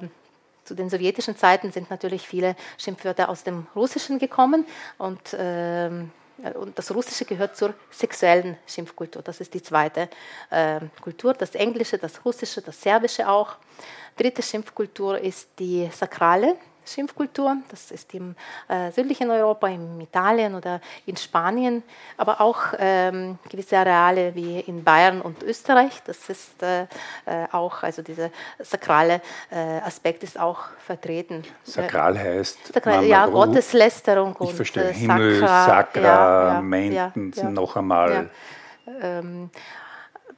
zu 0.64 0.74
den 0.74 0.90
sowjetischen 0.90 1.38
Zeiten 1.38 1.72
sind 1.72 1.88
natürlich 1.88 2.28
viele 2.28 2.54
Schimpfwörter 2.76 3.30
aus 3.30 3.44
dem 3.44 3.66
Russischen 3.74 4.18
gekommen 4.18 4.66
und 4.98 5.34
ähm, 5.38 6.10
und 6.54 6.76
das 6.76 6.92
Russische 6.92 7.24
gehört 7.24 7.56
zur 7.56 7.72
sexuellen 7.90 8.56
Schimpfkultur. 8.66 9.22
Das 9.22 9.40
ist 9.40 9.54
die 9.54 9.62
zweite 9.62 10.08
äh, 10.50 10.80
Kultur. 11.00 11.34
Das 11.34 11.54
Englische, 11.54 11.98
das 11.98 12.24
Russische, 12.24 12.60
das 12.60 12.80
Serbische 12.82 13.28
auch. 13.28 13.58
Dritte 14.16 14.42
Schimpfkultur 14.42 15.18
ist 15.18 15.50
die 15.60 15.88
sakrale 15.92 16.56
Schimpfkultur. 16.84 17.56
Das 17.70 17.90
ist 17.90 18.12
im 18.14 18.34
äh, 18.68 18.90
südlichen 18.90 19.30
Europa, 19.30 19.68
in 19.68 20.00
Italien 20.00 20.54
oder 20.54 20.80
in 21.06 21.16
Spanien, 21.16 21.82
aber 22.16 22.40
auch 22.40 22.58
ähm, 22.78 23.38
gewisse 23.48 23.78
Areale 23.78 24.34
wie 24.34 24.60
in 24.60 24.82
Bayern 24.84 25.20
und 25.20 25.42
Österreich. 25.42 26.02
Das 26.04 26.28
ist 26.28 26.62
äh, 26.62 26.82
äh 26.82 26.86
auch, 27.52 27.82
also 27.82 28.02
dieser 28.02 28.30
sakrale 28.60 29.20
äh, 29.50 29.80
Aspekt 29.84 30.22
ist 30.22 30.38
auch 30.38 30.60
vertreten. 30.84 31.42
Sakral 31.64 32.18
heißt? 32.18 32.72
Sakral, 32.72 33.04
ja, 33.04 33.26
Gotteslästerung 33.26 34.32
ich 34.34 34.40
und 34.40 34.52
verstehe. 34.52 34.90
Äh, 34.90 34.94
Himmel, 34.94 35.40
Sakra, 35.40 36.00
ja, 36.00 36.62
ja, 36.62 37.12
ja, 37.14 37.50
noch 37.50 37.76
einmal. 37.76 38.30
Ähm, 39.00 39.50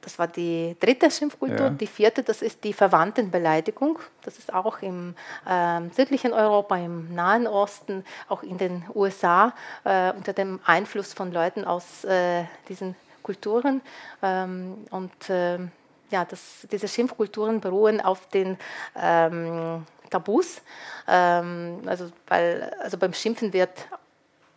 das 0.05 0.19
war 0.19 0.27
die 0.27 0.77
dritte 0.79 1.09
Schimpfkultur. 1.09 1.65
Ja. 1.65 1.69
Die 1.71 1.87
vierte, 1.87 2.21
das 2.21 2.43
ist 2.43 2.63
die 2.63 2.73
Verwandtenbeleidigung. 2.73 3.97
Das 4.21 4.37
ist 4.37 4.53
auch 4.53 4.81
im 4.81 5.15
äh, 5.49 5.81
südlichen 5.95 6.31
Europa, 6.31 6.77
im 6.77 7.13
Nahen 7.13 7.47
Osten, 7.47 8.05
auch 8.29 8.43
in 8.43 8.59
den 8.59 8.85
USA 8.93 9.53
äh, 9.83 10.13
unter 10.13 10.31
dem 10.31 10.59
Einfluss 10.63 11.13
von 11.13 11.31
Leuten 11.31 11.65
aus 11.65 12.03
äh, 12.03 12.43
diesen 12.69 12.95
Kulturen. 13.23 13.81
Ähm, 14.21 14.85
und 14.91 15.11
ähm, 15.29 15.71
ja, 16.11 16.23
das, 16.23 16.67
diese 16.71 16.87
Schimpfkulturen 16.87 17.59
beruhen 17.59 17.99
auf 17.99 18.29
den 18.29 18.57
ähm, 18.95 19.87
Tabus. 20.11 20.61
Ähm, 21.07 21.81
also, 21.87 22.11
weil, 22.27 22.71
also 22.79 22.99
beim 22.99 23.13
Schimpfen 23.13 23.51
wird 23.53 23.87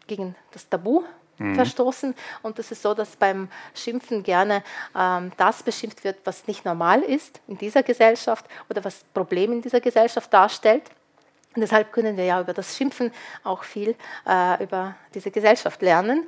gegen 0.07 0.35
das 0.53 0.69
Tabu 0.69 1.05
mhm. 1.39 1.55
verstoßen. 1.55 2.15
Und 2.43 2.59
es 2.59 2.71
ist 2.71 2.83
so, 2.83 2.95
dass 2.95 3.17
beim 3.17 3.49
Schimpfen 3.75 4.23
gerne 4.23 4.63
ähm, 4.97 5.33
das 5.37 5.63
beschimpft 5.63 6.05
wird, 6.05 6.19
was 6.25 6.47
nicht 6.47 6.65
normal 6.65 7.03
ist 7.03 7.41
in 7.49 7.59
dieser 7.59 7.83
Gesellschaft 7.83 8.45
oder 8.69 8.85
was 8.85 9.05
Problem 9.15 9.53
in 9.53 9.63
dieser 9.63 9.81
Gesellschaft 9.81 10.33
darstellt. 10.33 10.85
Und 11.55 11.63
deshalb 11.63 11.93
können 11.93 12.17
wir 12.17 12.25
ja 12.25 12.41
über 12.41 12.53
das 12.53 12.77
Schimpfen 12.77 13.11
auch 13.43 13.65
viel 13.65 13.97
äh, 14.27 14.63
über 14.63 14.95
diese 15.15 15.31
Gesellschaft 15.31 15.83
lernen. 15.83 16.27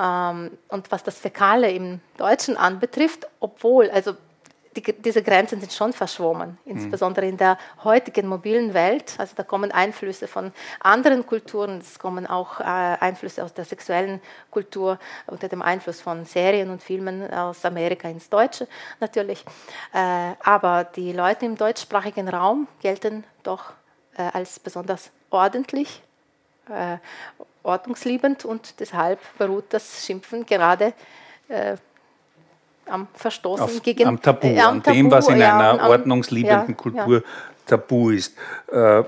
Ähm, 0.00 0.50
und 0.68 0.90
was 0.90 1.04
das 1.04 1.18
Fäkale 1.18 1.70
im 1.70 2.00
Deutschen 2.16 2.56
anbetrifft, 2.56 3.28
obwohl, 3.38 3.90
also 3.90 4.16
die, 4.76 4.82
diese 4.82 5.22
Grenzen 5.22 5.60
sind 5.60 5.72
schon 5.72 5.92
verschwommen, 5.92 6.58
insbesondere 6.64 7.26
in 7.26 7.36
der 7.36 7.58
heutigen 7.84 8.26
mobilen 8.26 8.74
Welt. 8.74 9.14
Also 9.18 9.34
da 9.36 9.42
kommen 9.42 9.70
Einflüsse 9.70 10.26
von 10.26 10.52
anderen 10.80 11.26
Kulturen, 11.26 11.78
es 11.78 11.98
kommen 11.98 12.26
auch 12.26 12.60
äh, 12.60 12.64
Einflüsse 12.64 13.44
aus 13.44 13.52
der 13.52 13.64
sexuellen 13.64 14.20
Kultur 14.50 14.98
unter 15.26 15.48
dem 15.48 15.62
Einfluss 15.62 16.00
von 16.00 16.24
Serien 16.24 16.70
und 16.70 16.82
Filmen 16.82 17.32
aus 17.32 17.64
Amerika 17.64 18.08
ins 18.08 18.28
Deutsche 18.28 18.66
natürlich. 19.00 19.44
Äh, 19.92 20.32
aber 20.42 20.84
die 20.84 21.12
Leute 21.12 21.46
im 21.46 21.56
deutschsprachigen 21.56 22.28
Raum 22.28 22.66
gelten 22.80 23.24
doch 23.42 23.72
äh, 24.16 24.22
als 24.32 24.58
besonders 24.58 25.10
ordentlich, 25.30 26.02
äh, 26.68 26.98
ordnungsliebend 27.62 28.44
und 28.44 28.80
deshalb 28.80 29.20
beruht 29.38 29.66
das 29.70 30.04
Schimpfen 30.04 30.46
gerade 30.46 30.94
äh, 31.48 31.76
am 32.92 33.08
Verstoßen 33.14 33.64
Auf, 33.64 33.82
gegen 33.82 34.06
am 34.06 34.20
Tabu, 34.20 34.46
äh, 34.48 34.60
am, 34.60 34.82
Tabu, 34.82 34.96
dem, 34.96 35.10
was 35.10 35.28
in 35.28 35.38
ja, 35.38 35.58
einer 35.58 35.82
am, 35.82 35.90
ordnungsliebenden 35.90 36.68
ja, 36.68 36.74
Kultur 36.74 37.16
ja. 37.16 37.22
tabu 37.66 38.10
ist. 38.10 38.36
Äh, 38.70 39.02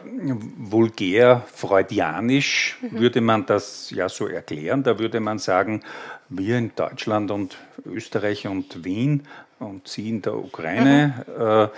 vulgär, 0.57 1.43
freudianisch 1.53 2.79
mhm. 2.81 2.99
würde 2.99 3.21
man 3.21 3.47
das 3.47 3.91
ja 3.91 4.09
so 4.09 4.27
erklären. 4.27 4.83
Da 4.83 4.99
würde 4.99 5.21
man 5.21 5.39
sagen, 5.39 5.83
wir 6.29 6.59
in 6.59 6.73
Deutschland 6.75 7.31
und 7.31 7.59
Österreich 7.85 8.47
und 8.47 8.85
Wien 8.85 9.27
und 9.59 9.87
Sie 9.87 10.09
in 10.09 10.23
der 10.23 10.35
Ukraine 10.35 11.25
mhm. 11.27 11.43
äh, 11.43 11.69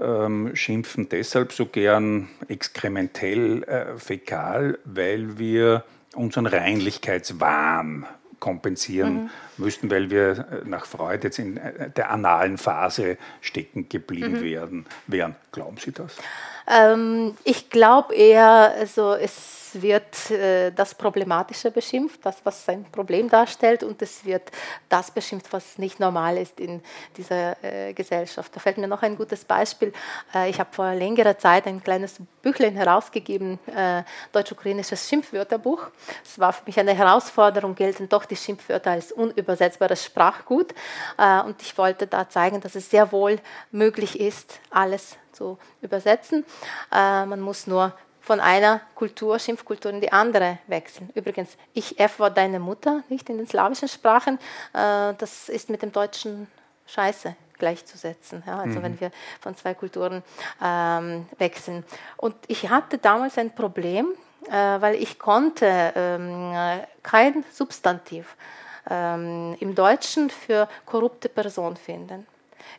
ähm, 0.00 0.56
schimpfen 0.56 1.08
deshalb 1.08 1.52
so 1.52 1.66
gern 1.66 2.28
exkrementell, 2.48 3.62
äh, 3.64 3.98
fäkal, 3.98 4.78
weil 4.84 5.38
wir 5.38 5.84
unseren 6.14 6.46
Reinlichkeitswahn 6.46 8.06
kompensieren 8.42 9.14
mhm. 9.14 9.30
müssten, 9.56 9.88
weil 9.88 10.10
wir 10.10 10.30
äh, 10.30 10.68
nach 10.68 10.84
Freud 10.84 11.20
jetzt 11.22 11.38
in 11.38 11.58
äh, 11.58 11.90
der 11.90 12.10
analen 12.10 12.58
Phase 12.58 13.16
stecken 13.40 13.88
geblieben 13.88 14.40
mhm. 14.40 14.42
werden, 14.42 14.86
wären. 15.06 15.36
Glauben 15.52 15.76
Sie 15.76 15.92
das? 15.92 16.16
Ähm, 16.66 17.36
ich 17.44 17.70
glaube 17.70 18.14
eher, 18.16 18.74
also 18.76 19.14
es 19.14 19.61
wird 19.80 20.30
äh, 20.30 20.70
das 20.72 20.94
Problematische 20.94 21.70
beschimpft, 21.70 22.20
das, 22.24 22.36
was 22.44 22.68
ein 22.68 22.84
Problem 22.90 23.28
darstellt, 23.28 23.82
und 23.82 24.02
es 24.02 24.24
wird 24.24 24.50
das 24.88 25.10
beschimpft, 25.10 25.52
was 25.52 25.78
nicht 25.78 26.00
normal 26.00 26.36
ist 26.36 26.60
in 26.60 26.82
dieser 27.16 27.56
äh, 27.62 27.92
Gesellschaft. 27.94 28.54
Da 28.54 28.60
fällt 28.60 28.78
mir 28.78 28.88
noch 28.88 29.02
ein 29.02 29.16
gutes 29.16 29.44
Beispiel. 29.44 29.92
Äh, 30.34 30.50
ich 30.50 30.58
habe 30.58 30.70
vor 30.72 30.92
längerer 30.94 31.38
Zeit 31.38 31.66
ein 31.66 31.82
kleines 31.82 32.16
Büchlein 32.42 32.76
herausgegeben, 32.76 33.58
äh, 33.74 34.02
deutsch-ukrainisches 34.32 35.08
Schimpfwörterbuch. 35.08 35.86
Es 36.24 36.38
war 36.38 36.52
für 36.52 36.64
mich 36.66 36.78
eine 36.78 36.94
Herausforderung, 36.94 37.74
gelten 37.74 38.08
doch 38.08 38.24
die 38.24 38.36
Schimpfwörter 38.36 38.90
als 38.90 39.12
unübersetzbares 39.12 40.04
Sprachgut. 40.04 40.74
Äh, 41.18 41.40
und 41.42 41.62
ich 41.62 41.76
wollte 41.78 42.06
da 42.06 42.28
zeigen, 42.28 42.60
dass 42.60 42.74
es 42.74 42.90
sehr 42.90 43.12
wohl 43.12 43.38
möglich 43.70 44.18
ist, 44.18 44.60
alles 44.70 45.16
zu 45.32 45.58
übersetzen. 45.80 46.44
Äh, 46.92 47.26
man 47.26 47.40
muss 47.40 47.66
nur 47.66 47.92
von 48.22 48.40
einer 48.40 48.80
Kultur, 48.94 49.38
Schimpfkultur 49.38 49.90
in 49.90 50.00
die 50.00 50.12
andere 50.12 50.58
wechseln. 50.68 51.10
Übrigens, 51.14 51.56
ich 51.74 51.98
F 51.98 52.20
war 52.20 52.30
deine 52.30 52.60
Mutter, 52.60 53.02
nicht 53.08 53.28
in 53.28 53.36
den 53.36 53.46
slawischen 53.46 53.88
Sprachen. 53.88 54.38
Äh, 54.72 55.14
das 55.18 55.48
ist 55.48 55.68
mit 55.68 55.82
dem 55.82 55.92
deutschen 55.92 56.46
Scheiße 56.86 57.34
gleichzusetzen. 57.58 58.42
Ja, 58.46 58.60
also 58.60 58.78
mhm. 58.78 58.82
wenn 58.82 59.00
wir 59.00 59.10
von 59.40 59.56
zwei 59.56 59.74
Kulturen 59.74 60.22
ähm, 60.62 61.26
wechseln. 61.38 61.84
Und 62.16 62.36
ich 62.46 62.70
hatte 62.70 62.98
damals 62.98 63.38
ein 63.38 63.54
Problem, 63.54 64.06
äh, 64.48 64.52
weil 64.52 64.94
ich 64.94 65.18
konnte 65.18 65.92
ähm, 65.94 66.54
kein 67.02 67.44
Substantiv 67.52 68.36
ähm, 68.88 69.56
im 69.60 69.74
Deutschen 69.74 70.30
für 70.30 70.68
korrupte 70.86 71.28
Person 71.28 71.76
finden. 71.76 72.26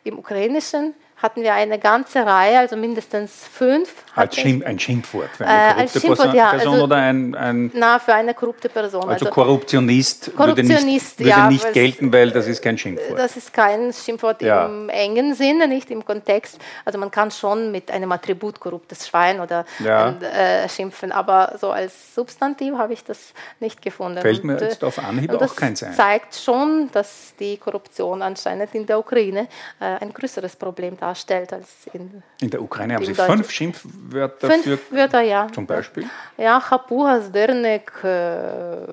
Im 0.04 0.18
Ukrainischen 0.18 0.94
hatten 1.16 1.42
wir 1.42 1.54
eine 1.54 1.78
ganze 1.78 2.26
Reihe, 2.26 2.58
also 2.58 2.76
mindestens 2.76 3.46
fünf. 3.50 3.92
Als 4.14 4.36
Schimpf, 4.36 4.66
ein 4.66 4.78
Schimpfwort 4.78 5.30
für 5.30 5.46
eine 5.46 5.56
korrupte 5.56 5.80
als 5.80 5.92
Schimpfwort, 5.92 6.18
Person, 6.18 6.36
ja, 6.36 6.50
also, 6.50 6.70
oder 6.84 6.96
ein, 6.96 7.34
ein, 7.34 7.70
Na, 7.74 7.98
für 7.98 8.14
eine 8.14 8.34
korrupte 8.34 8.68
Person. 8.68 9.02
Also, 9.02 9.12
also 9.12 9.26
Korruptionist, 9.26 10.36
Korruptionist, 10.36 10.74
würde 10.74 10.84
nicht, 10.84 11.18
würde 11.18 11.48
nicht 11.48 11.72
gelten, 11.72 12.12
weil 12.12 12.30
das 12.30 12.46
ist 12.46 12.62
kein 12.62 12.76
Schimpfwort. 12.76 13.18
Das 13.18 13.36
ist 13.36 13.52
kein 13.52 13.92
Schimpfwort 13.92 14.42
ja. 14.42 14.66
im 14.66 14.88
engen 14.88 15.34
Sinne, 15.34 15.68
nicht 15.68 15.90
im 15.90 16.04
Kontext. 16.04 16.58
Also 16.84 16.98
man 16.98 17.10
kann 17.10 17.30
schon 17.30 17.70
mit 17.70 17.90
einem 17.90 18.10
Attribut 18.12 18.58
korruptes 18.58 19.08
Schwein 19.08 19.40
oder 19.40 19.64
ja. 19.78 20.10
äh, 20.20 20.68
schimpfen, 20.68 21.12
aber 21.12 21.54
so 21.60 21.70
als 21.70 22.14
Substantiv 22.14 22.74
habe 22.74 22.92
ich 22.92 23.04
das 23.04 23.32
nicht 23.60 23.80
gefunden. 23.82 24.20
Fällt 24.20 24.40
und, 24.40 24.46
mir 24.46 24.60
jetzt 24.60 24.82
auf 24.82 24.98
Anhieb 24.98 25.32
auch 25.32 25.56
keins 25.56 25.82
ein. 25.82 25.88
Das 25.88 25.96
zeigt 25.96 26.34
schon, 26.34 26.90
dass 26.92 27.34
die 27.38 27.56
Korruption 27.56 28.20
anscheinend 28.20 28.74
in 28.74 28.84
der 28.84 28.98
Ukraine 28.98 29.48
äh, 29.80 29.84
ein 30.00 30.12
größeres 30.12 30.56
Problem 30.56 30.96
darstellt 30.96 31.03
darstellt 31.04 31.52
als 31.52 31.68
in 31.92 32.22
In 32.40 32.50
der 32.50 32.62
Ukraine 32.62 32.94
haben 32.94 33.04
Sie 33.04 33.14
fünf 33.14 33.50
Schimpfwörter 33.50 34.50
fünf 34.50 34.64
für, 34.64 34.78
Wörter, 34.90 35.20
ja. 35.20 35.48
zum 35.52 35.66
Beispiel? 35.66 36.04
Ja, 36.38 36.60
Chapuha, 36.60 37.20
Zdernek, 37.20 37.92
äh, 38.02 38.86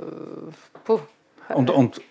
und, 1.53 1.69
und, 1.69 2.01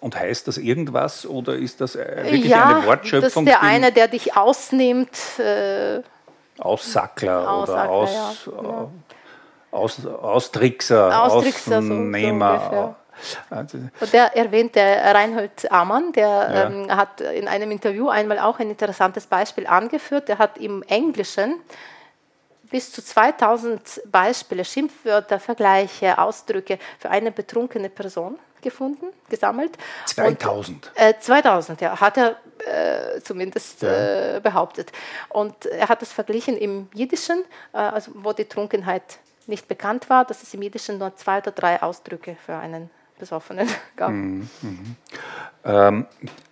und 0.00 0.16
heißt 0.18 0.48
das 0.48 0.56
irgendwas 0.56 1.26
oder 1.26 1.54
ist 1.54 1.80
das 1.80 1.96
äh, 1.96 2.24
wirklich 2.24 2.46
ja, 2.46 2.66
eine 2.66 2.86
Wortschöpfung? 2.86 3.44
Das 3.44 3.54
ist 3.54 3.62
der 3.62 3.68
eine, 3.68 3.92
der 3.92 4.08
dich 4.08 4.36
ausnimmt. 4.36 5.16
Äh, 5.38 6.00
Aussackler 6.58 7.62
oder 7.62 7.88
aus, 7.88 8.10
ja. 8.46 8.90
Aus, 9.70 10.04
Austrickser, 10.04 11.22
Austrickser 11.22 11.78
Ausnehmer. 11.78 12.70
So, 12.70 12.99
also 13.50 13.78
Und 14.00 14.12
der 14.12 14.36
erwähnte 14.36 14.80
Reinhold 14.80 15.70
Amann, 15.70 16.12
der 16.12 16.26
ja. 16.28 16.66
ähm, 16.66 16.96
hat 16.96 17.20
in 17.20 17.48
einem 17.48 17.70
Interview 17.70 18.08
einmal 18.08 18.38
auch 18.38 18.58
ein 18.58 18.70
interessantes 18.70 19.26
Beispiel 19.26 19.66
angeführt. 19.66 20.28
Der 20.28 20.38
hat 20.38 20.58
im 20.58 20.82
Englischen 20.84 21.60
bis 22.70 22.92
zu 22.92 23.02
2000 23.02 24.02
Beispiele, 24.10 24.64
Schimpfwörter, 24.64 25.40
Vergleiche, 25.40 26.18
Ausdrücke 26.18 26.78
für 26.98 27.10
eine 27.10 27.32
betrunkene 27.32 27.90
Person 27.90 28.38
gefunden, 28.60 29.06
gesammelt. 29.28 29.76
2000? 30.06 30.86
Und, 30.86 31.02
äh, 31.02 31.14
2000, 31.18 31.80
ja, 31.80 32.00
hat 32.00 32.16
er 32.16 32.36
äh, 32.66 33.20
zumindest 33.20 33.82
ja. 33.82 34.36
äh, 34.36 34.40
behauptet. 34.40 34.92
Und 35.30 35.66
er 35.66 35.88
hat 35.88 36.02
das 36.02 36.12
verglichen 36.12 36.56
im 36.56 36.88
Jiddischen, 36.94 37.44
äh, 37.72 37.78
also 37.78 38.12
wo 38.14 38.32
die 38.32 38.44
Trunkenheit 38.44 39.18
nicht 39.46 39.66
bekannt 39.66 40.08
war, 40.10 40.24
dass 40.24 40.42
es 40.42 40.54
im 40.54 40.62
Jiddischen 40.62 40.98
nur 40.98 41.16
zwei 41.16 41.38
oder 41.38 41.50
drei 41.50 41.82
Ausdrücke 41.82 42.36
für 42.44 42.54
einen 42.54 42.90
Besoffenen 43.20 43.68
gab. 43.96 44.10
Mhm. 44.10 44.48
Mhm. 44.62 44.96
Ähm, 45.64 46.06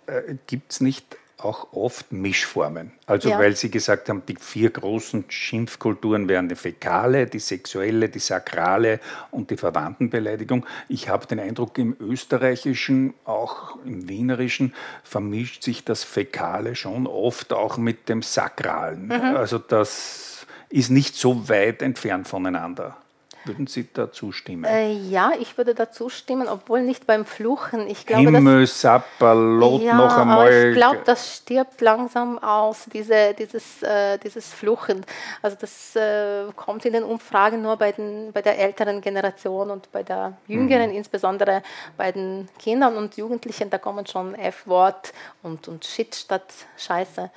äh, 0.05 0.35
Gibt 0.47 0.71
es 0.71 0.81
nicht 0.81 1.17
auch 1.43 1.71
oft 1.73 2.11
Mischformen. 2.11 2.91
Also 3.05 3.29
ja. 3.29 3.39
weil 3.39 3.55
Sie 3.55 3.71
gesagt 3.71 4.09
haben, 4.09 4.23
die 4.27 4.35
vier 4.35 4.69
großen 4.69 5.25
Schimpfkulturen 5.29 6.27
wären 6.27 6.49
die 6.49 6.55
fäkale, 6.55 7.27
die 7.27 7.39
sexuelle, 7.39 8.09
die 8.09 8.19
sakrale 8.19 8.99
und 9.31 9.49
die 9.49 9.57
Verwandtenbeleidigung. 9.57 10.65
Ich 10.89 11.09
habe 11.09 11.25
den 11.27 11.39
Eindruck, 11.39 11.77
im 11.77 11.95
österreichischen, 11.99 13.13
auch 13.25 13.77
im 13.85 14.09
wienerischen, 14.09 14.73
vermischt 15.03 15.63
sich 15.63 15.85
das 15.85 16.03
Fäkale 16.03 16.75
schon 16.75 17.07
oft 17.07 17.53
auch 17.53 17.77
mit 17.77 18.09
dem 18.09 18.21
Sakralen. 18.21 19.05
Mhm. 19.05 19.35
Also 19.35 19.59
das 19.59 20.45
ist 20.69 20.91
nicht 20.91 21.15
so 21.15 21.49
weit 21.49 21.81
entfernt 21.81 22.27
voneinander. 22.27 22.97
Würden 23.45 23.67
Sie 23.67 23.87
da 23.93 24.11
zustimmen? 24.11 24.65
Äh, 24.65 24.91
ja, 24.91 25.31
ich 25.39 25.57
würde 25.57 25.73
da 25.73 25.91
zustimmen, 25.91 26.47
obwohl 26.47 26.81
nicht 26.81 27.07
beim 27.07 27.25
Fluchen. 27.25 27.87
Ich 27.87 28.05
glaube, 28.05 28.23
Himmel, 28.23 28.61
das, 28.61 28.81
Sapperlot 28.81 29.81
ja, 29.81 29.95
noch 29.95 30.17
einmal. 30.17 30.69
ich 30.69 30.75
glaube, 30.75 31.01
das 31.05 31.37
stirbt 31.37 31.79
langsam 31.79 32.37
aus, 32.39 32.85
diese, 32.93 33.33
dieses, 33.33 33.81
äh, 33.81 34.17
dieses 34.17 34.53
Fluchen. 34.53 35.05
Also 35.41 35.57
das 35.59 35.95
äh, 35.95 36.51
kommt 36.55 36.85
in 36.85 36.93
den 36.93 37.03
Umfragen 37.03 37.61
nur 37.61 37.77
bei, 37.77 37.93
den, 37.93 38.31
bei 38.33 38.41
der 38.41 38.59
älteren 38.59 38.99
Generation 38.99 39.71
und 39.71 39.91
bei 39.91 40.03
der 40.03 40.37
jüngeren, 40.47 40.89
mhm. 40.89 40.97
insbesondere 40.97 41.63
bei 41.95 42.11
den 42.11 42.49
Kindern 42.59 42.97
und 42.97 43.15
Jugendlichen, 43.15 43.69
da 43.69 43.77
kommen 43.77 44.05
schon 44.05 44.35
F-Wort 44.35 45.13
und, 45.43 45.67
und 45.67 45.85
Shit 45.85 46.13
statt 46.13 46.53
Scheiße. 46.77 47.31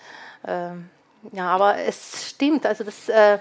Ähm, 0.46 0.90
ja, 1.30 1.48
aber 1.48 1.78
es 1.78 2.30
stimmt. 2.30 2.66
Also 2.66 2.82
das, 2.82 3.08
äh, 3.08 3.38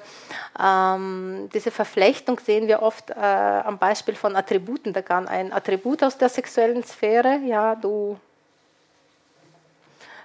ähm, 0.61 1.49
diese 1.53 1.71
Verflechtung 1.71 2.39
sehen 2.39 2.67
wir 2.67 2.81
oft 2.81 3.09
äh, 3.09 3.13
am 3.15 3.77
Beispiel 3.79 4.15
von 4.15 4.35
Attributen. 4.35 4.93
Da 4.93 5.01
kann 5.01 5.27
ein 5.27 5.51
Attribut 5.51 6.03
aus 6.03 6.17
der 6.17 6.29
sexuellen 6.29 6.83
Sphäre, 6.83 7.39
ja, 7.43 7.75
du 7.75 8.19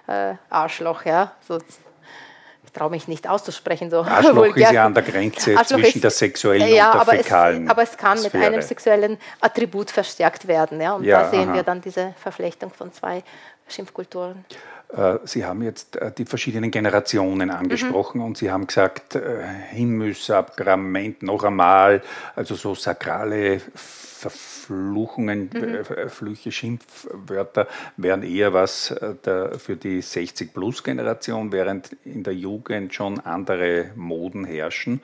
äh, 0.07 0.35
Arschloch, 0.49 1.03
ja, 1.05 1.31
so, 1.47 1.57
ich 1.57 2.71
traue 2.73 2.91
mich 2.91 3.07
nicht 3.07 3.27
auszusprechen. 3.27 3.89
So. 3.89 4.01
Arschloch 4.01 4.45
ist 4.55 4.71
ja 4.71 4.85
an 4.85 4.93
der 4.93 5.03
Grenze 5.03 5.57
Arschloch 5.57 5.79
zwischen 5.79 5.97
ist, 5.97 6.03
der 6.03 6.11
sexuellen 6.11 6.67
ja, 6.67 6.91
und 6.91 6.93
der 6.93 7.01
aber 7.01 7.11
fäkalen 7.11 7.63
es, 7.65 7.69
aber 7.71 7.83
es 7.83 7.97
kann 7.97 8.17
Sphäre. 8.19 8.37
mit 8.37 8.45
einem 8.45 8.61
sexuellen 8.61 9.17
Attribut 9.41 9.89
verstärkt 9.89 10.47
werden. 10.47 10.79
Ja, 10.79 10.93
und 10.93 11.03
ja, 11.03 11.23
da 11.23 11.29
sehen 11.29 11.49
aha. 11.49 11.55
wir 11.55 11.63
dann 11.63 11.81
diese 11.81 12.13
Verflechtung 12.21 12.71
von 12.71 12.93
zwei 12.93 13.23
Schimpfkulturen. 13.67 14.45
Äh, 14.89 15.17
Sie 15.25 15.45
haben 15.45 15.61
jetzt 15.63 15.97
äh, 15.97 16.11
die 16.11 16.25
verschiedenen 16.25 16.71
Generationen 16.71 17.49
angesprochen 17.49 18.19
mhm. 18.19 18.25
und 18.25 18.37
Sie 18.37 18.51
haben 18.51 18.67
gesagt, 18.67 19.15
äh, 19.15 19.43
Himmelssakrament 19.69 21.23
noch 21.23 21.43
einmal, 21.43 22.01
also 22.35 22.55
so 22.55 22.73
sakrale 22.73 23.59
Verfluchungen, 23.59 25.49
mhm. 25.53 26.09
Flüche, 26.09 26.51
Schimpfwörter 26.51 27.67
wären 27.97 28.23
eher 28.23 28.51
was 28.51 28.87
für 28.87 29.75
die 29.75 30.01
60-Plus-Generation, 30.01 31.51
während 31.51 31.95
in 32.03 32.23
der 32.23 32.33
Jugend 32.33 32.95
schon 32.95 33.19
andere 33.19 33.91
Moden 33.95 34.43
herrschen. 34.43 35.01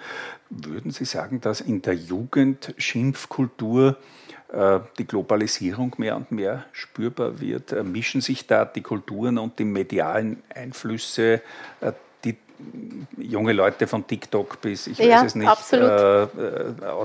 Würden 0.49 0.89
Sie 0.89 1.05
sagen, 1.05 1.41
dass 1.41 1.61
in 1.61 1.84
der 1.84 1.93
Jugend 1.93 2.73
Schimpfkultur 2.79 3.97
die 4.97 5.08
Globalisierung 5.08 5.95
mehr 5.97 6.16
und 6.16 6.32
mehr 6.32 6.66
spürbar 6.74 7.39
wird, 7.39 7.72
äh, 7.72 7.84
mischen 7.84 8.22
sich 8.22 8.45
da 8.45 8.66
die 8.66 8.82
Kulturen 8.82 9.39
und 9.39 9.58
die 9.58 9.66
medialen 9.66 10.43
Einflüsse, 10.54 11.41
äh, 11.82 11.91
die 12.24 12.38
junge 13.18 13.51
Leute 13.51 13.88
von 13.88 14.06
TikTok 14.06 14.62
bis, 14.62 14.88
ich 14.88 14.99
Ja, 14.99 15.22
weiß 15.22 15.24
es 15.28 15.36
nicht, 15.36 15.74
äh, 15.74 16.24
äh, 16.24 16.28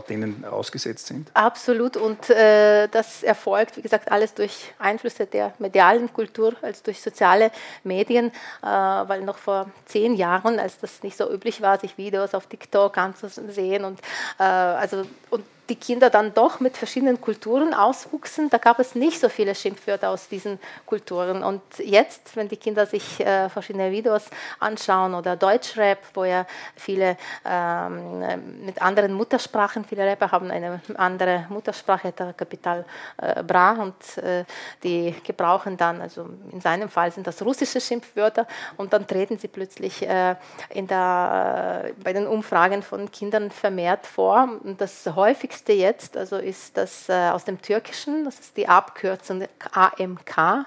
denen 0.08 0.44
ausgesetzt 0.44 1.06
sind? 1.06 1.30
Absolut. 1.32 1.96
Und 1.96 2.28
äh, 2.28 2.86
das 2.88 3.22
erfolgt, 3.22 3.78
wie 3.78 3.82
gesagt, 3.82 4.12
alles 4.12 4.34
durch 4.34 4.72
Einflüsse 4.78 5.26
der 5.26 5.54
medialen 5.58 6.12
Kultur, 6.12 6.54
also 6.60 6.82
durch 6.84 7.00
soziale 7.00 7.50
Medien, 7.82 8.26
äh, 8.62 8.66
weil 8.66 9.22
noch 9.22 9.38
vor 9.38 9.70
zehn 9.86 10.14
Jahren, 10.14 10.58
als 10.58 10.78
das 10.78 11.02
nicht 11.02 11.16
so 11.16 11.32
üblich 11.32 11.62
war, 11.62 11.80
sich 11.80 11.96
Videos 11.96 12.34
auf 12.34 12.46
TikTok 12.46 12.96
anzusehen 12.98 13.84
und 13.84 14.00
äh, 14.38 14.42
also 14.42 15.06
und 15.30 15.44
die 15.68 15.76
Kinder 15.76 16.10
dann 16.10 16.32
doch 16.34 16.60
mit 16.60 16.76
verschiedenen 16.76 17.20
Kulturen 17.20 17.74
auswuchsen, 17.74 18.48
da 18.50 18.58
gab 18.58 18.78
es 18.78 18.94
nicht 18.94 19.20
so 19.20 19.28
viele 19.28 19.54
Schimpfwörter 19.54 20.10
aus 20.10 20.28
diesen 20.28 20.58
Kulturen. 20.86 21.42
Und 21.42 21.62
jetzt, 21.78 22.36
wenn 22.36 22.48
die 22.48 22.56
Kinder 22.56 22.86
sich 22.86 23.20
äh, 23.20 23.48
verschiedene 23.48 23.90
Videos 23.90 24.24
anschauen 24.58 25.14
oder 25.14 25.36
Deutschrap, 25.36 25.98
wo 26.14 26.24
ja 26.24 26.46
viele 26.76 27.16
ähm, 27.44 28.64
mit 28.64 28.80
anderen 28.80 29.12
Muttersprachen, 29.12 29.84
viele 29.84 30.04
Rapper 30.04 30.32
haben 30.32 30.50
eine 30.50 30.80
andere 30.96 31.46
Muttersprache, 31.48 32.12
der 32.12 32.32
Kapital 32.32 32.84
äh, 33.18 33.42
Bra, 33.42 33.72
und 33.72 34.18
äh, 34.18 34.44
die 34.82 35.14
gebrauchen 35.24 35.76
dann, 35.76 36.00
also 36.00 36.28
in 36.50 36.60
seinem 36.60 36.88
Fall 36.88 37.12
sind 37.12 37.26
das 37.26 37.42
russische 37.42 37.80
Schimpfwörter, 37.80 38.46
und 38.76 38.92
dann 38.92 39.06
treten 39.06 39.38
sie 39.38 39.48
plötzlich 39.48 40.06
äh, 40.08 40.36
in 40.70 40.86
der, 40.86 41.84
äh, 41.86 41.92
bei 42.02 42.12
den 42.12 42.26
Umfragen 42.26 42.82
von 42.82 43.10
Kindern 43.10 43.50
vermehrt 43.50 44.06
vor. 44.06 44.48
Und 44.62 44.80
das 44.80 45.06
häufigste 45.14 45.57
jetzt 45.66 46.16
also 46.16 46.36
ist 46.36 46.76
das 46.76 47.08
äh, 47.08 47.30
aus 47.30 47.44
dem 47.44 47.60
Türkischen, 47.60 48.24
das 48.24 48.38
ist 48.38 48.56
die 48.56 48.68
Abkürzung 48.68 49.44
AMK. 49.72 50.66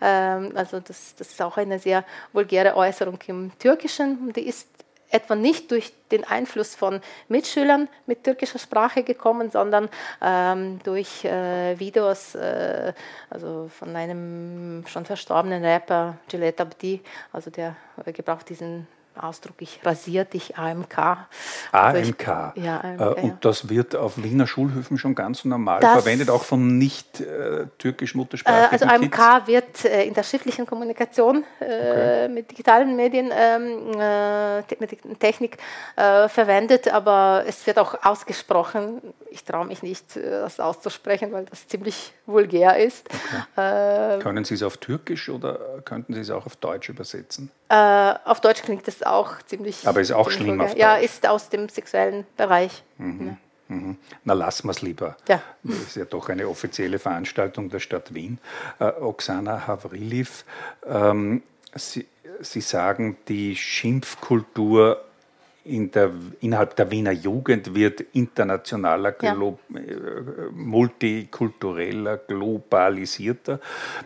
Ähm, 0.00 0.52
also 0.54 0.80
das, 0.80 1.14
das 1.16 1.28
ist 1.28 1.42
auch 1.42 1.56
eine 1.56 1.78
sehr 1.78 2.04
vulgäre 2.32 2.76
Äußerung 2.76 3.18
im 3.26 3.52
Türkischen. 3.58 4.32
Die 4.32 4.46
ist 4.46 4.68
etwa 5.10 5.34
nicht 5.34 5.70
durch 5.70 5.92
den 6.10 6.24
Einfluss 6.24 6.74
von 6.74 7.00
Mitschülern 7.28 7.88
mit 8.06 8.24
türkischer 8.24 8.58
Sprache 8.58 9.02
gekommen, 9.02 9.50
sondern 9.50 9.88
ähm, 10.20 10.78
durch 10.84 11.24
äh, 11.24 11.78
Videos, 11.78 12.34
äh, 12.34 12.92
also 13.30 13.68
von 13.68 13.94
einem 13.94 14.84
schon 14.86 15.04
verstorbenen 15.04 15.64
Rapper, 15.64 16.18
Gillette 16.28 16.62
Abdi, 16.62 17.00
also 17.32 17.50
der 17.50 17.76
äh, 18.04 18.12
gebraucht 18.12 18.48
diesen 18.48 18.86
Ausdruck, 19.18 19.56
ich 19.60 19.80
rasiere 19.84 20.24
dich, 20.24 20.56
AMK. 20.58 21.26
Also 21.72 21.98
ich- 22.00 22.08
AMK. 22.28 22.52
Ja, 22.56 22.80
Äh, 22.80 22.86
AMK, 22.88 23.00
ja. 23.00 23.08
Und 23.22 23.44
das 23.44 23.68
wird 23.68 23.96
auf 23.96 24.22
Wiener 24.22 24.46
Schulhöfen 24.46 24.98
schon 24.98 25.14
ganz 25.14 25.44
normal 25.44 25.80
Das- 25.80 25.92
verwendet, 25.92 26.30
auch 26.30 26.44
von 26.44 26.78
nicht 26.78 27.20
äh, 27.20 27.66
türkisch 27.78 28.14
Äh, 28.14 28.18
Muttersprachigen 28.18 28.68
Also 28.72 28.86
Kids. 28.86 29.18
AMK 29.18 29.46
wird 29.46 29.84
äh, 29.84 30.04
in 30.04 30.14
der 30.14 30.22
schriftlichen 30.22 30.66
Kommunikation 30.66 31.44
äh, 31.60 32.28
mit 32.28 32.50
digitalen 32.50 32.94
Medien, 32.96 33.30
ähm, 33.32 33.92
äh, 33.98 34.58
mit 34.78 35.18
Technik 35.20 35.58
äh, 35.96 36.28
verwendet, 36.28 36.88
aber 36.92 37.44
es 37.46 37.66
wird 37.66 37.78
auch 37.78 37.94
ausgesprochen. 38.04 39.00
Ich 39.30 39.44
traue 39.44 39.66
mich 39.66 39.82
nicht, 39.82 40.16
äh, 40.16 40.22
das 40.30 40.60
auszusprechen, 40.60 41.32
weil 41.32 41.44
das 41.46 41.66
ziemlich 41.66 42.12
vulgär 42.26 42.76
ist. 42.78 43.08
Äh, 43.56 44.18
Können 44.18 44.44
Sie 44.44 44.54
es 44.54 44.62
auf 44.62 44.76
Türkisch 44.78 45.28
oder 45.28 45.58
könnten 45.84 46.14
Sie 46.14 46.20
es 46.20 46.30
auch 46.30 46.46
auf 46.46 46.56
Deutsch 46.56 46.88
übersetzen? 46.88 47.50
äh, 47.68 48.14
auf 48.24 48.40
Deutsch 48.40 48.62
klingt 48.62 48.86
es 48.86 49.02
auch 49.12 49.42
ziemlich. 49.46 49.86
Aber 49.86 50.00
ist 50.00 50.12
auch 50.12 50.30
schlimm 50.30 50.60
auf 50.60 50.76
Ja, 50.76 50.96
ist 50.96 51.26
aus 51.28 51.48
dem 51.48 51.68
sexuellen 51.68 52.26
Bereich. 52.36 52.82
Ja. 52.98 53.04
Mhm. 53.68 53.96
Na, 54.24 54.32
lassen 54.34 54.68
wir 54.68 54.70
es 54.70 54.82
lieber. 54.82 55.16
Ja. 55.28 55.42
Das 55.64 55.76
ist 55.78 55.96
ja 55.96 56.04
doch 56.04 56.28
eine 56.28 56.46
offizielle 56.48 56.98
Veranstaltung 57.00 57.68
der 57.68 57.80
Stadt 57.80 58.14
Wien. 58.14 58.38
Äh, 58.78 58.84
Oksana 58.84 59.66
Havriliv, 59.66 60.44
ähm, 60.86 61.42
Sie, 61.74 62.06
Sie 62.40 62.60
sagen, 62.60 63.16
die 63.28 63.56
Schimpfkultur 63.56 65.02
in 65.64 65.90
der, 65.90 66.12
innerhalb 66.40 66.76
der 66.76 66.92
Wiener 66.92 67.10
Jugend 67.10 67.74
wird 67.74 68.00
internationaler, 68.12 69.16
Ja. 69.20 69.34
glo 69.34 69.58
äh, 69.74 69.80
multikultureller, 70.52 72.18
globalisierter. 72.18 73.58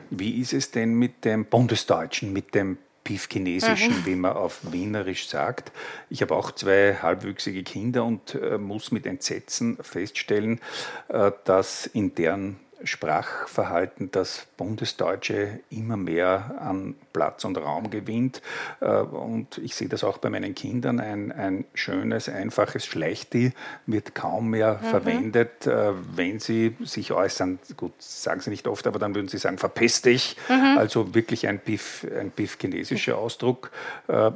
Wie 0.08 0.40
ist 0.40 0.54
es 0.54 0.70
denn 0.70 0.94
mit 0.94 1.24
dem 1.24 1.44
Bundesdeutschen, 1.44 2.32
mit 2.32 2.54
dem 2.54 2.78
Piefchinesischen, 3.10 4.06
wie 4.06 4.14
man 4.14 4.36
auf 4.36 4.60
Wienerisch 4.70 5.26
sagt. 5.28 5.72
Ich 6.10 6.22
habe 6.22 6.36
auch 6.36 6.52
zwei 6.52 6.94
halbwüchsige 6.94 7.64
Kinder 7.64 8.04
und 8.04 8.36
äh, 8.36 8.56
muss 8.56 8.92
mit 8.92 9.04
Entsetzen 9.04 9.78
feststellen, 9.80 10.60
äh, 11.08 11.32
dass 11.44 11.86
in 11.86 12.14
deren 12.14 12.60
Sprachverhalten 12.84 14.10
das 14.10 14.46
Bundesdeutsche 14.56 15.60
immer 15.70 15.96
mehr 15.96 16.56
an 16.60 16.94
Platz 17.12 17.44
und 17.44 17.56
Raum 17.58 17.90
gewinnt. 17.90 18.40
Äh, 18.80 18.86
Und 19.00 19.58
ich 19.58 19.74
sehe 19.74 19.88
das 19.88 20.04
auch 20.04 20.18
bei 20.18 20.30
meinen 20.30 20.54
Kindern. 20.54 21.00
Ein, 21.00 21.32
ein 21.32 21.64
schönes, 21.74 22.28
einfaches 22.28 22.86
Schlechti 22.86 23.52
wird 23.86 24.14
kaum 24.14 24.50
mehr 24.50 24.78
verwendet, 24.78 25.66
äh, 25.66 25.92
wenn 26.14 26.38
sie 26.40 26.76
sich 26.84 27.12
äußern. 27.12 27.58
Gut, 27.76 27.92
sagen 27.98 28.40
sie 28.40 28.50
nicht 28.50 28.66
oft, 28.68 28.86
aber 28.86 28.98
dann 28.98 29.14
würden 29.14 29.28
sie 29.28 29.38
sagen, 29.38 29.58
verpiss 29.58 30.02
dich. 30.02 30.36
Also 30.48 31.14
wirklich 31.14 31.46
ein 31.48 31.58
Piff, 31.58 32.06
ein 32.18 32.30
Piff-chinesischer 32.30 33.16
Ausdruck. 33.18 33.70
Äh, 34.08 34.30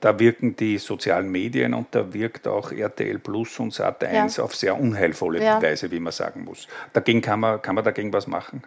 Da 0.00 0.18
wirken 0.18 0.56
die 0.56 0.78
sozialen 0.78 1.30
Medien 1.30 1.74
und 1.74 1.88
da 1.94 2.12
wirkt 2.12 2.46
auch 2.48 2.72
RTL 2.72 3.18
Plus 3.18 3.58
und 3.58 3.72
Sat1 3.72 4.36
Ja. 4.38 4.44
auf 4.44 4.54
sehr 4.54 4.78
unheilvolle 4.78 5.42
Ja. 5.42 5.60
Weise, 5.62 5.90
wie 5.90 6.00
man 6.00 6.12
sagen 6.12 6.44
muss. 6.44 6.68
Dagegen 6.92 7.20
kann 7.22 7.40
man, 7.40 7.60
kann 7.66 7.74
man 7.74 7.84
dagegen 7.84 8.12
was 8.12 8.28
machen. 8.28 8.62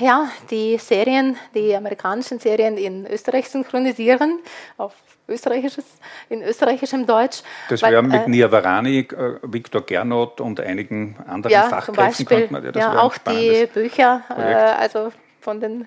Ja, 0.00 0.28
die 0.50 0.76
Serien, 0.78 1.36
die 1.54 1.74
amerikanischen 1.74 2.40
Serien 2.40 2.76
in 2.76 3.06
Österreich 3.06 3.48
synchronisieren, 3.48 4.40
auf 4.76 4.92
österreichisches, 5.28 5.84
in 6.28 6.42
österreichischem 6.42 7.06
Deutsch. 7.06 7.42
Das 7.68 7.82
wäre 7.82 8.02
mit 8.02 8.26
äh, 8.26 8.28
Nia 8.28 8.50
Varani, 8.50 8.98
äh, 8.98 9.38
Viktor 9.42 9.82
Gernot 9.82 10.40
und 10.40 10.60
einigen 10.60 11.16
anderen 11.28 11.52
ja, 11.52 11.62
zum 11.62 11.70
Fachkräften 11.70 11.94
Beispiel, 11.96 12.26
könnte 12.26 12.52
man 12.52 12.64
ja, 12.64 12.72
ja, 12.72 13.00
auch 13.00 13.16
die 13.18 13.66
Bücher, 13.72 14.22
äh, 14.30 14.42
also 14.82 15.12
von 15.46 15.60
den 15.60 15.86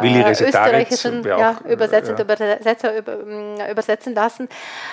äh, 0.00 0.30
österreichischen 0.30 1.24
ja, 1.24 1.50
auch, 1.50 1.64
äh, 1.64 1.72
Übersetzer, 1.72 2.14
ja. 2.16 2.22
Übersetzer 2.22 2.96
über, 2.96 3.16
mh, 3.16 3.68
übersetzen 3.68 4.14
lassen. 4.14 4.48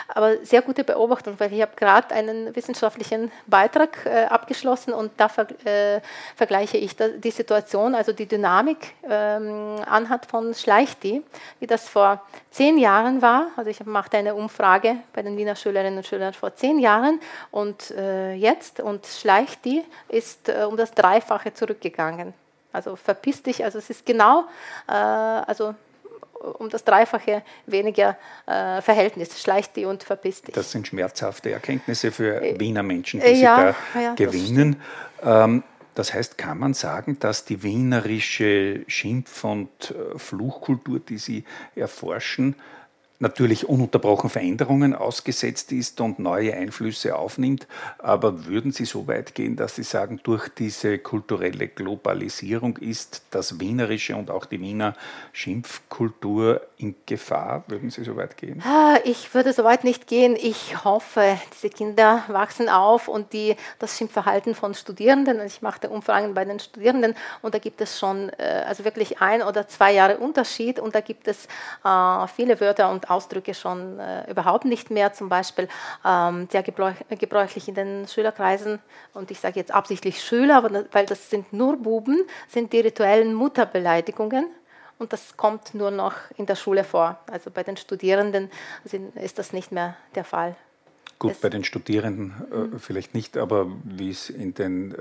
Aber 0.07 0.43
sehr 0.43 0.63
gute 0.63 0.83
Beobachtung, 0.83 1.35
weil 1.37 1.53
ich 1.53 1.61
habe 1.61 1.73
gerade 1.75 2.15
einen 2.15 2.55
wissenschaftlichen 2.55 3.31
Beitrag 3.45 3.91
äh, 4.05 4.25
abgeschlossen 4.25 4.91
und 4.91 5.11
da 5.17 5.29
ver 5.29 5.45
äh, 5.65 6.01
vergleiche 6.35 6.77
ich 6.77 6.95
da, 6.95 7.09
die 7.09 7.29
Situation, 7.29 7.93
also 7.93 8.11
die 8.11 8.25
Dynamik 8.25 8.95
ähm, 9.07 9.75
anhand 9.85 10.25
von 10.25 10.55
Schleichti, 10.55 11.23
wie 11.59 11.67
das 11.67 11.87
vor 11.87 12.23
zehn 12.49 12.79
Jahren 12.79 13.21
war. 13.21 13.51
Also 13.55 13.69
ich 13.69 13.85
machte 13.85 14.17
eine 14.17 14.33
Umfrage 14.33 14.95
bei 15.13 15.21
den 15.21 15.37
Wiener 15.37 15.55
Schülerinnen 15.55 15.97
und 15.97 16.07
Schülern 16.07 16.33
vor 16.33 16.55
zehn 16.55 16.79
Jahren 16.79 17.19
und 17.51 17.91
äh, 17.91 18.33
jetzt 18.33 18.79
und 18.79 19.05
Schleichti 19.05 19.85
ist 20.09 20.49
äh, 20.49 20.65
um 20.67 20.75
das 20.75 20.91
Dreifache 20.91 21.53
zurückgegangen. 21.53 22.33
Also 22.73 22.95
verpiss 22.95 23.43
dich, 23.43 23.63
also 23.63 23.77
es 23.77 23.89
ist 23.89 24.05
genau, 24.05 24.45
äh, 24.87 24.91
also 24.91 25.75
um 26.59 26.69
das 26.69 26.83
Dreifache 26.83 27.43
weniger 27.65 28.17
äh, 28.45 28.81
Verhältnis, 28.81 29.41
schleicht 29.41 29.75
die 29.75 29.85
und 29.85 30.03
verpiss 30.03 30.41
dich. 30.41 30.53
Das 30.53 30.71
sind 30.71 30.87
schmerzhafte 30.87 31.51
Erkenntnisse 31.51 32.11
für 32.11 32.41
Wiener 32.59 32.83
Menschen, 32.83 33.19
die 33.19 33.25
äh, 33.25 33.35
Sie 33.35 33.41
ja, 33.41 33.75
da 33.93 33.99
ja, 33.99 34.09
das 34.09 34.17
gewinnen. 34.17 34.81
Ähm, 35.23 35.63
das 35.95 36.13
heißt, 36.13 36.37
kann 36.37 36.59
man 36.59 36.75
sagen, 36.75 37.17
dass 37.19 37.45
die 37.45 37.63
wienerische 37.63 38.83
Schimpf- 38.87 39.43
und 39.43 39.69
äh, 39.91 40.19
Fluchkultur, 40.19 40.99
die 40.99 41.17
Sie 41.17 41.43
erforschen, 41.75 42.55
natürlich 43.19 43.67
ununterbrochen 43.67 44.29
Veränderungen 44.29 44.93
ausgesetzt 44.93 45.71
ist 45.71 45.99
und 46.01 46.19
neue 46.19 46.53
Einflüsse 46.53 47.15
aufnimmt. 47.15 47.67
Aber 47.97 48.45
würden 48.45 48.71
Sie 48.71 48.85
so 48.85 49.07
weit 49.07 49.35
gehen, 49.35 49.55
dass 49.55 49.75
Sie 49.75 49.83
sagen, 49.83 50.19
durch 50.23 50.49
diese 50.49 50.99
kulturelle 50.99 51.67
Globalisierung 51.67 52.77
ist 52.77 53.23
das 53.31 53.59
Wienerische 53.59 54.15
und 54.15 54.29
auch 54.29 54.45
die 54.45 54.61
Wiener 54.61 54.95
Schimpfkultur 55.33 56.61
in 56.79 56.95
Gefahr? 57.07 57.63
Würden 57.67 57.89
Sie 57.89 58.03
so 58.03 58.15
weit 58.15 58.37
gehen? 58.37 58.61
Ah, 58.63 58.99
Ich 59.03 59.33
würde 59.33 59.51
so 59.51 59.63
weit 59.63 59.83
nicht 59.83 60.05
gehen. 60.05 60.35
Ich 60.35 60.83
hoffe, 60.83 61.37
diese 61.53 61.69
Kinder 61.69 62.23
wachsen 62.27 62.69
auf 62.69 63.07
und 63.07 63.33
die, 63.33 63.55
das 63.79 63.97
Schimpfverhalten 63.97 64.53
von 64.53 64.75
Studierenden, 64.75 65.41
ich 65.41 65.61
mache 65.61 65.89
Umfragen 65.89 66.33
bei 66.33 66.45
den 66.45 66.59
Studierenden 66.59 67.15
und 67.41 67.55
da 67.55 67.59
gibt 67.59 67.81
es 67.81 67.97
schon 67.97 68.29
äh, 68.37 68.63
also 68.67 68.85
wirklich 68.85 69.21
ein 69.21 69.41
oder 69.41 69.67
zwei 69.67 69.93
Jahre 69.93 70.17
Unterschied 70.17 70.79
und 70.79 70.93
da 70.93 71.01
gibt 71.01 71.27
es 71.27 71.47
äh, 71.83 72.27
viele 72.27 72.59
Wörter 72.59 72.91
und 72.91 73.09
Ausdrücke 73.09 73.53
schon 73.53 73.99
äh, 73.99 74.29
überhaupt 74.29 74.65
nicht 74.65 74.91
mehr. 74.91 75.13
Zum 75.13 75.29
Beispiel 75.29 75.67
ähm, 76.05 76.47
sehr 76.51 76.61
gebräuch, 76.61 76.95
gebräuchlich 77.09 77.67
in 77.67 77.75
den 77.75 78.07
Schülerkreisen 78.07 78.79
und 79.13 79.31
ich 79.31 79.39
sage 79.39 79.59
jetzt 79.59 79.73
absichtlich 79.73 80.23
Schüler, 80.23 80.63
weil 80.91 81.05
das 81.07 81.29
sind 81.29 81.53
nur 81.53 81.77
Buben, 81.77 82.21
sind 82.47 82.71
die 82.71 82.81
rituellen 82.81 83.33
Mutterbeleidigungen. 83.33 84.45
Und 84.99 85.13
das 85.13 85.37
kommt 85.37 85.73
nur 85.75 85.91
noch 85.91 86.13
in 86.37 86.45
der 86.45 86.55
Schule 86.55 86.83
vor. 86.83 87.19
Also 87.31 87.51
bei 87.51 87.63
den 87.63 87.77
Studierenden 87.77 88.49
sind, 88.83 89.15
ist 89.15 89.37
das 89.37 89.53
nicht 89.53 89.71
mehr 89.71 89.95
der 90.15 90.23
Fall. 90.23 90.55
Gut, 91.19 91.31
Es- 91.31 91.39
bei 91.41 91.49
den 91.49 91.63
Studierenden 91.63 92.73
äh, 92.75 92.79
vielleicht 92.79 93.15
nicht, 93.15 93.37
aber 93.37 93.67
wie 93.83 94.11
es 94.11 94.29
in 94.29 94.53
den 94.53 94.91
äh, 94.93 94.97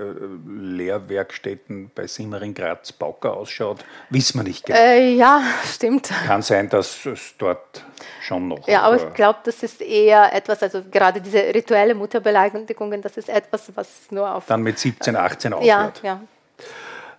Lehrwerkstätten 0.86 1.90
bei 1.94 2.06
Simmering 2.06 2.54
Graz 2.54 2.92
Pauker 2.92 3.34
ausschaut, 3.36 3.84
wissen 4.10 4.38
wir 4.38 4.44
nicht 4.44 4.64
genau. 4.66 4.78
Äh, 4.78 5.14
ja, 5.14 5.42
stimmt. 5.64 6.10
Kann 6.26 6.42
sein, 6.42 6.68
dass 6.70 7.04
es 7.06 7.34
dort 7.38 7.84
schon 8.22 8.48
noch. 8.48 8.66
Ja, 8.66 8.82
aber 8.82 9.02
äh, 9.02 9.08
ich 9.08 9.14
glaube, 9.14 9.40
das 9.44 9.62
ist 9.62 9.80
eher 9.82 10.32
etwas, 10.34 10.62
also 10.62 10.82
gerade 10.90 11.20
diese 11.20 11.38
rituelle 11.38 11.94
Mutterbeleidigungen, 11.94 13.02
das 13.02 13.16
ist 13.16 13.28
etwas, 13.28 13.70
was 13.74 14.10
nur 14.10 14.34
auf. 14.34 14.46
dann 14.46 14.62
mit 14.62 14.78
17, 14.78 15.16
18 15.16 15.52
ja, 15.52 15.56
aufhört. 15.58 16.00
ja. 16.02 16.14
Äh, 16.14 16.62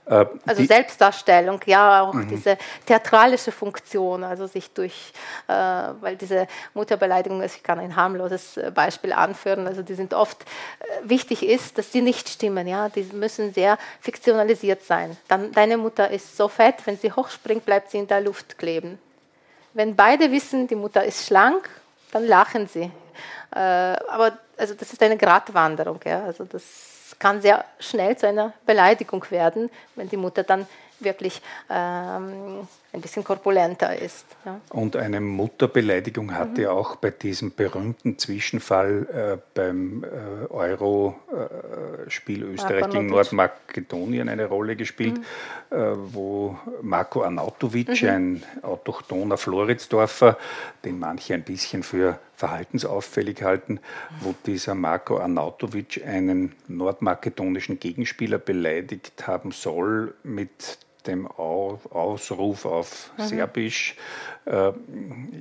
Also 0.10 0.62
die- 0.62 0.68
Selbstdarstellung, 0.68 1.60
ja, 1.66 2.02
auch 2.02 2.14
Mhm. 2.14 2.28
diese 2.30 2.58
theatralische 2.86 3.52
Funktion, 3.52 4.24
also 4.24 4.48
sich 4.48 4.72
durch, 4.72 5.12
äh, 5.48 5.54
weil 5.54 6.16
diese 6.16 6.48
Mutterbeleidigung, 6.74 7.42
ich 7.44 7.62
kann 7.62 7.80
ein 7.80 7.96
harmloses 7.96 8.58
äh, 8.58 8.72
Beispiel 8.74 9.12
anführen, 9.14 9.68
also 9.68 9.82
die 9.82 9.96
sind 9.96 10.14
oft 10.14 10.44
äh, 10.44 10.86
wichtig 11.10 11.44
ist, 11.46 11.78
dass 11.78 11.92
sie 11.92 12.02
nicht 12.02 12.30
stimmen, 12.30 12.68
ja, 12.68 12.90
die 12.90 13.04
müssen 13.04 13.54
sehr 13.54 13.78
fiktionalisiert 14.00 14.84
sein. 14.84 15.18
Dann 15.28 15.52
deine 15.52 15.78
Mutter 15.78 16.10
ist 16.10 16.38
so 16.38 16.48
fett, 16.48 16.76
wenn 16.86 16.98
sie 16.98 17.12
hochspringt, 17.12 17.66
bleibt 17.66 17.92
sie 17.92 17.98
in 18.00 18.08
der 18.08 18.22
Luft 18.22 18.58
kleben. 18.58 19.00
Wenn 19.74 19.96
beide 19.96 20.32
wissen, 20.32 20.68
die 20.68 20.76
Mutter 20.76 21.04
ist 21.04 21.28
schlank, 21.28 21.70
dann 22.12 22.26
lachen 22.26 22.68
sie. 22.68 22.90
Äh, 23.54 23.60
aber 23.60 24.38
also 24.58 24.74
das 24.74 24.92
ist 24.94 25.04
eine 25.04 25.18
Gratwanderung. 25.18 26.00
Ja? 26.06 26.24
Also 26.24 26.46
das 26.46 26.64
kann 27.20 27.42
sehr 27.42 27.66
schnell 27.80 28.18
zu 28.18 28.28
einer 28.28 28.54
Beleidigung 28.66 29.26
werden, 29.30 29.70
wenn 29.96 30.10
die 30.10 30.18
Mutter 30.18 30.44
dann 30.44 30.68
wirklich 31.00 31.42
ähm, 31.70 32.68
ein 32.94 33.02
bisschen 33.02 33.24
korpulenter 33.24 34.00
ist. 34.00 34.26
Ja? 34.46 34.60
Und 34.70 34.96
eine 34.96 35.20
Mutterbeleidigung 35.20 36.34
hatte 36.34 36.62
Mhm. 36.62 36.68
auch 36.68 36.96
bei 36.96 37.12
diesem 37.12 37.52
berühmten 37.54 38.18
Zwischenfall 38.18 39.08
äh, 39.14 39.38
beim 39.54 40.04
äh, 40.04 40.46
Euro-Spiel 40.52 42.44
Österreich 42.44 42.90
gegen 42.90 43.08
Nordmakedonien 43.08 44.30
eine 44.30 44.46
Rolle 44.46 44.76
gespielt, 44.76 45.20
Mhm. 45.72 45.78
äh, 45.78 45.94
wo 46.14 46.58
Marko 46.82 47.24
Arnautovic, 47.24 48.04
ein 48.04 48.44
autochthoner 48.62 49.38
Floridsdorfer, 49.38 50.38
den 50.86 50.98
manche 51.00 51.34
ein 51.34 51.44
bisschen 51.44 51.84
für 51.84 52.20
verhaltensauffällig 52.36 53.42
halten, 53.44 53.80
wo 54.22 54.34
dieser 54.46 54.76
Marko 54.76 55.18
Arnautovic 55.20 56.04
einen 56.06 56.54
nordmakedonischen 56.68 57.80
Gegenspieler 57.80 58.38
beleidigt 58.38 59.28
haben 59.28 59.52
soll 59.52 60.14
mit 60.24 60.78
dem 61.08 61.28
Au- 61.28 61.80
Ausruf 61.90 62.66
auf 62.66 63.12
Serbisch. 63.18 63.96
Äh, 64.46 64.72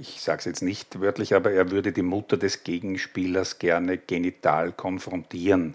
Ich 0.00 0.20
sage 0.20 0.38
es 0.40 0.44
jetzt 0.44 0.62
nicht 0.62 1.00
wörtlich, 1.00 1.34
aber 1.34 1.50
er 1.52 1.70
würde 1.70 1.92
die 1.92 2.02
Mutter 2.02 2.36
des 2.36 2.64
Gegenspielers 2.64 3.58
gerne 3.58 3.98
genital 3.98 4.72
konfrontieren 4.72 5.74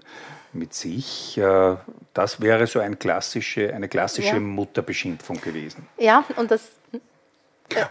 mit 0.54 0.74
sich. 0.74 1.38
Äh, 1.38 1.76
Das 2.14 2.42
wäre 2.42 2.68
so 2.68 2.80
ein 2.80 3.00
klassische, 3.00 3.74
eine 3.74 3.88
klassische 3.88 4.34
Ja. 4.36 4.39
Mutterbeschimpfung 4.39 5.39
gewesen. 5.42 5.88
ja, 5.98 6.24
und 6.36 6.52
das 6.52 6.62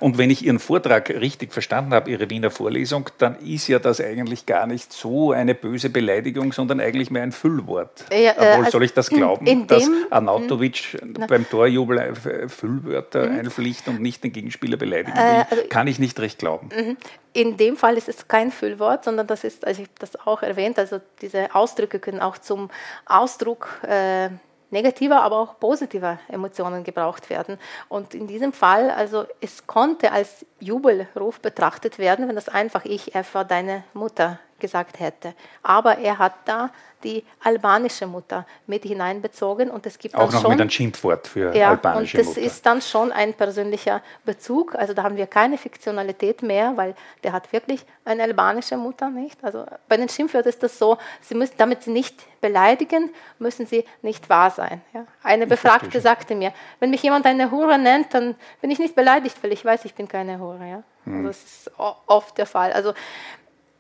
Und 0.01 0.19
wenn 0.19 0.31
ich 0.31 0.45
Ihren 0.45 0.59
Vortrag 0.59 1.11
richtig 1.11 1.53
verstanden 1.53 1.93
habe, 1.95 2.11
Ihre 2.11 2.29
Wiener 2.31 2.51
Vorlesung, 2.51 3.09
dann 3.19 3.37
ist 3.41 3.69
ja 3.69 3.79
das 3.79 4.01
eigentlich 4.01 4.47
gar 4.47 4.67
nicht 4.67 4.93
so 4.93 5.33
eine 5.33 5.55
böse 5.55 5.91
Beleidigung, 5.91 6.53
sondern 6.53 6.81
eigentlich 6.81 7.11
mehr 7.11 7.23
ein 7.23 7.33
Füllwort. 7.33 8.05
Ja, 8.13 8.17
äh, 8.17 8.31
Obwohl, 8.37 8.47
also 8.65 8.71
soll 8.71 8.85
ich 8.85 8.93
das 8.95 9.09
glauben, 9.11 9.47
in 9.47 9.67
dass 9.67 9.85
dem- 9.85 10.07
Arnautovic 10.11 10.99
beim 11.29 11.49
Torjubel 11.49 11.99
äh, 11.99 12.49
Füllwörter 12.49 13.23
einpflicht 13.31 13.89
und 13.89 14.01
nicht 14.01 14.25
den 14.25 14.33
Gegenspieler 14.33 14.77
beleidigen 14.77 15.17
will? 15.17 15.23
Äh, 15.23 15.45
also- 15.51 15.63
Kann 15.69 15.87
ich 15.87 15.99
nicht 15.99 16.19
recht 16.21 16.39
glauben. 16.39 16.69
In 17.33 17.57
dem 17.57 17.77
Fall 17.77 17.97
ist 17.97 18.09
es 18.09 18.27
kein 18.27 18.51
Füllwort, 18.51 19.05
sondern 19.05 19.27
das 19.27 19.45
ist, 19.45 19.65
also 19.67 19.83
ich 19.83 19.89
habe 19.89 19.99
das 20.01 20.27
auch 20.27 20.43
erwähnt, 20.43 20.79
also 20.79 21.01
diese 21.23 21.55
Ausdrücke 21.55 22.01
können 22.01 22.21
auch 22.21 22.39
zum 22.39 22.71
Ausdruck 23.07 23.69
äh, 23.87 24.31
negativer, 24.71 25.23
aber 25.23 25.39
auch 25.39 25.59
positiver 25.59 26.19
Emotionen 26.29 26.85
gebraucht 26.85 27.31
werden. 27.31 27.59
Und 27.89 28.15
in 28.15 28.27
diesem 28.27 28.53
Fall, 28.53 28.91
also 28.91 29.27
es 29.41 29.67
konnte 29.67 30.13
als 30.13 30.47
Jubelruf 30.59 31.41
betrachtet 31.41 31.99
werden, 31.99 32.29
wenn 32.29 32.37
das 32.37 32.49
einfach 32.49 32.85
ich 32.85 33.15
etwa 33.15 33.45
deine 33.45 33.85
Mutter 33.95 34.39
gesagt 34.59 35.01
hätte. 35.01 35.35
Aber 35.63 35.99
er 35.99 36.19
hat 36.19 36.35
da 36.45 36.71
die 37.05 37.25
albanische 37.43 38.07
Mutter 38.07 38.47
mit 38.67 38.83
hineinbezogen 38.85 39.71
und 39.71 39.87
es 39.87 39.99
gibt 39.99 40.15
Auch 40.15 40.31
noch 40.33 40.43
schon 40.43 40.51
mit 40.51 40.61
einem 40.61 40.71
Schimpfwort 40.71 41.27
für 41.27 41.55
ja, 41.55 41.71
albanische 41.71 42.19
und 42.19 42.27
das 42.27 42.37
Mutter. 42.37 42.47
ist 42.47 42.67
dann 42.67 42.83
schon 42.83 43.13
ein 43.13 43.35
persönlicher 43.35 44.03
Bezug. 44.25 44.75
Also 44.75 44.95
da 44.95 45.03
haben 45.03 45.17
wir 45.17 45.27
keine 45.27 45.59
Fiktionalität 45.59 46.43
mehr, 46.43 46.77
weil 46.77 46.95
der 47.23 47.33
hat 47.33 47.53
wirklich 47.53 47.85
eine 48.05 48.23
albanische 48.23 48.77
Mutter, 48.77 49.11
nicht? 49.11 49.43
Also 49.43 49.67
bei 49.89 49.97
den 49.97 50.09
Schimpfwörtern 50.09 50.51
ist 50.51 50.63
das 50.63 50.79
so, 50.79 50.99
sie 51.21 51.35
müssen, 51.35 51.55
damit 51.59 51.83
sie 51.83 51.91
nicht 51.91 52.25
beleidigen, 52.41 53.11
müssen 53.39 53.67
sie 53.67 53.85
nicht 54.03 54.29
wahr 54.29 54.51
sein. 54.51 54.81
Ja? 54.93 55.07
Eine 55.23 55.47
Befragte 55.47 56.01
sagte 56.01 56.35
mir, 56.35 56.53
wenn 56.79 56.91
mich 56.91 57.03
jemand 57.03 57.27
eine 57.27 57.51
Hure 57.51 57.79
nennt, 57.79 58.15
dann 58.15 58.35
bin 58.61 58.71
ich 58.71 58.79
nicht 58.79 58.95
beleidigt, 58.95 59.37
weil 59.43 59.53
ich 59.53 59.65
weiß, 59.65 59.85
ich 59.85 59.95
bin 59.95 60.09
keine 60.09 60.39
Hure. 60.39 60.67
Ja? 60.69 60.83
Hm. 61.05 61.27
Also 61.27 61.29
das 61.29 61.43
ist 61.43 61.71
oft 62.07 62.37
der 62.39 62.47
Fall. 62.47 62.73
Also 62.73 62.95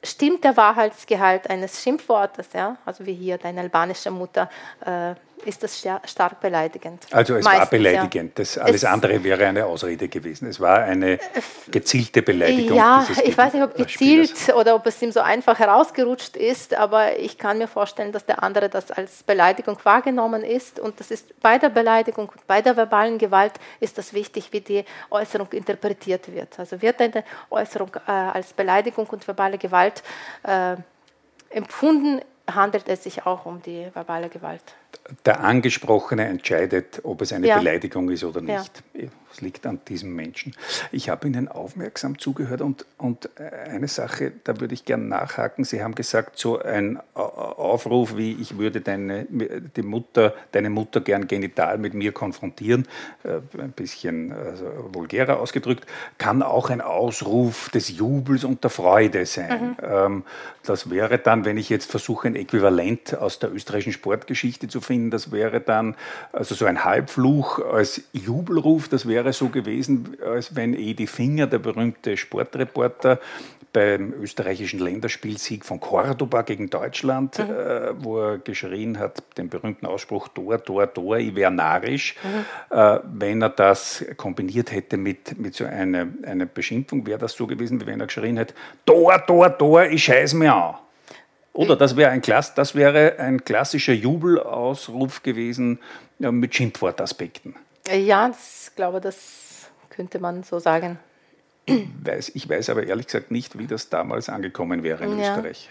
stimmt 0.02 0.44
der 0.44 0.56
Wahrheitsgehalt 0.56 1.50
eines 1.50 1.82
Schimpfwortes, 1.82 2.52
ja? 2.54 2.76
also 2.84 3.04
wie 3.06 3.14
hier 3.14 3.38
deine 3.38 3.60
albanische 3.60 4.10
Mutter, 4.10 4.50
äh, 4.84 5.14
ist 5.44 5.62
das 5.62 5.78
star- 5.78 6.00
stark 6.04 6.40
beleidigend. 6.40 7.06
Also 7.10 7.36
es 7.36 7.44
war 7.44 7.52
Meistens, 7.52 7.70
beleidigend. 7.70 8.38
Das, 8.38 8.58
alles 8.58 8.82
Es- 8.82 8.84
andere 8.84 9.22
wäre 9.24 9.46
eine 9.46 9.66
Ausrede 9.66 10.08
gewesen. 10.08 10.48
Es 10.48 10.60
war 10.60 10.78
eine 10.78 11.18
gezielte 11.70 12.22
Beleidigung. 12.22 12.76
Ja, 12.76 13.06
ich 13.24 13.36
weiß 13.36 13.54
nicht, 13.54 13.62
ob 13.62 13.74
gezielt 13.74 14.52
oder 14.54 14.74
ob 14.74 14.86
es 14.86 15.00
ihm 15.02 15.12
so 15.12 15.20
einfach 15.20 15.58
herausgerutscht 15.58 16.36
ist, 16.36 16.74
aber 16.74 17.18
ich 17.18 17.38
kann 17.38 17.58
mir 17.58 17.68
vorstellen, 17.68 18.12
dass 18.12 18.24
der 18.26 18.42
andere 18.42 18.68
das 18.68 18.90
als 18.90 19.22
Beleidigung 19.22 19.78
wahrgenommen 19.82 20.42
ist. 20.44 20.78
Und 20.80 20.98
das 21.00 21.10
ist 21.10 21.38
bei 21.40 21.58
der 21.58 21.68
Beleidigung 21.70 22.28
und 22.28 22.46
bei 22.46 22.62
der 22.62 22.76
verbalen 22.76 23.18
Gewalt 23.18 23.52
ist 23.80 23.98
das 23.98 24.12
wichtig, 24.12 24.48
wie 24.52 24.60
die 24.60 24.84
Äußerung 25.10 25.48
interpretiert 25.52 26.32
wird. 26.32 26.58
Also 26.58 26.80
wird 26.82 27.00
eine 27.00 27.24
Äußerung 27.50 27.90
äh, 28.06 28.10
als 28.10 28.52
Beleidigung 28.52 29.06
und 29.06 29.26
verbale 29.26 29.58
Gewalt 29.58 30.02
äh, 30.42 30.76
empfunden, 31.50 32.20
handelt 32.52 32.88
es 32.88 33.04
sich 33.04 33.24
auch 33.26 33.46
um 33.46 33.62
die 33.62 33.86
verbale 33.94 34.28
Gewalt. 34.28 34.62
Der 35.26 35.40
Angesprochene 35.40 36.26
entscheidet, 36.26 37.00
ob 37.04 37.22
es 37.22 37.32
eine 37.32 37.46
Ja. 37.46 37.58
Beleidigung 37.58 38.10
ist 38.10 38.24
oder 38.24 38.40
Ja. 38.42 38.60
nicht. 38.60 38.82
Es 39.32 39.40
liegt 39.40 39.64
an 39.64 39.78
diesem 39.86 40.16
Menschen. 40.16 40.56
Ich 40.90 41.08
habe 41.08 41.28
Ihnen 41.28 41.46
aufmerksam 41.46 42.18
zugehört 42.18 42.60
und, 42.62 42.84
und 42.98 43.30
äh, 43.38 43.70
eine 43.70 43.86
Sache, 43.86 44.32
da 44.42 44.58
würde 44.60 44.74
ich 44.74 44.84
gerne 44.84 45.04
nachhaken. 45.04 45.62
Sie 45.64 45.84
haben 45.84 45.94
gesagt, 45.94 46.36
so 46.36 46.58
ein 46.60 46.98
Au- 47.14 47.20
Aufruf 47.20 48.16
wie 48.16 48.32
ich 48.40 48.58
würde 48.58 48.80
deine, 48.80 49.26
die 49.30 49.82
Mutter, 49.82 50.34
deine 50.50 50.68
Mutter 50.68 51.00
gern 51.00 51.28
genital 51.28 51.78
mit 51.78 51.94
mir 51.94 52.10
konfrontieren, 52.10 52.88
äh, 53.22 53.38
ein 53.60 53.70
bisschen 53.70 54.32
also, 54.32 54.64
vulgärer 54.92 55.38
ausgedrückt, 55.38 55.86
kann 56.18 56.42
auch 56.42 56.68
ein 56.70 56.80
Ausruf 56.80 57.68
des 57.70 57.88
Jubels 57.96 58.42
und 58.42 58.64
der 58.64 58.70
Freude 58.70 59.26
sein. 59.26 59.76
Ähm, 59.80 60.24
das 60.64 60.90
wäre 60.90 61.18
dann, 61.18 61.44
wenn 61.44 61.56
ich 61.56 61.68
jetzt 61.68 61.88
versuche, 61.88 62.26
ein 62.26 62.34
Äquivalent 62.34 63.16
aus 63.16 63.38
der 63.38 63.52
österreichischen 63.54 63.92
Sportgeschichte 63.92 64.66
zu 64.66 64.79
finden, 64.80 65.10
das 65.10 65.32
wäre 65.32 65.60
dann 65.60 65.96
also 66.32 66.54
so 66.54 66.66
ein 66.66 66.84
Halbfluch 66.84 67.58
als 67.58 68.02
Jubelruf, 68.12 68.88
das 68.88 69.06
wäre 69.06 69.32
so 69.32 69.48
gewesen, 69.48 70.16
als 70.24 70.54
wenn 70.56 70.74
Edi 70.74 71.06
Finger, 71.06 71.46
der 71.46 71.58
berühmte 71.58 72.16
Sportreporter, 72.16 73.18
beim 73.72 74.12
österreichischen 74.20 74.80
Länderspielsieg 74.80 75.64
von 75.64 75.78
Cordoba 75.80 76.42
gegen 76.42 76.70
Deutschland, 76.70 77.38
äh, 77.38 77.92
wo 77.98 78.20
er 78.20 78.38
geschrien 78.38 78.98
hat, 78.98 79.22
den 79.38 79.48
berühmten 79.48 79.86
Ausspruch 79.86 80.28
Tor, 80.28 80.62
Tor, 80.62 80.92
Tor, 80.92 81.18
ich 81.18 81.34
wäre 81.34 81.50
narrisch. 81.50 82.16
Äh, 82.70 82.98
wenn 83.04 83.42
er 83.42 83.50
das 83.50 84.04
kombiniert 84.16 84.72
hätte 84.72 84.96
mit, 84.96 85.38
mit 85.38 85.54
so 85.54 85.64
einer 85.64 86.08
eine 86.24 86.46
Beschimpfung, 86.46 87.06
wäre 87.06 87.18
das 87.18 87.32
so 87.32 87.46
gewesen, 87.46 87.80
wie 87.80 87.86
wenn 87.86 88.00
er 88.00 88.06
geschrien 88.06 88.36
hätte, 88.36 88.54
Tor, 88.84 89.24
Tor, 89.26 89.56
Tor, 89.56 89.84
ich 89.84 90.04
scheiß 90.04 90.34
mir 90.34 90.52
an. 90.52 90.74
Oder 91.52 91.76
das 91.76 91.96
wäre 91.96 92.10
ein, 92.10 92.22
Klass, 92.22 92.54
das 92.54 92.74
wäre 92.74 93.18
ein 93.18 93.44
klassischer 93.44 93.92
Jubelausruf 93.92 95.22
gewesen 95.22 95.78
ja, 96.18 96.30
mit 96.30 96.54
Schimpfwortaspekten. 96.54 97.56
Äh, 97.88 98.00
Ja, 98.00 98.30
ich 98.30 98.74
glaube, 98.76 99.00
das 99.00 99.68
könnte 99.90 100.18
man 100.18 100.42
so 100.42 100.58
sagen. 100.58 100.98
Weiß, 102.02 102.30
ich 102.34 102.48
weiß 102.48 102.70
aber 102.70 102.84
ehrlich 102.84 103.06
gesagt 103.06 103.30
nicht, 103.30 103.58
wie 103.58 103.66
das 103.66 103.88
damals 103.88 104.28
angekommen 104.28 104.82
wäre 104.82 105.04
in 105.04 105.18
Ja. 105.18 105.36
Österreich. 105.36 105.68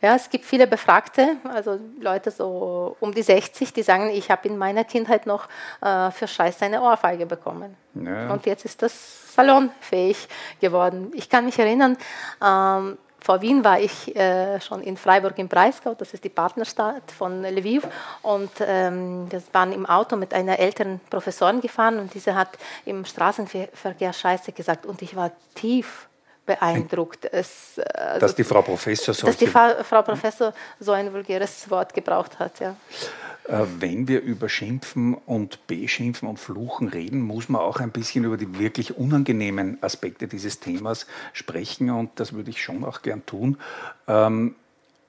Ja, 0.00 0.14
es 0.14 0.30
gibt 0.30 0.44
viele 0.44 0.68
Befragte, 0.68 1.36
also 1.52 1.80
Leute 2.00 2.30
so 2.30 2.96
um 3.00 3.12
die 3.12 3.22
60, 3.22 3.72
die 3.72 3.82
sagen, 3.82 4.10
ich 4.10 4.30
habe 4.30 4.46
in 4.46 4.56
meiner 4.56 4.84
Kindheit 4.84 5.26
noch 5.26 5.48
äh, 5.80 6.12
für 6.12 6.28
Scheiß 6.28 6.62
eine 6.62 6.80
Ohrfeige 6.82 7.26
bekommen. 7.26 7.74
Ja. 7.94 8.32
Und 8.32 8.46
jetzt 8.46 8.64
ist 8.64 8.80
das 8.80 9.34
salonfähig 9.34 10.28
geworden. 10.60 11.10
Ich 11.14 11.28
kann 11.28 11.46
mich 11.46 11.58
erinnern, 11.58 11.96
ähm, 12.44 12.96
vor 13.28 13.42
Wien 13.42 13.62
war 13.62 13.78
ich 13.78 14.16
äh, 14.16 14.58
schon 14.58 14.80
in 14.80 14.96
Freiburg 14.96 15.38
im 15.38 15.48
Breisgau, 15.48 15.92
das 15.92 16.14
ist 16.14 16.24
die 16.24 16.30
Partnerstadt 16.30 17.10
von 17.10 17.42
Lviv. 17.44 17.86
Und 18.22 18.50
ähm, 18.60 19.30
wir 19.30 19.42
waren 19.52 19.70
im 19.72 19.84
Auto 19.84 20.16
mit 20.16 20.32
einer 20.32 20.58
älteren 20.58 20.98
Professorin 21.10 21.60
gefahren 21.60 21.98
und 21.98 22.14
diese 22.14 22.34
hat 22.34 22.48
im 22.86 23.04
Straßenverkehr 23.04 24.14
Scheiße 24.14 24.52
gesagt. 24.52 24.86
Und 24.86 25.02
ich 25.02 25.14
war 25.14 25.30
tief 25.54 26.07
beeindruckt. 26.48 27.28
Es, 27.30 27.78
also, 27.94 28.20
dass 28.20 28.34
die 28.34 28.42
Frau 28.42 28.62
Professor 28.62 29.14
so 29.14 29.28
dass 29.28 29.36
die 29.36 29.46
Frau 29.46 30.02
Professor 30.02 30.52
so 30.80 30.90
ein 30.92 31.12
vulgäres 31.12 31.70
Wort 31.70 31.94
gebraucht 31.94 32.40
hat, 32.40 32.58
ja. 32.58 32.74
Äh, 33.46 33.64
wenn 33.78 34.08
wir 34.08 34.22
über 34.22 34.48
Schimpfen 34.48 35.14
und 35.14 35.66
Beschimpfen 35.66 36.26
und 36.26 36.40
Fluchen 36.40 36.88
reden, 36.88 37.20
muss 37.20 37.48
man 37.48 37.62
auch 37.62 37.78
ein 37.80 37.90
bisschen 37.90 38.24
über 38.24 38.38
die 38.38 38.58
wirklich 38.58 38.96
unangenehmen 38.96 39.78
Aspekte 39.82 40.26
dieses 40.26 40.58
Themas 40.58 41.06
sprechen 41.32 41.90
und 41.90 42.10
das 42.16 42.32
würde 42.32 42.50
ich 42.50 42.60
schon 42.62 42.84
auch 42.84 43.02
gern 43.02 43.24
tun. 43.26 43.58
Ähm, 44.06 44.54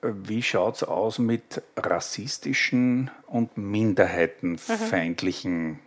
wie 0.02 0.42
schaut 0.42 0.76
es 0.76 0.84
aus 0.84 1.18
mit 1.18 1.60
rassistischen 1.76 3.10
und 3.26 3.58
minderheitenfeindlichen 3.58 5.68
mhm. 5.68 5.78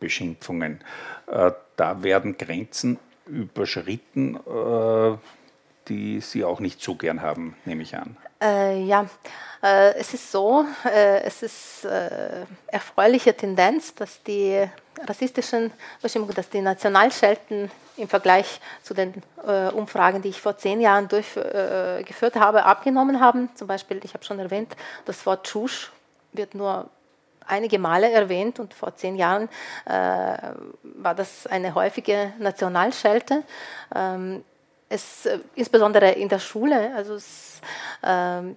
Beschimpfungen? 0.00 0.80
Äh, 1.26 1.52
da 1.76 2.02
werden 2.02 2.38
Grenzen 2.38 2.98
überschritten, 3.32 4.36
äh, 4.36 5.16
die 5.88 6.20
Sie 6.20 6.44
auch 6.44 6.60
nicht 6.60 6.80
so 6.82 6.94
gern 6.94 7.22
haben, 7.22 7.56
nehme 7.64 7.82
ich 7.82 7.96
an. 7.96 8.16
Äh, 8.40 8.84
ja, 8.84 9.06
äh, 9.62 9.94
es 9.94 10.14
ist 10.14 10.30
so, 10.30 10.64
äh, 10.84 11.22
es 11.22 11.42
ist 11.42 11.84
äh, 11.84 12.44
erfreuliche 12.66 13.34
Tendenz, 13.34 13.94
dass 13.94 14.22
die 14.22 14.64
rassistischen 15.06 15.72
Bestimmungen, 16.00 16.34
dass 16.34 16.48
die 16.48 16.60
Nationalschelten 16.60 17.70
im 17.96 18.08
Vergleich 18.08 18.60
zu 18.82 18.94
den 18.94 19.14
äh, 19.46 19.68
Umfragen, 19.68 20.22
die 20.22 20.30
ich 20.30 20.40
vor 20.40 20.56
zehn 20.56 20.80
Jahren 20.80 21.08
durchgeführt 21.08 22.36
habe, 22.36 22.64
abgenommen 22.64 23.20
haben. 23.20 23.48
Zum 23.54 23.68
Beispiel, 23.68 24.00
ich 24.02 24.14
habe 24.14 24.24
schon 24.24 24.38
erwähnt, 24.38 24.74
das 25.04 25.24
Wort 25.26 25.46
Tschusch 25.46 25.92
wird 26.32 26.54
nur 26.54 26.88
einige 27.46 27.78
Male 27.78 28.10
erwähnt 28.10 28.60
und 28.60 28.74
vor 28.74 28.94
zehn 28.94 29.16
Jahren 29.16 29.48
äh, 29.86 29.90
war 30.82 31.14
das 31.14 31.46
eine 31.46 31.74
häufige 31.74 32.32
Nationalschelte. 32.38 33.42
Ähm, 33.94 34.44
es, 34.92 35.26
äh, 35.26 35.38
insbesondere 35.54 36.10
in 36.12 36.28
der 36.28 36.38
Schule. 36.38 36.94
Also 36.94 37.14
es, 37.14 37.60
äh, 38.02 38.08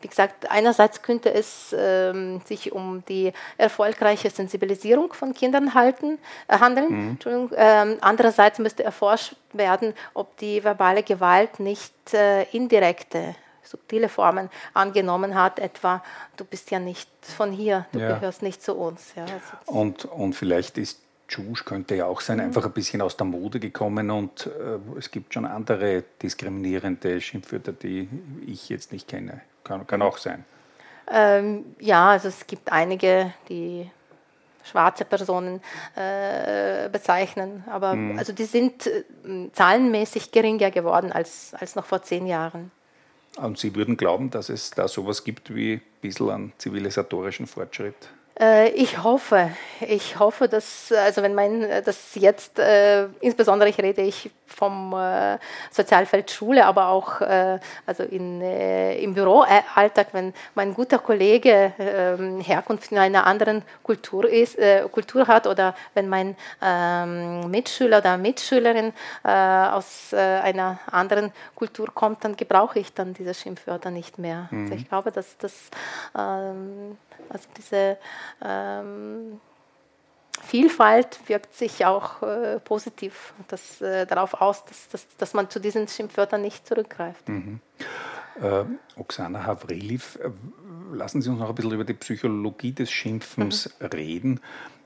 wie 0.01 0.07
gesagt, 0.07 0.51
einerseits 0.51 1.01
könnte 1.01 1.33
es 1.33 1.71
äh, 1.73 2.39
sich 2.45 2.73
um 2.73 3.03
die 3.07 3.31
erfolgreiche 3.57 4.29
Sensibilisierung 4.29 5.13
von 5.13 5.33
Kindern 5.33 5.73
halten, 5.73 6.19
äh, 6.47 6.59
handeln. 6.59 7.17
Mhm. 7.25 7.49
Ähm, 7.55 7.97
andererseits 8.01 8.59
müsste 8.59 8.83
erforscht 8.83 9.35
werden, 9.53 9.93
ob 10.13 10.35
die 10.37 10.63
verbale 10.63 11.03
Gewalt 11.03 11.59
nicht 11.59 12.13
äh, 12.13 12.43
indirekte 12.51 13.35
subtile 13.65 14.09
Formen 14.09 14.49
angenommen 14.73 15.35
hat, 15.35 15.59
etwa 15.59 16.03
du 16.37 16.45
bist 16.45 16.71
ja 16.71 16.79
nicht 16.79 17.09
von 17.21 17.51
hier, 17.51 17.85
du 17.91 17.99
ja. 17.99 18.15
gehörst 18.15 18.41
nicht 18.41 18.61
zu 18.61 18.75
uns. 18.75 19.13
Ja, 19.15 19.23
also 19.23 19.79
und, 19.79 20.05
und 20.05 20.33
vielleicht 20.33 20.77
ist 20.77 21.01
Tschusch 21.27 21.65
könnte 21.65 21.95
ja 21.95 22.05
auch 22.05 22.21
sein, 22.21 22.37
mhm. 22.37 22.45
einfach 22.45 22.65
ein 22.65 22.71
bisschen 22.71 23.01
aus 23.01 23.17
der 23.17 23.25
Mode 23.25 23.59
gekommen 23.59 24.11
und 24.11 24.47
äh, 24.47 24.97
es 24.97 25.09
gibt 25.09 25.33
schon 25.33 25.45
andere 25.45 26.03
diskriminierende 26.21 27.19
Schimpfwörter, 27.19 27.73
die 27.73 28.07
ich 28.45 28.69
jetzt 28.69 28.91
nicht 28.91 29.07
kenne. 29.07 29.41
Kann, 29.63 29.87
kann 29.87 30.01
auch 30.01 30.17
sein. 30.17 30.45
Ähm, 31.11 31.75
ja, 31.79 32.09
also 32.11 32.27
es 32.27 32.45
gibt 32.47 32.71
einige, 32.71 33.33
die 33.49 33.89
schwarze 34.63 35.05
Personen 35.05 35.61
äh, 35.95 36.89
bezeichnen, 36.89 37.63
aber 37.69 37.95
mhm. 37.95 38.17
also 38.17 38.33
die 38.33 38.45
sind 38.45 38.87
äh, 38.87 39.03
zahlenmäßig 39.53 40.31
geringer 40.31 40.71
geworden 40.71 41.11
als, 41.11 41.53
als 41.53 41.75
noch 41.75 41.85
vor 41.85 42.01
zehn 42.01 42.25
Jahren. 42.25 42.71
Und 43.37 43.57
Sie 43.57 43.75
würden 43.75 43.97
glauben, 43.97 44.29
dass 44.29 44.49
es 44.49 44.71
da 44.71 44.87
sowas 44.87 45.23
gibt 45.23 45.53
wie 45.53 45.73
ein 45.73 45.81
bisschen 46.01 46.29
an 46.29 46.53
zivilisatorischen 46.57 47.47
Fortschritt? 47.47 47.95
Äh, 48.39 48.69
ich 48.71 49.01
hoffe, 49.03 49.51
ich 49.87 50.19
hoffe, 50.19 50.47
dass, 50.47 50.91
also 50.91 51.21
wenn 51.21 51.35
mein, 51.35 51.61
dass 51.83 52.15
jetzt, 52.15 52.59
äh, 52.59 53.07
insbesondere 53.21 53.69
ich 53.69 53.77
rede 53.77 54.01
ich 54.01 54.29
vom 54.45 54.93
äh, 54.93 55.37
Sozialfeld 55.71 56.31
Schule, 56.31 56.65
aber 56.65 56.87
auch 56.89 57.21
äh, 57.21 57.59
also 57.85 58.03
in, 58.03 58.41
äh, 58.41 58.97
im 58.99 59.13
Büroalltag, 59.13 60.07
wenn 60.13 60.33
mein 60.53 60.73
guter 60.73 60.99
Kollege 60.99 61.73
ähm, 61.79 62.41
Herkunft 62.41 62.91
in 62.91 62.97
einer 62.97 63.25
anderen 63.25 63.63
Kultur, 63.83 64.29
ist, 64.29 64.57
Kultur 64.91 65.27
hat 65.27 65.47
oder 65.47 65.75
wenn 65.93 66.07
mein 66.07 66.35
ähm, 66.61 67.49
Mitschüler 67.49 67.99
oder 67.99 68.17
Mitschülerin 68.17 68.93
aus 69.23 70.13
einer 70.13 70.79
anderen 70.91 71.31
Kultur 71.55 71.87
kommt, 71.93 72.23
dann 72.23 72.35
gebrauche 72.35 72.79
ich 72.79 72.93
dann 72.93 73.13
diese 73.13 73.33
Schimpfwörter 73.33 73.91
nicht 73.91 74.17
mehr. 74.17 74.47
Mhm. 74.51 74.63
Also 74.63 74.75
ich 74.75 74.87
glaube, 74.87 75.11
dass 75.11 75.37
das 75.37 75.53
ähm, 76.17 76.97
also 77.29 77.47
diese 77.57 77.97
Vielfalt 80.43 81.19
wirkt 81.27 81.55
sich 81.55 81.85
auch 81.85 82.21
äh, 82.21 82.59
positiv 82.59 83.33
das, 83.47 83.81
äh, 83.81 84.05
darauf 84.05 84.35
aus, 84.35 84.65
dass, 84.65 84.89
dass, 84.89 85.07
dass 85.17 85.33
man 85.33 85.49
zu 85.49 85.59
diesen 85.59 85.87
Schimpfwörtern 85.87 86.41
nicht 86.41 86.67
zurückgreift. 86.67 87.27
Mhm. 87.27 87.59
Äh, 88.41 88.63
Oksana 88.97 89.45
Havriliv, 89.45 90.19
äh, 90.21 90.29
lassen 90.95 91.21
Sie 91.21 91.29
uns 91.29 91.39
noch 91.39 91.49
ein 91.49 91.55
bisschen 91.55 91.71
über 91.71 91.85
die 91.85 91.93
Psychologie 91.93 92.73
des 92.73 92.91
Schimpfens 92.91 93.73
mhm. 93.79 93.85
reden. 93.87 94.39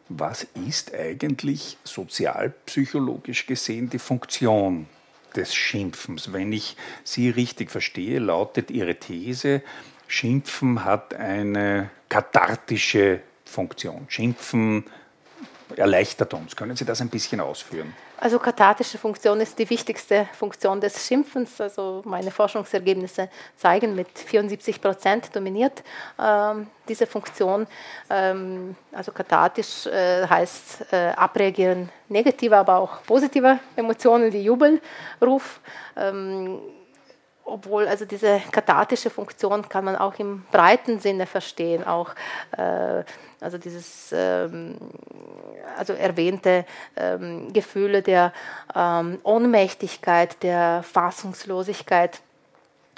Was 0.07 0.47
ist 0.67 0.93
eigentlich 0.93 1.77
sozialpsychologisch 1.83 3.45
gesehen 3.45 3.89
die 3.89 3.99
Funktion 3.99 4.87
des 5.35 5.53
Schimpfens? 5.53 6.31
Wenn 6.33 6.51
ich 6.51 6.77
Sie 7.03 7.29
richtig 7.29 7.71
verstehe, 7.71 8.19
lautet 8.19 8.71
Ihre 8.71 8.95
These, 8.95 9.61
Schimpfen 10.07 10.85
hat 10.85 11.13
eine 11.13 11.91
kathartische 12.07 13.21
Funktion. 13.45 14.05
Schimpfen 14.09 14.85
erleichtert 15.75 16.33
uns. 16.33 16.55
Können 16.55 16.75
Sie 16.75 16.85
das 16.85 17.01
ein 17.01 17.09
bisschen 17.09 17.41
ausführen? 17.41 17.93
Also 18.17 18.37
kathartische 18.39 18.97
Funktion 18.97 19.39
ist 19.39 19.57
die 19.57 19.69
wichtigste 19.69 20.27
Funktion 20.33 20.81
des 20.81 21.07
Schimpfens. 21.07 21.61
Also 21.61 22.01
meine 22.05 22.31
Forschungsergebnisse 22.31 23.29
zeigen, 23.55 23.95
mit 23.95 24.07
74 24.09 24.81
Prozent 24.81 25.35
dominiert 25.35 25.83
ähm, 26.19 26.67
diese 26.87 27.07
Funktion. 27.07 27.65
Ähm, 28.09 28.75
also 28.91 29.11
kathartisch 29.11 29.85
äh, 29.85 30.27
heißt 30.27 30.91
äh, 30.91 31.09
abreagieren 31.15 31.89
negativer, 32.09 32.57
aber 32.57 32.77
auch 32.77 33.03
positiver 33.03 33.59
Emotionen 33.75 34.33
wie 34.33 34.41
Jubelruf. 34.41 35.59
Ähm, 35.95 36.59
obwohl 37.49 37.87
also 37.87 38.05
diese 38.05 38.41
kathartische 38.51 39.09
Funktion 39.09 39.67
kann 39.67 39.85
man 39.85 39.95
auch 39.95 40.17
im 40.19 40.43
breiten 40.51 40.99
Sinne 40.99 41.25
verstehen, 41.25 41.85
auch 41.85 42.11
äh, 42.57 43.03
also 43.41 43.57
dieses 43.57 44.11
ähm, 44.11 44.77
also 45.77 45.93
erwähnte 45.93 46.65
ähm, 46.95 47.51
Gefühle 47.53 48.01
der 48.01 48.33
ähm, 48.75 49.19
Ohnmächtigkeit, 49.23 50.41
der 50.43 50.83
Fassungslosigkeit. 50.83 52.21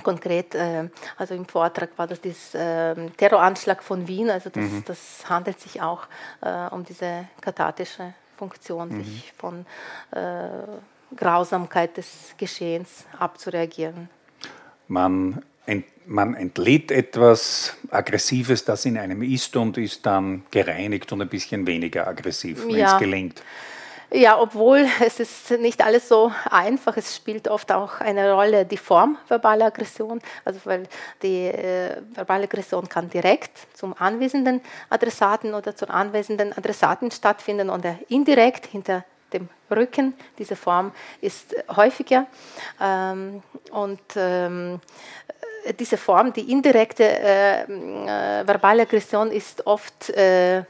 Konkret, 0.03 0.55
äh, 0.55 0.89
also 1.17 1.35
im 1.35 1.45
Vortrag 1.45 1.91
war 1.97 2.07
das 2.07 2.21
dieser 2.21 2.97
äh, 2.97 3.09
Terroranschlag 3.11 3.83
von 3.83 4.07
Wien, 4.07 4.31
also 4.31 4.49
das, 4.49 4.63
mhm. 4.63 4.83
das 4.85 5.29
handelt 5.29 5.59
sich 5.59 5.79
auch 5.81 6.07
äh, 6.41 6.67
um 6.71 6.83
diese 6.83 7.27
kathartische 7.39 8.13
Funktion, 8.35 8.89
mhm. 8.89 9.03
sich 9.03 9.31
von 9.37 9.65
äh, 10.09 11.15
Grausamkeit 11.15 11.97
des 11.97 12.33
Geschehens 12.37 13.05
abzureagieren. 13.19 14.09
Man, 14.91 15.41
ent, 15.65 15.85
man 16.05 16.35
entlädt 16.35 16.91
etwas 16.91 17.77
Aggressives, 17.89 18.65
das 18.65 18.83
in 18.83 18.97
einem 18.97 19.23
ist 19.23 19.55
und 19.55 19.77
ist 19.77 20.05
dann 20.05 20.43
gereinigt 20.51 21.09
und 21.13 21.21
ein 21.21 21.29
bisschen 21.29 21.65
weniger 21.65 22.07
aggressiv, 22.07 22.67
wenn 22.67 22.75
ja. 22.75 22.93
es 22.93 22.99
gelingt. 22.99 23.41
Ja, 24.13 24.37
obwohl 24.37 24.85
es 25.05 25.21
ist 25.21 25.51
nicht 25.51 25.81
alles 25.81 26.09
so 26.09 26.33
einfach. 26.49 26.97
Es 26.97 27.15
spielt 27.15 27.47
oft 27.47 27.71
auch 27.71 28.01
eine 28.01 28.33
Rolle 28.33 28.65
die 28.65 28.75
Form 28.75 29.17
verbaler 29.29 29.67
Aggression. 29.67 30.19
Also 30.43 30.59
weil 30.65 30.83
die 31.23 31.45
äh, 31.45 31.95
verbale 32.13 32.43
Aggression 32.43 32.89
kann 32.89 33.09
direkt 33.09 33.51
zum 33.73 33.95
anwesenden 33.97 34.59
Adressaten 34.89 35.53
oder 35.53 35.77
zur 35.77 35.89
anwesenden 35.89 36.51
Adressaten 36.51 37.09
stattfinden 37.11 37.69
oder 37.69 37.97
indirekt 38.09 38.65
hinter 38.65 39.05
dem 39.33 39.49
Rücken. 39.69 40.13
Diese 40.37 40.55
Form 40.55 40.91
ist 41.21 41.55
häufiger. 41.75 42.27
Ähm, 42.79 43.41
und 43.71 44.01
ähm, 44.15 44.79
diese 45.79 45.97
Form, 45.97 46.33
die 46.33 46.51
indirekte 46.51 47.03
äh, 47.03 47.61
äh, 47.63 48.47
verbale 48.47 48.83
Aggression, 48.83 49.31
ist 49.31 49.65
oft 49.67 50.09
äh, 50.09 50.63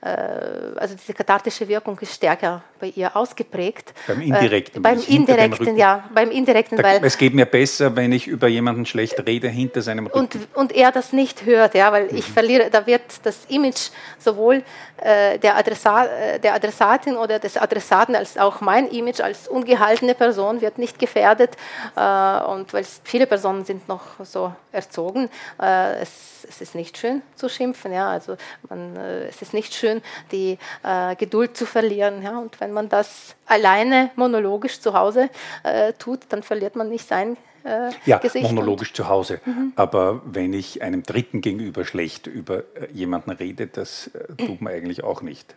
also 0.00 0.94
diese 0.94 1.12
kathartische 1.12 1.66
Wirkung 1.66 1.98
ist 1.98 2.14
stärker 2.14 2.62
bei 2.78 2.92
ihr 2.94 3.14
ausgeprägt. 3.16 3.92
Beim 4.06 4.20
indirekten. 4.20 4.78
Äh, 4.78 4.82
beim 4.82 5.00
indirekten, 5.00 5.76
ja, 5.76 6.04
beim 6.14 6.30
indirekten, 6.30 6.76
da, 6.78 6.84
weil 6.84 7.04
es 7.04 7.18
geht 7.18 7.34
mir 7.34 7.46
besser, 7.46 7.94
wenn 7.96 8.12
ich 8.12 8.26
über 8.26 8.48
jemanden 8.48 8.86
schlecht 8.86 9.18
rede 9.26 9.48
hinter 9.48 9.82
seinem 9.82 10.06
Rücken. 10.06 10.18
Und, 10.18 10.36
und 10.54 10.72
er 10.72 10.92
das 10.92 11.12
nicht 11.12 11.44
hört, 11.44 11.74
ja, 11.74 11.92
weil 11.92 12.04
mhm. 12.04 12.16
ich 12.16 12.24
verliere, 12.24 12.70
da 12.70 12.86
wird 12.86 13.02
das 13.24 13.44
Image 13.48 13.90
sowohl 14.18 14.62
äh, 14.98 15.38
der, 15.38 15.56
Adressa, 15.56 16.06
äh, 16.06 16.40
der 16.40 16.54
Adressatin 16.54 17.16
oder 17.16 17.38
des 17.38 17.56
Adressaten 17.56 18.14
als 18.14 18.36
auch 18.36 18.60
mein 18.60 18.88
Image 18.88 19.20
als 19.20 19.48
ungehaltene 19.48 20.14
Person 20.14 20.60
wird 20.60 20.78
nicht 20.78 20.98
gefährdet 20.98 21.56
äh, 21.96 22.00
und 22.00 22.72
weil 22.72 22.84
viele 23.04 23.26
Personen 23.26 23.64
sind 23.64 23.88
noch 23.88 24.02
so 24.22 24.52
erzogen, 24.72 25.28
äh, 25.60 26.00
es, 26.00 26.46
es, 26.48 26.60
ist 26.60 26.74
nicht 26.74 26.98
schön 26.98 27.22
zu 27.34 27.48
schimpfen, 27.48 27.92
ja, 27.92 28.10
also 28.10 28.36
man, 28.68 28.96
es 28.96 29.40
ist 29.42 29.54
nicht 29.54 29.74
schön 29.74 29.87
schön, 29.88 30.02
die 30.32 30.58
äh, 30.82 31.16
Geduld 31.16 31.56
zu 31.56 31.66
verlieren. 31.66 32.22
Ja? 32.22 32.38
Und 32.38 32.60
wenn 32.60 32.72
man 32.72 32.88
das 32.88 33.34
alleine 33.46 34.10
monologisch 34.16 34.80
zu 34.80 34.94
Hause 34.94 35.30
äh, 35.62 35.92
tut, 35.94 36.20
dann 36.30 36.42
verliert 36.42 36.76
man 36.76 36.88
nicht 36.88 37.06
sein 37.06 37.36
äh, 37.64 37.90
ja, 38.06 38.18
Gesicht 38.18 38.44
monologisch 38.44 38.92
zu 38.92 39.08
Hause. 39.08 39.40
Mhm. 39.44 39.72
Aber 39.76 40.22
wenn 40.24 40.52
ich 40.52 40.82
einem 40.82 41.02
Dritten 41.02 41.40
gegenüber 41.40 41.84
schlecht 41.84 42.26
über 42.26 42.58
äh, 42.58 42.88
jemanden 42.92 43.30
rede, 43.30 43.66
das 43.66 44.08
äh, 44.08 44.34
tut 44.36 44.60
man 44.60 44.72
eigentlich 44.72 45.04
auch 45.04 45.22
nicht. 45.22 45.54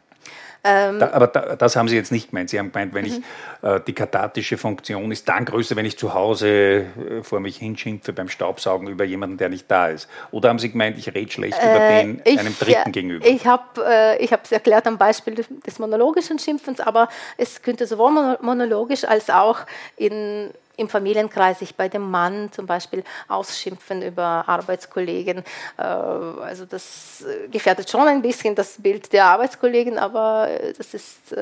Ähm, 0.63 0.99
da, 0.99 1.11
aber 1.11 1.27
da, 1.27 1.55
das 1.55 1.75
haben 1.75 1.87
Sie 1.87 1.95
jetzt 1.95 2.11
nicht 2.11 2.29
gemeint. 2.29 2.49
Sie 2.49 2.59
haben 2.59 2.71
gemeint, 2.71 2.93
wenn 2.93 3.05
ich 3.05 3.17
mhm. 3.17 3.23
äh, 3.67 3.79
die 3.79 3.93
kathartische 3.93 4.57
Funktion 4.57 5.11
ist 5.11 5.27
dann 5.27 5.45
größer, 5.45 5.75
wenn 5.75 5.85
ich 5.85 5.97
zu 5.97 6.13
Hause 6.13 6.47
äh, 6.47 7.23
vor 7.23 7.39
mich 7.39 7.57
hinschimpfe 7.57 8.13
beim 8.13 8.29
Staubsaugen 8.29 8.87
über 8.87 9.03
jemanden, 9.03 9.37
der 9.37 9.49
nicht 9.49 9.69
da 9.71 9.87
ist. 9.87 10.07
Oder 10.29 10.49
haben 10.49 10.59
Sie 10.59 10.71
gemeint, 10.71 10.97
ich 10.99 11.13
rede 11.13 11.31
schlecht 11.31 11.57
äh, 11.59 11.65
über 11.65 12.01
den 12.01 12.21
ich, 12.25 12.39
einem 12.39 12.55
Dritten 12.57 12.91
gegenüber? 12.91 13.25
Ich 13.25 13.47
habe 13.47 13.63
äh, 13.83 14.23
es 14.23 14.51
erklärt 14.51 14.85
am 14.85 14.97
Beispiel 14.97 15.33
des 15.35 15.79
monologischen 15.79 16.37
Schimpfens, 16.37 16.79
aber 16.79 17.09
es 17.37 17.61
könnte 17.61 17.87
sowohl 17.87 18.37
monologisch 18.41 19.03
als 19.03 19.29
auch 19.29 19.59
in 19.97 20.51
im 20.81 20.89
Familienkreis 20.89 21.59
sich 21.59 21.75
bei 21.75 21.87
dem 21.87 22.09
Mann 22.09 22.51
zum 22.51 22.65
Beispiel 22.65 23.03
ausschimpfen 23.27 24.01
über 24.01 24.43
Arbeitskollegen. 24.47 25.43
Äh, 25.77 25.81
also 25.81 26.65
das 26.65 27.23
äh, 27.23 27.47
gefährdet 27.47 27.89
schon 27.89 28.07
ein 28.07 28.21
bisschen 28.21 28.55
das 28.55 28.81
Bild 28.81 29.13
der 29.13 29.25
Arbeitskollegen, 29.25 29.97
aber 29.97 30.49
äh, 30.49 30.73
das 30.73 30.93
ist, 30.93 31.35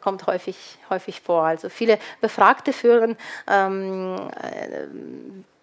kommt 0.00 0.26
häufig, 0.26 0.78
häufig 0.90 1.20
vor. 1.20 1.44
Also 1.44 1.68
viele 1.68 1.98
Befragte 2.20 2.72
führen 2.72 3.16
ähm, 3.48 4.16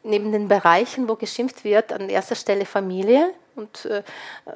neben 0.04 0.32
den 0.32 0.48
Bereichen, 0.48 1.08
wo 1.08 1.16
geschimpft 1.16 1.64
wird, 1.64 1.94
an 1.94 2.10
erster 2.10 2.36
Stelle 2.36 2.66
Familie. 2.66 3.34
Und 3.58 3.86
äh, 3.86 4.04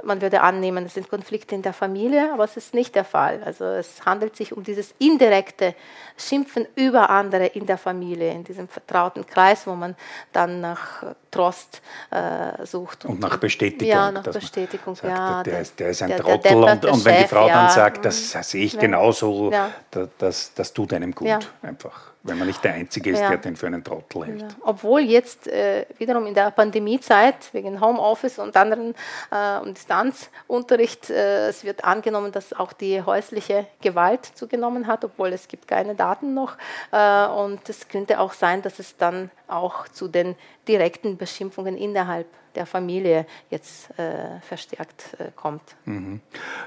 man 0.04 0.22
würde 0.22 0.42
annehmen, 0.42 0.86
es 0.86 0.94
sind 0.94 1.10
Konflikte 1.10 1.56
in 1.56 1.62
der 1.62 1.74
Familie, 1.74 2.32
aber 2.34 2.44
es 2.44 2.56
ist 2.56 2.74
nicht 2.74 2.96
der 2.96 3.04
Fall. 3.04 3.42
Also 3.44 3.66
es 3.66 4.06
handelt 4.06 4.36
sich 4.36 4.56
um 4.56 4.64
dieses 4.64 4.94
indirekte 5.00 5.76
Schimpfen 6.18 6.68
über 6.76 7.10
andere 7.10 7.48
in 7.48 7.66
der 7.66 7.78
Familie, 7.78 8.32
in 8.32 8.44
diesem 8.44 8.68
vertrauten 8.68 9.26
Kreis, 9.26 9.66
wo 9.66 9.74
man 9.74 9.96
dann 10.32 10.62
nach 10.62 11.04
Trost 11.32 11.82
äh, 12.12 12.66
sucht. 12.66 13.06
Und, 13.06 13.12
und, 13.12 13.20
nach 13.22 13.38
Bestätigung. 13.38 13.88
Ja, 13.88 14.12
nach 14.12 14.24
Bestätigung, 14.24 14.96
sagt, 14.96 15.08
ja. 15.08 15.44
Der, 15.44 15.54
der, 15.54 15.62
ist, 15.62 15.80
der 15.80 15.90
ist 15.90 16.02
ein 16.04 16.10
der, 16.10 16.20
Trottel 16.20 16.56
und, 16.56 16.86
und, 16.86 17.06
wenn 17.06 17.24
die 17.24 17.28
Frau 17.28 17.48
ja. 17.48 17.54
dann 17.54 17.70
sagt, 17.70 18.06
das 18.06 18.32
sehe 18.32 18.66
ich 18.66 18.74
ja. 18.74 18.80
genauso, 18.80 19.52
ja. 19.52 19.72
das, 20.20 20.54
das 20.54 20.74
tut 20.74 20.94
einem 20.94 21.14
gut 21.14 21.28
einfach 21.62 22.12
wenn 22.24 22.38
man 22.38 22.48
nicht 22.48 22.64
der 22.64 22.74
Einzige 22.74 23.12
ist, 23.12 23.20
ja. 23.20 23.30
der 23.30 23.38
den 23.38 23.56
für 23.56 23.68
einen 23.68 23.84
Trottel 23.84 24.26
hält. 24.26 24.42
Ja. 24.42 24.48
Obwohl 24.62 25.02
jetzt 25.02 25.48
äh, 25.48 25.86
wiederum 25.98 26.28
in 26.28 26.36
der 26.36 26.52
Pandemiezeit 26.52 27.52
wegen 27.54 27.82
Homeoffice 27.82 28.38
und 28.38 28.56
anderen 28.56 28.94
äh, 29.32 29.60
und 29.60 29.78
Distanzunterricht, 29.78 31.10
äh, 31.10 31.48
es 31.48 31.64
wird 31.64 31.84
angenommen, 31.84 32.32
dass 32.32 32.54
auch 32.54 32.74
die 32.74 33.02
häusliche 33.02 33.66
Gewalt 33.82 34.26
zugenommen 34.26 34.86
hat, 34.86 35.04
obwohl 35.04 35.34
es 35.34 35.48
gibt 35.48 35.68
keine 35.68 35.96
Daten 35.96 36.34
noch. 36.34 36.58
Äh, 36.92 37.26
und 37.28 37.68
es 37.68 37.88
könnte 37.88 38.20
auch 38.20 38.34
sein, 38.34 38.62
dass 38.62 38.78
es 38.78 38.98
dann 38.98 39.32
auch 39.48 39.88
zu 39.88 40.08
den 40.08 40.36
direkten 40.68 41.18
Beschimpfungen 41.18 41.76
innerhalb 41.76 42.28
der 42.54 42.66
Familie 42.66 43.26
jetzt 43.50 43.90
äh, 43.98 44.40
verstärkt 44.42 45.16
äh, 45.18 45.32
kommt. 45.36 45.64
Mhm. 45.86 46.20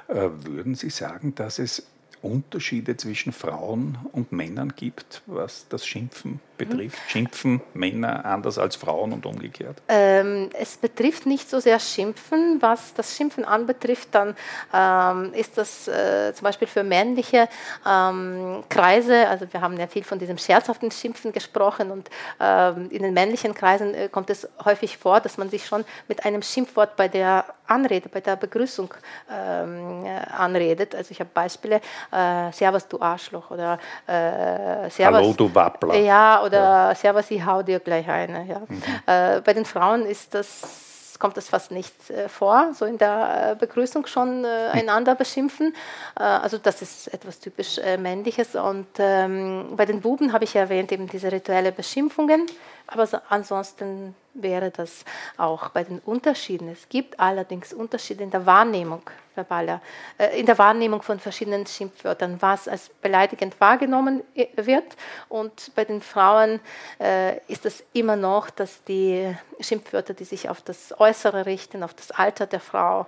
würden 0.08 0.74
Sie 0.74 0.90
sagen, 0.90 1.34
dass 1.34 1.58
es 1.58 1.86
Unterschiede 2.24 2.96
zwischen 2.96 3.32
Frauen 3.32 3.98
und 4.12 4.32
Männern 4.32 4.72
gibt, 4.74 5.22
was 5.26 5.66
das 5.68 5.86
Schimpfen 5.86 6.40
betrifft? 6.56 6.96
Mhm. 6.96 7.10
Schimpfen 7.10 7.60
Männer 7.74 8.24
anders 8.24 8.58
als 8.58 8.76
Frauen 8.76 9.12
und 9.12 9.26
umgekehrt? 9.26 9.82
Ähm, 9.88 10.50
es 10.58 10.76
betrifft 10.76 11.26
nicht 11.26 11.50
so 11.50 11.60
sehr 11.60 11.78
Schimpfen. 11.78 12.58
Was 12.60 12.94
das 12.94 13.16
Schimpfen 13.16 13.44
anbetrifft, 13.44 14.08
dann 14.12 14.36
ähm, 14.72 15.32
ist 15.34 15.58
das 15.58 15.88
äh, 15.88 16.32
zum 16.34 16.44
Beispiel 16.44 16.68
für 16.68 16.82
männliche 16.82 17.48
ähm, 17.86 18.64
Kreise, 18.68 19.28
also 19.28 19.46
wir 19.52 19.60
haben 19.60 19.78
ja 19.78 19.86
viel 19.86 20.04
von 20.04 20.18
diesem 20.18 20.38
scherzhaften 20.38 20.90
Schimpfen 20.90 21.32
gesprochen 21.32 21.90
und 21.90 22.10
ähm, 22.40 22.88
in 22.90 23.02
den 23.02 23.14
männlichen 23.14 23.54
Kreisen 23.54 23.94
äh, 23.94 24.08
kommt 24.08 24.30
es 24.30 24.48
häufig 24.64 24.96
vor, 24.96 25.20
dass 25.20 25.38
man 25.38 25.50
sich 25.50 25.66
schon 25.66 25.84
mit 26.08 26.24
einem 26.24 26.42
Schimpfwort 26.42 26.96
bei 26.96 27.08
der 27.08 27.44
Anrede, 27.66 28.08
bei 28.08 28.20
der 28.20 28.36
Begrüßung 28.36 28.92
ähm, 29.30 30.04
anredet. 30.36 30.94
Also 30.94 31.10
ich 31.12 31.20
habe 31.20 31.30
Beispiele, 31.32 31.80
äh, 32.14 32.52
Servus 32.52 32.86
du 32.88 33.00
Arschloch 33.00 33.50
oder 33.50 33.78
äh, 34.06 34.88
Servus. 34.90 35.20
Hallo 35.20 35.32
du 35.32 35.54
Wappler. 35.54 35.96
Ja, 35.96 36.42
oder 36.42 36.58
ja. 36.58 36.94
Servus, 36.94 37.30
ich 37.30 37.44
hau 37.44 37.62
dir 37.62 37.80
gleich 37.80 38.08
eine. 38.08 38.44
Ja. 38.44 38.60
Mhm. 38.66 38.82
Äh, 39.06 39.40
bei 39.40 39.52
den 39.52 39.64
Frauen 39.64 40.06
ist 40.06 40.34
das 40.34 40.84
kommt 41.18 41.36
das 41.36 41.48
fast 41.48 41.70
nicht 41.70 42.10
äh, 42.10 42.28
vor, 42.28 42.72
so 42.74 42.84
in 42.84 42.98
der 42.98 43.52
äh, 43.52 43.54
Begrüßung 43.54 44.06
schon 44.06 44.44
äh, 44.44 44.68
einander 44.72 45.14
beschimpfen. 45.14 45.74
also 46.16 46.58
das 46.58 46.82
ist 46.82 47.12
etwas 47.14 47.40
typisch 47.40 47.80
Männliches. 47.98 48.54
Und 48.54 48.86
ähm, 48.98 49.72
bei 49.76 49.86
den 49.86 50.00
Buben 50.00 50.32
habe 50.32 50.44
ich 50.44 50.54
erwähnt 50.54 50.92
eben 50.92 51.06
diese 51.06 51.30
rituelle 51.32 51.72
Beschimpfungen. 51.72 52.46
Aber 52.86 53.06
so, 53.06 53.18
ansonsten 53.28 54.14
wäre 54.34 54.70
das 54.70 55.04
auch 55.36 55.70
bei 55.70 55.84
den 55.84 56.00
Unterschieden. 56.00 56.68
Es 56.68 56.88
gibt 56.88 57.18
allerdings 57.18 57.72
Unterschiede 57.72 58.24
in 58.24 58.30
der 58.30 58.44
Wahrnehmung 58.46 59.02
verbaler, 59.34 59.80
äh, 60.18 60.38
in 60.38 60.46
der 60.46 60.58
Wahrnehmung 60.58 61.02
von 61.02 61.18
verschiedenen 61.18 61.66
Schimpfwörtern, 61.66 62.40
was 62.40 62.68
als 62.68 62.88
beleidigend 62.88 63.60
wahrgenommen 63.60 64.22
äh, 64.34 64.46
wird. 64.56 64.96
Und 65.28 65.72
bei 65.74 65.84
den 65.84 66.00
Frauen 66.00 66.60
äh, 67.00 67.38
ist 67.46 67.64
es 67.64 67.84
immer 67.92 68.16
noch, 68.16 68.50
dass 68.50 68.84
die 68.84 69.34
Schimpfwörter, 69.60 70.14
die 70.14 70.24
sich 70.24 70.48
auf 70.48 70.62
das 70.62 70.98
Äußere 70.98 71.46
richten, 71.46 71.82
auf 71.82 71.94
das 71.94 72.10
Alter 72.10 72.46
der 72.46 72.60
Frau, 72.60 73.06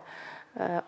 äh, 0.59 0.81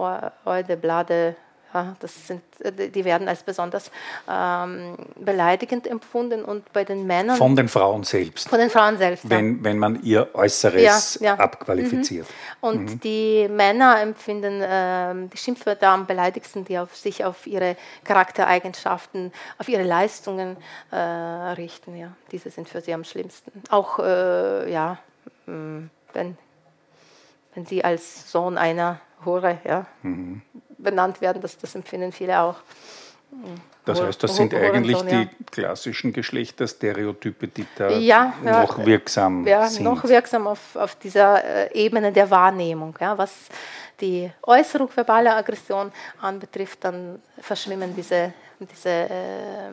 Eude, 0.45 0.77
Blade, 0.77 1.37
ja, 1.75 1.97
das 2.01 2.27
sind, 2.27 2.43
äh, 2.61 2.89
die 2.89 3.05
werden 3.05 3.29
als 3.29 3.43
besonders 3.43 3.91
ähm, 4.29 4.97
beleidigend 5.17 5.87
empfunden 5.87 6.45
und 6.45 6.73
bei 6.73 6.85
den 6.85 7.07
Männern. 7.07 7.37
Von 7.37 7.57
den 7.57 7.69
Frauen 7.69 8.05
selbst. 8.05 8.49
Von 8.49 8.59
den 8.59 8.71
Frauen 8.71 8.97
selbst. 8.97 9.29
Wenn, 9.29 9.59
ja. 9.59 9.65
wenn 9.65 9.79
man 9.79 10.03
ihr 10.03 10.29
Äußeres 10.35 11.19
ja, 11.21 11.35
abqualifiziert. 11.35 12.27
Mhm. 12.27 12.69
Und 12.69 12.81
mhm. 12.81 13.01
die 13.01 13.49
Männer 13.51 14.01
empfinden 14.01 14.63
äh, 14.63 15.29
die 15.31 15.37
Schimpfwörter 15.37 15.89
am 15.89 16.07
beleidigsten, 16.07 16.65
die 16.65 16.79
auf 16.79 16.97
sich 16.97 17.25
auf 17.25 17.47
ihre 17.47 17.77
Charaktereigenschaften, 18.05 19.33
auf 19.59 19.69
ihre 19.69 19.83
Leistungen 19.83 20.57
äh, 20.91 20.97
richten. 20.97 21.97
Ja. 21.97 22.13
Diese 22.33 22.51
sind 22.51 22.69
für 22.69 22.81
sie 22.81 22.95
am 22.95 23.05
schlimmsten. 23.05 23.53
Auch, 23.69 23.99
äh, 23.99 24.73
ja, 24.73 24.99
wenn, 25.47 26.39
wenn 27.55 27.67
sie 27.67 27.85
als 27.85 28.31
Sohn 28.31 28.57
einer 28.59 29.01
Hure, 29.25 29.59
ja. 29.65 29.87
Mhm 30.03 30.43
benannt 30.79 31.21
werden, 31.21 31.43
das, 31.43 31.59
das 31.59 31.75
empfinden 31.75 32.13
viele 32.13 32.41
auch. 32.41 32.57
Das 33.85 34.01
heißt, 34.01 34.23
das 34.23 34.37
sind 34.37 34.55
eigentlich 34.55 35.01
die 35.03 35.29
klassischen 35.51 36.13
Geschlechterstereotype, 36.13 37.49
die 37.49 37.67
da 37.77 37.91
ja, 37.91 38.35
ja, 38.45 38.63
noch 38.63 38.85
wirksam 38.85 39.47
ja, 39.47 39.67
sind. 39.67 39.85
noch 39.85 40.05
wirksam 40.05 40.47
auf, 40.47 40.77
auf 40.77 40.95
dieser 40.97 41.45
äh, 41.45 41.73
Ebene 41.75 42.13
der 42.13 42.31
Wahrnehmung. 42.31 42.95
Ja, 43.01 43.17
was 43.17 43.33
die 44.01 44.31
Äußerung 44.43 44.89
verbaler 44.89 45.37
Aggression 45.37 45.91
anbetrifft, 46.21 46.85
dann 46.85 47.21
verschwimmen 47.41 47.95
diese, 47.95 48.33
diese 48.61 48.89
äh, 48.89 49.69
äh, 49.69 49.71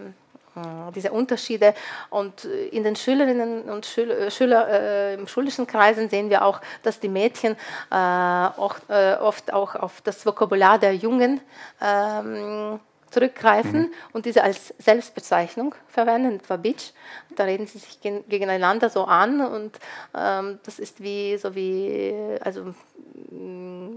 diese 0.95 1.11
Unterschiede. 1.11 1.73
Und 2.09 2.45
in 2.45 2.83
den 2.83 2.95
Schülerinnen 2.95 3.63
und 3.63 3.85
Schüler, 3.85 4.19
äh, 4.19 4.31
Schüler 4.31 4.67
äh, 4.69 5.13
im 5.15 5.27
schulischen 5.27 5.67
Kreisen 5.67 6.09
sehen 6.09 6.29
wir 6.29 6.45
auch, 6.45 6.61
dass 6.83 6.99
die 6.99 7.09
Mädchen 7.09 7.53
äh, 7.91 7.95
auch, 7.95 8.75
äh, 8.87 9.15
oft 9.15 9.53
auch 9.53 9.75
auf 9.75 10.01
das 10.01 10.25
Vokabular 10.25 10.79
der 10.79 10.95
Jungen 10.95 11.41
ähm, 11.81 12.79
zurückgreifen 13.09 13.81
mhm. 13.81 13.93
und 14.13 14.25
diese 14.25 14.43
als 14.43 14.73
Selbstbezeichnung 14.77 15.73
verwenden, 15.87 16.37
etwa 16.37 16.57
Bitch. 16.57 16.91
Da 17.35 17.45
reden 17.45 17.67
sie 17.67 17.77
sich 17.77 18.01
gegeneinander 18.01 18.89
so 18.89 19.05
an 19.05 19.41
und 19.41 19.79
ähm, 20.17 20.59
das 20.63 20.79
ist 20.79 21.01
wie 21.01 21.37
so 21.37 21.55
wie 21.55 22.13
also 22.41 22.73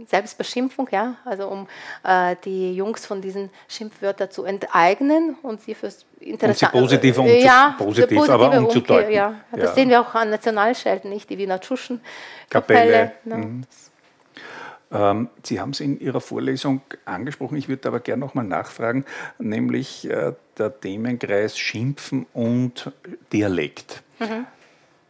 Selbstbeschimpfung, 0.07 0.89
ja, 0.91 1.17
also 1.25 1.49
um 1.49 1.67
äh, 2.05 2.37
die 2.45 2.75
Jungs 2.75 3.07
von 3.07 3.21
diesen 3.21 3.51
Schimpfwörtern 3.69 4.31
zu 4.31 4.45
enteignen 4.45 5.37
und 5.43 5.61
sie 5.63 5.75
fürs 5.75 6.05
interessant. 6.21 6.75
Und 6.75 6.89
sie 6.89 6.97
positiv, 6.97 7.19
umzu 7.19 7.35
ja, 7.35 7.75
positiv, 7.79 8.19
positive 8.19 8.33
aber 8.33 8.59
umzudeuten. 8.59 9.13
Ja. 9.13 9.35
Das 9.53 9.71
ja. 9.71 9.75
sehen 9.75 9.89
wir 9.91 10.01
auch 10.01 10.15
an 10.15 10.31
Nationalschelten, 10.31 11.11
nicht? 11.11 11.29
Die 11.31 11.39
Wiener 11.39 11.61
Tschuschenkapelle. 11.61 13.13
Ne? 13.25 13.37
Mhm. 13.37 13.65
Ähm, 14.91 15.29
sie 15.43 15.61
haben 15.61 15.71
es 15.71 15.81
in 15.81 16.01
Ihrer 16.01 16.21
Vorlesung 16.21 16.81
angesprochen, 17.05 17.59
ich 17.59 17.69
würde 17.69 17.89
aber 17.89 18.01
gerne 18.01 18.21
nochmal 18.21 18.47
nachfragen, 18.47 19.05
nämlich 19.39 20.09
äh, 20.09 20.33
der 20.57 20.81
Themenkreis 20.81 21.59
Schimpfen 21.59 22.27
und 22.33 22.91
Dialekt. 23.33 24.03
Mhm 24.19 24.47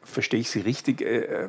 verstehe 0.09 0.41
ich 0.41 0.51
Sie 0.51 0.61
richtig, 0.61 1.01
äh, 1.01 1.45
äh, 1.45 1.49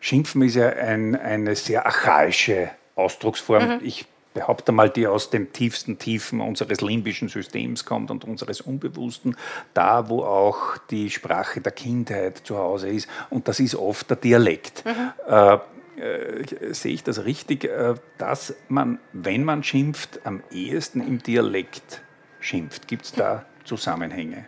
Schimpfen 0.00 0.42
ist 0.42 0.54
ja 0.54 0.68
ein, 0.68 1.16
eine 1.16 1.56
sehr 1.56 1.86
archaische 1.86 2.70
Ausdrucksform. 2.94 3.76
Mhm. 3.76 3.80
Ich 3.82 4.06
behaupte 4.34 4.72
mal, 4.72 4.90
die 4.90 5.06
aus 5.06 5.30
den 5.30 5.52
tiefsten 5.52 5.98
Tiefen 5.98 6.40
unseres 6.40 6.80
limbischen 6.80 7.28
Systems 7.28 7.84
kommt 7.84 8.10
und 8.10 8.24
unseres 8.24 8.60
Unbewussten, 8.60 9.36
da 9.74 10.08
wo 10.08 10.22
auch 10.22 10.76
die 10.90 11.10
Sprache 11.10 11.60
der 11.60 11.72
Kindheit 11.72 12.38
zu 12.44 12.56
Hause 12.56 12.88
ist. 12.90 13.08
Und 13.30 13.48
das 13.48 13.58
ist 13.58 13.74
oft 13.74 14.08
der 14.10 14.16
Dialekt. 14.16 14.84
Mhm. 14.84 15.12
Äh, 15.28 15.58
äh, 15.98 16.72
sehe 16.72 16.94
ich 16.94 17.02
das 17.02 17.24
richtig, 17.24 17.64
äh, 17.64 17.94
dass 18.18 18.54
man, 18.68 18.98
wenn 19.12 19.42
man 19.42 19.64
schimpft, 19.64 20.20
am 20.24 20.42
ehesten 20.52 21.00
im 21.00 21.22
Dialekt 21.22 22.02
schimpft? 22.40 22.86
Gibt 22.86 23.06
es 23.06 23.12
da 23.12 23.44
Zusammenhänge? 23.64 24.44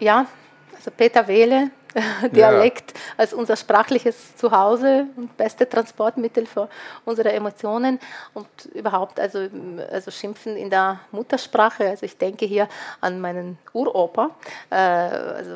Ja, 0.00 0.26
also 0.74 0.90
Peter 0.90 1.28
Wehle, 1.28 1.70
Dialekt 2.32 2.92
ja. 2.92 3.00
als 3.16 3.32
unser 3.32 3.56
sprachliches 3.56 4.36
Zuhause 4.36 5.06
und 5.16 5.36
beste 5.36 5.68
Transportmittel 5.68 6.46
für 6.46 6.68
unsere 7.04 7.32
Emotionen 7.32 7.98
und 8.34 8.46
überhaupt 8.74 9.18
also, 9.18 9.46
also 9.90 10.10
Schimpfen 10.10 10.56
in 10.56 10.70
der 10.70 11.00
Muttersprache. 11.10 11.88
Also 11.88 12.04
ich 12.04 12.18
denke 12.18 12.44
hier 12.44 12.68
an 13.00 13.20
meinen 13.20 13.58
Uropa. 13.72 14.30
Äh, 14.70 14.76
also 14.76 15.52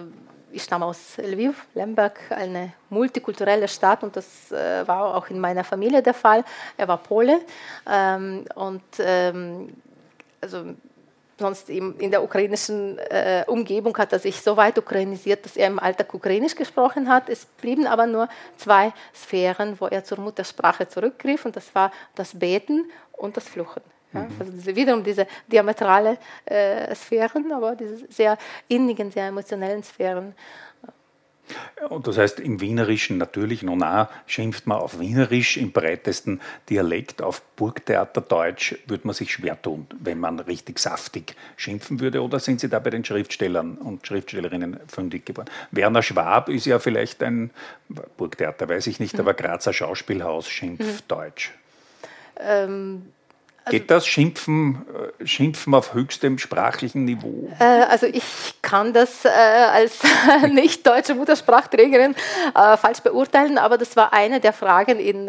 ich 0.52 0.62
stamme 0.62 0.86
aus 0.86 1.16
Lviv, 1.18 1.66
Lemberg, 1.74 2.18
eine 2.30 2.72
multikulturelle 2.88 3.68
Stadt 3.68 4.02
und 4.02 4.16
das 4.16 4.50
äh, 4.50 4.86
war 4.86 5.14
auch 5.14 5.28
in 5.28 5.38
meiner 5.38 5.62
Familie 5.62 6.02
der 6.02 6.14
Fall. 6.14 6.44
Er 6.76 6.88
war 6.88 6.98
Pole 6.98 7.40
ähm, 7.88 8.44
und 8.54 8.82
ähm, 8.98 9.76
also 10.40 10.74
sonst 11.40 11.68
in 11.68 12.10
der 12.10 12.22
ukrainischen 12.22 12.98
äh, 12.98 13.44
Umgebung 13.46 13.96
hat 13.98 14.12
er 14.12 14.18
sich 14.18 14.40
so 14.40 14.56
weit 14.56 14.78
ukrainisiert, 14.78 15.44
dass 15.44 15.56
er 15.56 15.66
im 15.66 15.78
Alltag 15.78 16.14
ukrainisch 16.14 16.54
gesprochen 16.54 17.08
hat. 17.08 17.28
Es 17.28 17.44
blieben 17.44 17.86
aber 17.86 18.06
nur 18.06 18.28
zwei 18.56 18.92
Sphären, 19.14 19.80
wo 19.80 19.86
er 19.86 20.04
zur 20.04 20.20
Muttersprache 20.20 20.86
zurückgriff 20.86 21.44
und 21.44 21.56
das 21.56 21.74
war 21.74 21.90
das 22.14 22.38
Beten 22.38 22.90
und 23.12 23.36
das 23.36 23.48
Fluchen. 23.48 23.82
Ja? 24.12 24.20
Mhm. 24.20 24.28
Also 24.38 24.52
diese, 24.52 24.76
wiederum 24.76 25.02
diese 25.02 25.26
diametrale 25.50 26.18
äh, 26.44 26.94
Sphären, 26.94 27.50
aber 27.52 27.74
diese 27.74 28.06
sehr 28.12 28.36
innigen, 28.68 29.10
sehr 29.10 29.26
emotionellen 29.26 29.82
Sphären. 29.82 30.34
Und 31.88 32.06
das 32.06 32.18
heißt, 32.18 32.40
im 32.40 32.60
Wienerischen 32.60 33.18
natürlich, 33.18 33.62
nun 33.62 33.82
auch, 33.82 34.08
schimpft 34.26 34.66
man 34.66 34.78
auf 34.78 35.00
Wienerisch, 35.00 35.56
im 35.56 35.72
breitesten 35.72 36.40
Dialekt, 36.68 37.22
auf 37.22 37.42
Burgtheaterdeutsch 37.56 38.76
würde 38.86 39.06
man 39.06 39.14
sich 39.14 39.32
schwer 39.32 39.60
tun, 39.60 39.86
wenn 39.98 40.18
man 40.18 40.40
richtig 40.40 40.78
saftig 40.78 41.34
schimpfen 41.56 42.00
würde. 42.00 42.22
Oder 42.22 42.38
sind 42.38 42.60
Sie 42.60 42.68
da 42.68 42.78
bei 42.78 42.90
den 42.90 43.04
Schriftstellern 43.04 43.76
und 43.76 44.06
Schriftstellerinnen 44.06 44.80
fündig 44.86 45.26
geworden? 45.26 45.50
Werner 45.70 46.02
Schwab 46.02 46.48
ist 46.48 46.66
ja 46.66 46.78
vielleicht 46.78 47.22
ein 47.22 47.50
Burgtheater, 48.16 48.68
weiß 48.68 48.86
ich 48.86 49.00
nicht, 49.00 49.14
mhm. 49.14 49.20
aber 49.20 49.34
Grazer 49.34 49.72
Schauspielhaus 49.72 50.48
schimpft 50.48 51.04
mhm. 51.04 51.08
Deutsch. 51.08 51.52
Ähm, 52.38 53.12
Geht 53.68 53.90
das 53.90 54.06
Schimpfen, 54.06 54.86
äh, 55.20 55.26
Schimpfen 55.26 55.74
auf 55.74 55.92
höchstem 55.92 56.38
sprachlichen 56.38 57.04
Niveau? 57.04 57.48
Äh, 57.58 57.64
also 57.64 58.06
ich 58.06 58.24
kann 58.62 58.92
das 58.92 59.24
äh, 59.24 59.28
als 59.28 60.00
nicht 60.50 60.86
deutsche 60.86 61.14
Muttersprachträgerin 61.14 62.14
falsch 62.54 63.00
beurteilen, 63.00 63.58
aber 63.58 63.78
das 63.78 63.96
war 63.96 64.12
eine 64.12 64.40
der 64.40 64.52
Fragen 64.52 64.98
in 64.98 65.28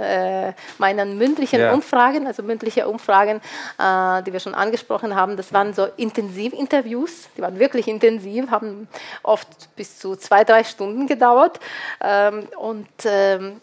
meinen 0.77 1.17
mündlichen 1.17 1.59
ja. 1.59 1.73
Umfragen, 1.73 2.27
also 2.27 2.43
mündliche 2.43 2.87
Umfragen, 2.87 3.41
die 3.79 4.33
wir 4.33 4.39
schon 4.39 4.55
angesprochen 4.55 5.15
haben. 5.15 5.37
Das 5.37 5.53
waren 5.53 5.73
so 5.73 5.87
Intensivinterviews, 5.97 7.29
die 7.37 7.41
waren 7.41 7.59
wirklich 7.59 7.87
intensiv, 7.87 8.49
haben 8.49 8.87
oft 9.23 9.75
bis 9.75 9.99
zu 9.99 10.15
zwei, 10.15 10.43
drei 10.43 10.63
Stunden 10.63 11.07
gedauert. 11.07 11.59
Ähm, 12.01 12.47
und 12.57 12.87
ähm, 13.05 13.61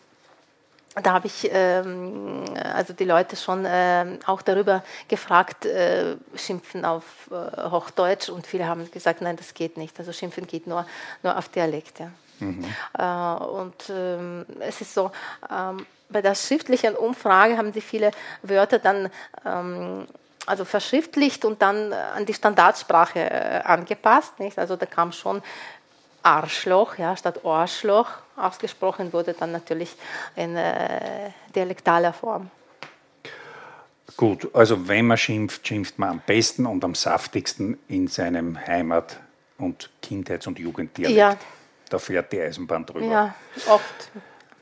da 1.03 1.13
habe 1.13 1.27
ich 1.27 1.49
ähm, 1.53 2.45
also 2.75 2.93
die 2.93 3.05
Leute 3.05 3.37
schon 3.37 3.65
äh, 3.65 4.19
auch 4.27 4.43
darüber 4.43 4.83
gefragt, 5.09 5.67
äh, 5.67 6.17
Schimpfen 6.35 6.85
auf 6.85 7.05
äh, 7.31 7.71
Hochdeutsch 7.71 8.29
und 8.29 8.47
viele 8.47 8.67
haben 8.67 8.91
gesagt, 8.91 9.21
nein, 9.21 9.37
das 9.37 9.55
geht 9.55 9.77
nicht. 9.77 9.99
Also 9.99 10.13
Schimpfen 10.13 10.47
geht 10.47 10.67
nur, 10.67 10.87
nur 11.23 11.37
auf 11.37 11.49
Dialekt. 11.49 12.01
Ja. 12.01 12.11
Mhm. 12.41 12.65
Äh, 12.99 13.45
und 13.45 13.91
ähm, 13.91 14.47
es 14.61 14.81
ist 14.81 14.95
so, 14.95 15.11
ähm, 15.51 15.87
bei 16.09 16.23
der 16.23 16.35
schriftlichen 16.35 16.95
Umfrage 16.97 17.59
haben 17.59 17.73
sie 17.73 17.81
viele 17.81 18.11
Wörter 18.43 18.79
dann 18.79 19.11
ähm, 19.45 20.07
also 20.47 20.65
verschriftlicht 20.65 21.45
und 21.45 21.61
dann 21.61 21.93
an 21.93 22.25
die 22.25 22.33
Standardsprache 22.33 23.19
äh, 23.19 23.61
angepasst. 23.65 24.39
Nicht? 24.41 24.59
Also 24.59 24.77
da 24.77 24.87
kam 24.87 25.13
schon 25.13 25.43
Arschloch, 26.29 26.99
ja, 26.99 27.17
statt 27.17 27.45
Ohrschloch 27.45 28.09
ausgesprochen 28.37 29.13
wurde, 29.13 29.33
dann 29.33 29.53
natürlich 29.53 29.97
in 30.37 30.57
äh, 30.57 31.31
dialektaler 31.55 32.13
Form. 32.13 32.51
Gut, 34.17 34.55
also 34.55 34.89
wenn 34.89 35.07
man 35.07 35.17
schimpft, 35.17 35.67
schimpft 35.67 35.99
man 35.99 36.11
am 36.11 36.23
besten 36.27 36.67
und 36.67 36.85
am 36.85 36.95
saftigsten 36.95 37.79
in 37.89 38.09
seinem 38.09 38.59
Heimat- 38.59 39.21
und 39.59 39.91
Kindheits- 40.03 40.47
und 40.47 40.59
Jugenddialekt. 40.59 41.17
Ja. 41.17 41.37
Da 41.89 41.99
fährt 41.99 42.33
die 42.33 42.41
Eisenbahn 42.41 42.85
drüber. 42.85 43.07
Ja, 43.07 43.35
oft. 43.69 44.11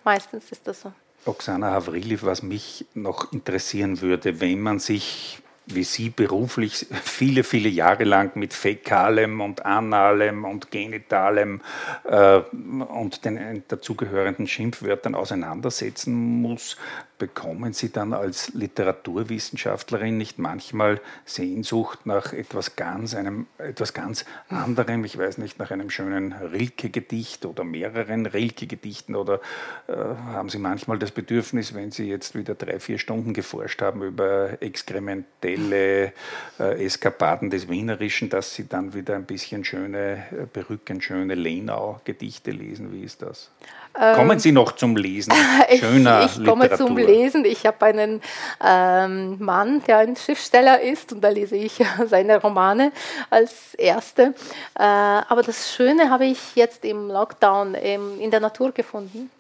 Meistens 0.05 0.53
ist 0.53 0.67
das 0.69 0.83
so. 0.83 0.93
Oksana 1.25 1.73
Havrili, 1.73 2.23
was 2.23 2.43
mich 2.43 2.87
noch 2.95 3.33
interessieren 3.33 4.01
würde, 4.01 4.41
wenn 4.41 4.61
man 4.61 4.79
sich 4.79 5.41
wie 5.67 5.85
Sie 5.85 6.11
beruflich 6.11 6.87
viele, 7.03 7.43
viele 7.45 7.69
Jahre 7.69 8.05
lang 8.05 8.37
mit 8.37 8.55
Fäkalem 8.55 9.41
und 9.41 9.67
Analem 9.67 10.45
und 10.45 10.71
Genitalem 10.71 11.61
äh, 12.05 12.39
und 12.39 13.25
den 13.25 13.65
dazugehörenden 13.69 14.47
Schimpfwörtern 14.47 15.15
auseinandersetzen 15.15 16.15
muss, 16.15 16.77
bekommen 17.19 17.73
Sie 17.73 17.91
dann 17.91 18.13
als 18.13 18.53
Literaturwissenschaftlerin 18.55 20.17
nicht 20.17 20.39
manchmal 20.39 21.01
Sehnsucht 21.25 22.07
nach 22.07 22.33
etwas 22.33 22.77
ganz, 22.77 23.15
einem, 23.15 23.47
etwas 23.59 23.95
ganz 23.95 24.25
anderem? 24.49 25.05
Ich 25.05 25.17
weiß 25.17 25.39
nicht, 25.39 25.59
nach 25.59 25.71
einem 25.71 25.91
schönen 25.91 26.33
Rilke-Gedicht 26.33 27.47
oder 27.47 27.65
mehreren 27.65 28.27
Rilke-Gedichten 28.27 29.17
oder 29.17 29.41
äh, 29.87 29.95
haben 29.95 30.49
Sie 30.49 30.59
manchmal 30.59 30.99
das 30.99 31.11
Bedürfnis, 31.11 31.75
wenn 31.75 31.91
Sie 31.91 32.09
jetzt 32.09 32.35
wieder 32.35 32.55
drei, 32.55 32.81
vier 32.81 32.99
Stunden 32.99 33.33
geforscht 33.33 33.83
haben 33.83 34.03
über 34.03 34.61
experimentelle 34.61 36.13
äh, 36.59 36.85
Eskapaden 36.85 37.51
des 37.51 37.69
Wienerischen, 37.69 38.29
dass 38.29 38.55
Sie 38.55 38.69
dann 38.69 38.95
wieder 38.95 39.17
ein 39.17 39.25
bisschen 39.25 39.65
schöne, 39.65 40.27
äh, 40.31 40.47
berückend 40.53 41.03
schöne 41.03 41.35
Lenau-Gedichte 41.35 42.51
lesen? 42.51 42.93
Wie 42.93 43.03
ist 43.03 43.23
das? 43.23 43.51
Kommen 43.97 44.33
ähm, 44.33 44.39
Sie 44.39 44.53
noch 44.53 44.73
zum 44.73 44.95
Lesen 44.95 45.33
schöner 45.79 46.25
ich, 46.27 46.39
ich 46.39 46.45
komme 46.45 46.65
Literatur. 46.65 46.87
zum 46.87 46.97
Lesen. 46.99 47.45
Ich 47.47 47.65
habe 47.65 47.87
einen 47.87 48.21
ähm, 48.63 49.39
Mann, 49.39 49.83
der 49.85 49.99
ein 49.99 50.17
Schriftsteller 50.17 50.83
ist 50.83 51.13
und 51.13 51.23
da 51.23 51.31
lese 51.31 51.57
ich 51.57 51.83
seine 52.07 52.41
Romane 52.41 52.93
als 53.31 53.75
erste. 53.75 54.35
Äh, 54.79 54.83
aber 54.83 55.43
das 55.43 55.73
Schöne 55.73 56.11
habe 56.11 56.27
ich 56.27 56.57
jetzt 56.57 56.85
im 56.85 57.09
Lockdown 57.09 57.75
im, 57.75 58.21
in 58.21 58.31
der 58.31 58.41
Natur 58.41 58.73
gefunden 58.73 59.31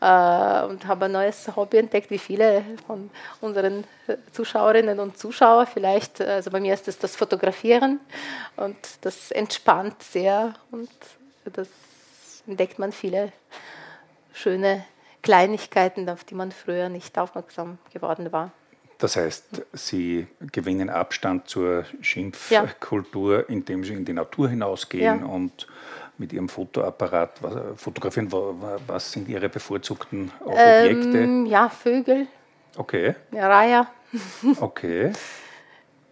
äh, 0.00 0.62
und 0.64 0.86
habe 0.86 1.06
ein 1.06 1.12
neues 1.12 1.50
Hobby 1.56 1.78
entdeckt, 1.78 2.10
wie 2.10 2.18
viele 2.18 2.64
von 2.86 3.10
unseren 3.40 3.84
Zuschauerinnen 4.32 5.00
und 5.00 5.16
Zuschauern 5.16 5.66
vielleicht. 5.66 6.20
Also 6.20 6.50
bei 6.50 6.60
mir 6.60 6.74
ist 6.74 6.86
es 6.86 6.98
das 6.98 7.16
Fotografieren 7.16 7.98
und 8.56 8.76
das 9.00 9.30
entspannt 9.30 10.02
sehr 10.02 10.52
und 10.70 10.90
das 11.44 11.68
entdeckt 12.46 12.78
man 12.78 12.92
viele 12.92 13.32
schöne 14.32 14.84
Kleinigkeiten, 15.22 16.08
auf 16.08 16.24
die 16.24 16.34
man 16.34 16.52
früher 16.52 16.88
nicht 16.88 17.18
aufmerksam 17.18 17.78
geworden 17.92 18.32
war. 18.32 18.52
Das 18.98 19.16
heißt, 19.16 19.62
Sie 19.72 20.28
gewinnen 20.52 20.88
Abstand 20.88 21.48
zur 21.48 21.84
Schimpfkultur, 22.00 23.38
ja. 23.40 23.44
indem 23.48 23.82
Sie 23.82 23.94
in 23.94 24.04
die 24.04 24.12
Natur 24.12 24.48
hinausgehen 24.48 25.20
ja. 25.20 25.26
und 25.26 25.66
mit 26.18 26.32
Ihrem 26.32 26.48
Fotoapparat 26.48 27.40
fotografieren. 27.74 28.30
Was 28.86 29.10
sind 29.10 29.28
Ihre 29.28 29.48
bevorzugten 29.48 30.30
Objekte? 30.44 31.18
Ähm, 31.18 31.46
ja, 31.46 31.68
Vögel. 31.68 32.28
Okay. 32.76 33.14
Reiher. 33.32 33.88
Okay. 34.60 35.12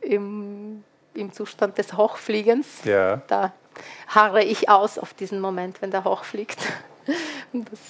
Im, 0.00 0.82
Im 1.12 1.32
Zustand 1.32 1.76
des 1.76 1.96
Hochfliegens. 1.96 2.82
Ja. 2.84 3.18
Da 3.26 3.52
harre 4.08 4.42
ich 4.42 4.68
aus 4.70 4.98
auf 4.98 5.12
diesen 5.12 5.40
Moment, 5.40 5.82
wenn 5.82 5.90
der 5.90 6.04
hochfliegt. 6.04 6.58
Das 7.52 7.80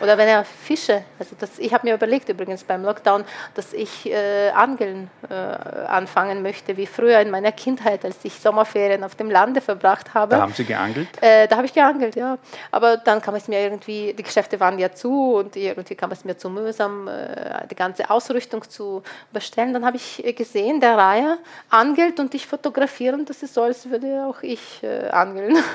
oder 0.00 0.18
wenn 0.18 0.28
er 0.28 0.44
Fische, 0.44 1.02
also 1.18 1.34
das, 1.38 1.58
ich 1.58 1.72
habe 1.72 1.86
mir 1.86 1.94
überlegt 1.94 2.28
übrigens 2.28 2.64
beim 2.64 2.82
Lockdown, 2.82 3.24
dass 3.54 3.72
ich 3.72 4.10
äh, 4.10 4.50
Angeln 4.50 5.10
äh, 5.28 5.34
anfangen 5.34 6.42
möchte, 6.42 6.76
wie 6.76 6.86
früher 6.86 7.20
in 7.20 7.30
meiner 7.30 7.52
Kindheit, 7.52 8.04
als 8.04 8.16
ich 8.22 8.34
Sommerferien 8.34 9.04
auf 9.04 9.14
dem 9.14 9.30
Lande 9.30 9.60
verbracht 9.60 10.14
habe. 10.14 10.36
Da 10.36 10.42
haben 10.42 10.52
Sie 10.52 10.64
geangelt? 10.64 11.08
Äh, 11.20 11.48
da 11.48 11.56
habe 11.56 11.66
ich 11.66 11.72
geangelt, 11.72 12.16
ja. 12.16 12.38
Aber 12.70 12.96
dann 12.96 13.22
kam 13.22 13.34
es 13.34 13.48
mir 13.48 13.60
irgendwie, 13.60 14.12
die 14.12 14.22
Geschäfte 14.22 14.60
waren 14.60 14.78
ja 14.78 14.92
zu 14.92 15.34
und 15.36 15.56
irgendwie 15.56 15.94
kam 15.94 16.10
es 16.12 16.24
mir 16.24 16.36
zu 16.36 16.50
mühsam, 16.50 17.08
äh, 17.08 17.66
die 17.70 17.76
ganze 17.76 18.10
Ausrüstung 18.10 18.68
zu 18.68 19.02
bestellen. 19.32 19.72
Dann 19.72 19.86
habe 19.86 19.96
ich 19.96 20.22
gesehen, 20.36 20.80
der 20.80 20.96
Reiher 20.98 21.38
angelt 21.70 22.20
und 22.20 22.34
ich 22.34 22.46
fotografiere 22.46 23.14
und 23.14 23.30
das 23.30 23.42
ist 23.42 23.54
so, 23.54 23.62
als 23.62 23.88
würde 23.88 24.26
auch 24.26 24.42
ich 24.42 24.82
äh, 24.82 25.08
angeln. 25.08 25.56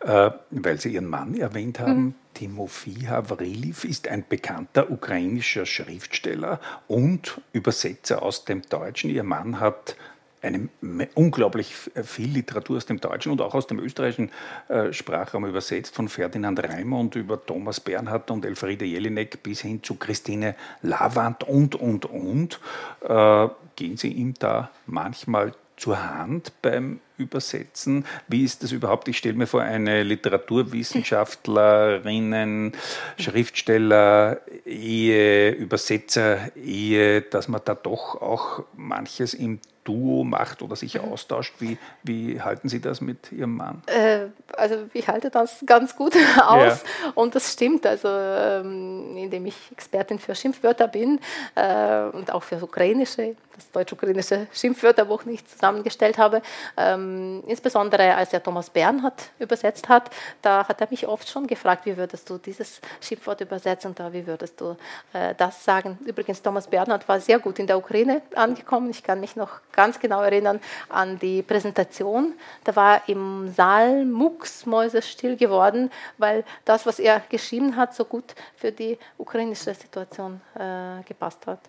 Äh, 0.00 0.30
weil 0.50 0.80
Sie 0.80 0.92
Ihren 0.92 1.06
Mann 1.06 1.34
erwähnt 1.34 1.80
haben, 1.80 2.04
mhm. 2.04 2.14
Timofey 2.34 3.06
Havriliv 3.06 3.84
ist 3.84 4.08
ein 4.08 4.24
bekannter 4.28 4.90
ukrainischer 4.90 5.66
Schriftsteller 5.66 6.60
und 6.88 7.40
Übersetzer 7.52 8.22
aus 8.22 8.44
dem 8.44 8.62
Deutschen. 8.62 9.10
Ihr 9.10 9.22
Mann 9.22 9.60
hat 9.60 9.96
eine 10.44 10.68
unglaublich 11.14 11.74
viel 11.74 12.28
Literatur 12.28 12.76
aus 12.76 12.86
dem 12.86 13.00
deutschen 13.00 13.32
und 13.32 13.40
auch 13.40 13.54
aus 13.54 13.66
dem 13.66 13.78
österreichischen 13.78 14.30
äh, 14.68 14.92
Sprachraum 14.92 15.46
übersetzt, 15.46 15.94
von 15.94 16.08
Ferdinand 16.08 16.62
Raimund 16.62 17.16
über 17.16 17.44
Thomas 17.44 17.80
Bernhard 17.80 18.30
und 18.30 18.44
Elfriede 18.44 18.84
Jelinek 18.84 19.42
bis 19.42 19.62
hin 19.62 19.82
zu 19.82 19.94
Christine 19.94 20.54
Lavand 20.82 21.44
und, 21.44 21.74
und, 21.74 22.04
und. 22.04 22.60
Äh, 23.00 23.48
gehen 23.76 23.96
Sie 23.96 24.12
ihm 24.12 24.34
da 24.38 24.70
manchmal 24.86 25.54
zur 25.76 26.14
Hand 26.14 26.52
beim 26.62 27.00
Übersetzen? 27.16 28.04
Wie 28.28 28.44
ist 28.44 28.62
das 28.62 28.72
überhaupt? 28.72 29.08
Ich 29.08 29.16
stelle 29.18 29.34
mir 29.34 29.46
vor, 29.46 29.62
eine 29.62 30.02
Literaturwissenschaftlerin, 30.02 32.72
Schriftsteller, 33.18 34.40
Ehe, 34.66 35.50
Übersetzer, 35.50 36.54
Ehe, 36.56 37.22
dass 37.22 37.48
man 37.48 37.62
da 37.64 37.74
doch 37.74 38.20
auch 38.20 38.64
manches 38.76 39.32
im 39.34 39.60
Duo 39.84 40.24
macht 40.24 40.62
oder 40.62 40.76
sich 40.76 40.94
mhm. 40.94 41.12
austauscht. 41.12 41.54
Wie, 41.58 41.78
wie 42.02 42.40
halten 42.40 42.68
Sie 42.68 42.80
das 42.80 43.00
mit 43.00 43.30
Ihrem 43.30 43.56
Mann? 43.56 43.82
Äh, 43.86 44.26
also 44.56 44.76
ich 44.92 45.08
halte 45.08 45.30
das 45.30 45.62
ganz 45.64 45.94
gut 45.94 46.14
aus 46.46 46.82
ja. 46.82 47.12
und 47.14 47.34
das 47.34 47.52
stimmt. 47.52 47.86
Also 47.86 48.08
ähm, 48.08 49.16
indem 49.16 49.46
ich 49.46 49.54
Expertin 49.70 50.18
für 50.18 50.34
Schimpfwörter 50.34 50.88
bin 50.88 51.20
äh, 51.54 52.04
und 52.12 52.32
auch 52.32 52.42
für 52.42 52.62
ukrainische, 52.62 53.36
das 53.54 53.70
deutsch-ukrainische 53.70 54.46
Schimpfwörterbuch 54.52 55.24
nicht 55.26 55.48
zusammengestellt 55.50 56.18
habe. 56.18 56.42
Ähm, 56.76 57.03
insbesondere 57.46 58.14
als 58.14 58.32
er 58.32 58.42
Thomas 58.42 58.70
Bernhard 58.70 59.30
übersetzt 59.38 59.88
hat, 59.88 60.10
da 60.42 60.66
hat 60.66 60.80
er 60.80 60.88
mich 60.90 61.06
oft 61.06 61.28
schon 61.28 61.46
gefragt, 61.46 61.86
wie 61.86 61.96
würdest 61.96 62.28
du 62.28 62.38
dieses 62.38 62.80
Schimpfwort 63.00 63.40
übersetzen 63.40 63.94
und 63.96 64.12
wie 64.12 64.26
würdest 64.26 64.60
du 64.60 64.76
äh, 65.12 65.34
das 65.36 65.64
sagen. 65.64 65.98
Übrigens, 66.04 66.42
Thomas 66.42 66.66
Bernhard 66.66 67.08
war 67.08 67.20
sehr 67.20 67.38
gut 67.38 67.58
in 67.58 67.66
der 67.66 67.78
Ukraine 67.78 68.22
angekommen. 68.34 68.90
Ich 68.90 69.02
kann 69.02 69.20
mich 69.20 69.36
noch 69.36 69.60
ganz 69.72 69.98
genau 69.98 70.22
erinnern 70.22 70.60
an 70.88 71.18
die 71.18 71.42
Präsentation. 71.42 72.34
Da 72.64 72.74
war 72.76 73.08
im 73.08 73.52
Saal 73.54 74.04
mucksmäusestill 74.04 75.36
geworden, 75.36 75.90
weil 76.18 76.44
das, 76.64 76.86
was 76.86 76.98
er 76.98 77.20
geschrieben 77.28 77.76
hat, 77.76 77.94
so 77.94 78.04
gut 78.04 78.34
für 78.56 78.72
die 78.72 78.98
ukrainische 79.18 79.74
Situation 79.74 80.40
äh, 80.54 81.02
gepasst 81.04 81.46
hat. 81.46 81.60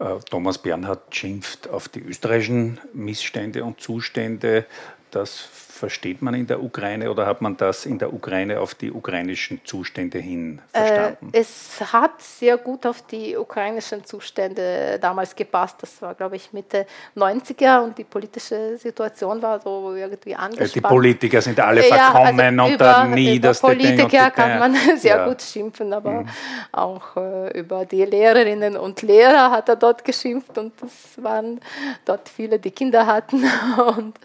Äh, 0.00 0.18
Thomas 0.28 0.58
Bernhard 0.58 1.14
schimpft 1.14 1.68
auf 1.68 1.88
die 1.88 2.00
österreichischen 2.00 2.80
Missstände 2.92 3.62
und 3.64 3.80
Zustände. 3.80 4.66
Das 5.10 5.48
versteht 5.80 6.20
man 6.22 6.34
in 6.34 6.46
der 6.46 6.62
Ukraine 6.62 7.10
oder 7.10 7.26
hat 7.26 7.40
man 7.40 7.56
das 7.56 7.86
in 7.86 7.98
der 7.98 8.12
Ukraine 8.12 8.60
auf 8.60 8.74
die 8.74 8.92
ukrainischen 8.92 9.60
Zustände 9.64 10.18
hin 10.18 10.60
verstanden? 10.72 11.30
Äh, 11.32 11.40
es 11.40 11.80
hat 11.92 12.20
sehr 12.20 12.58
gut 12.58 12.86
auf 12.86 13.02
die 13.06 13.36
ukrainischen 13.36 14.04
Zustände 14.04 14.98
damals 15.00 15.34
gepasst. 15.34 15.76
Das 15.80 16.00
war, 16.02 16.14
glaube 16.14 16.36
ich, 16.36 16.52
Mitte 16.52 16.86
90er 17.16 17.82
und 17.82 17.96
die 17.96 18.04
politische 18.04 18.76
Situation 18.76 19.40
war 19.40 19.60
so 19.60 19.94
irgendwie 19.94 20.36
angespannt. 20.36 20.74
Die 20.74 20.80
Politiker 20.80 21.40
sind 21.40 21.58
alle 21.58 21.82
verkommen 21.82 22.38
ja, 22.38 22.62
also 22.62 22.64
und 22.64 22.74
über, 22.74 22.84
der 22.84 23.04
niederste 23.06 23.66
über 23.66 23.74
Politiker 23.74 24.30
kann 24.30 24.58
man 24.58 24.74
sehr 24.96 25.16
ja. 25.16 25.26
gut 25.26 25.40
schimpfen, 25.40 25.92
aber 25.92 26.10
mhm. 26.10 26.28
auch 26.72 27.16
äh, 27.16 27.58
über 27.58 27.86
die 27.86 28.04
Lehrerinnen 28.04 28.76
und 28.76 29.00
Lehrer 29.00 29.50
hat 29.50 29.68
er 29.70 29.76
dort 29.76 30.04
geschimpft 30.04 30.58
und 30.58 30.74
das 30.80 31.22
waren 31.24 31.60
dort 32.04 32.28
viele, 32.28 32.58
die 32.58 32.70
Kinder 32.70 33.06
hatten 33.06 33.44
und 33.96 34.18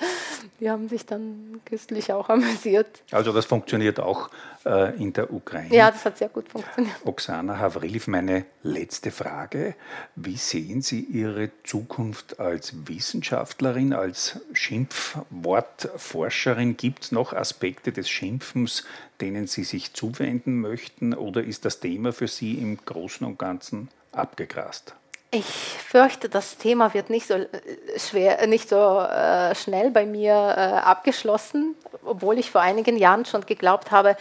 die 0.60 0.70
haben 0.70 0.88
sich 0.88 1.06
dann 1.06 1.45
köstlich 1.66 2.14
auch 2.14 2.30
amüsiert. 2.30 3.04
Also 3.12 3.32
das 3.32 3.46
funktioniert 3.46 4.00
auch 4.00 4.32
äh, 4.66 4.96
in 5.02 5.14
der 5.14 5.34
Ukraine. 5.34 5.74
Ja, 5.74 5.90
das 5.92 6.04
hat 6.06 6.18
sehr 6.18 6.30
gut 6.30 6.50
funktioniert. 6.50 6.96
Oksana 7.06 7.60
Havrilov, 7.60 8.08
meine 8.08 8.46
letzte 8.64 9.12
Frage. 9.12 9.76
Wie 10.16 10.38
sehen 10.38 10.82
Sie 10.82 11.02
Ihre 11.02 11.52
Zukunft 11.64 12.40
als 12.40 12.88
Wissenschaftlerin, 12.88 13.94
als 13.94 14.40
Schimpfwortforscherin? 14.54 16.78
Gibt 16.78 17.04
es 17.04 17.12
noch 17.12 17.34
Aspekte 17.34 17.92
des 17.92 18.10
Schimpfens, 18.10 18.86
denen 19.22 19.46
Sie 19.48 19.64
sich 19.64 19.94
zuwenden 19.94 20.60
möchten 20.60 21.14
oder 21.14 21.44
ist 21.44 21.66
das 21.66 21.80
Thema 21.80 22.14
für 22.14 22.28
Sie 22.28 22.56
im 22.56 22.78
Großen 22.78 23.26
und 23.26 23.40
Ganzen 23.40 23.90
abgegrast? 24.12 24.96
Ich 25.38 25.44
fürchte, 25.44 26.30
das 26.30 26.58
Thema 26.58 26.94
wird 26.94 27.10
nicht 27.10 27.28
so 27.28 27.34
äh, 27.34 27.50
schwer, 27.98 28.48
nicht 28.48 28.70
so 28.70 29.02
äh, 29.02 29.54
schnell 29.54 29.92
bei 29.92 30.06
mir 30.06 30.32
äh, 30.32 30.62
abgeschlossen, 30.78 31.76
obwohl 32.06 32.40
ich 32.40 32.52
vor 32.52 32.62
einigen 32.62 32.96
Jahren 32.96 33.26
schon 33.26 33.46
geglaubt 33.46 33.92
habe, 33.92 34.16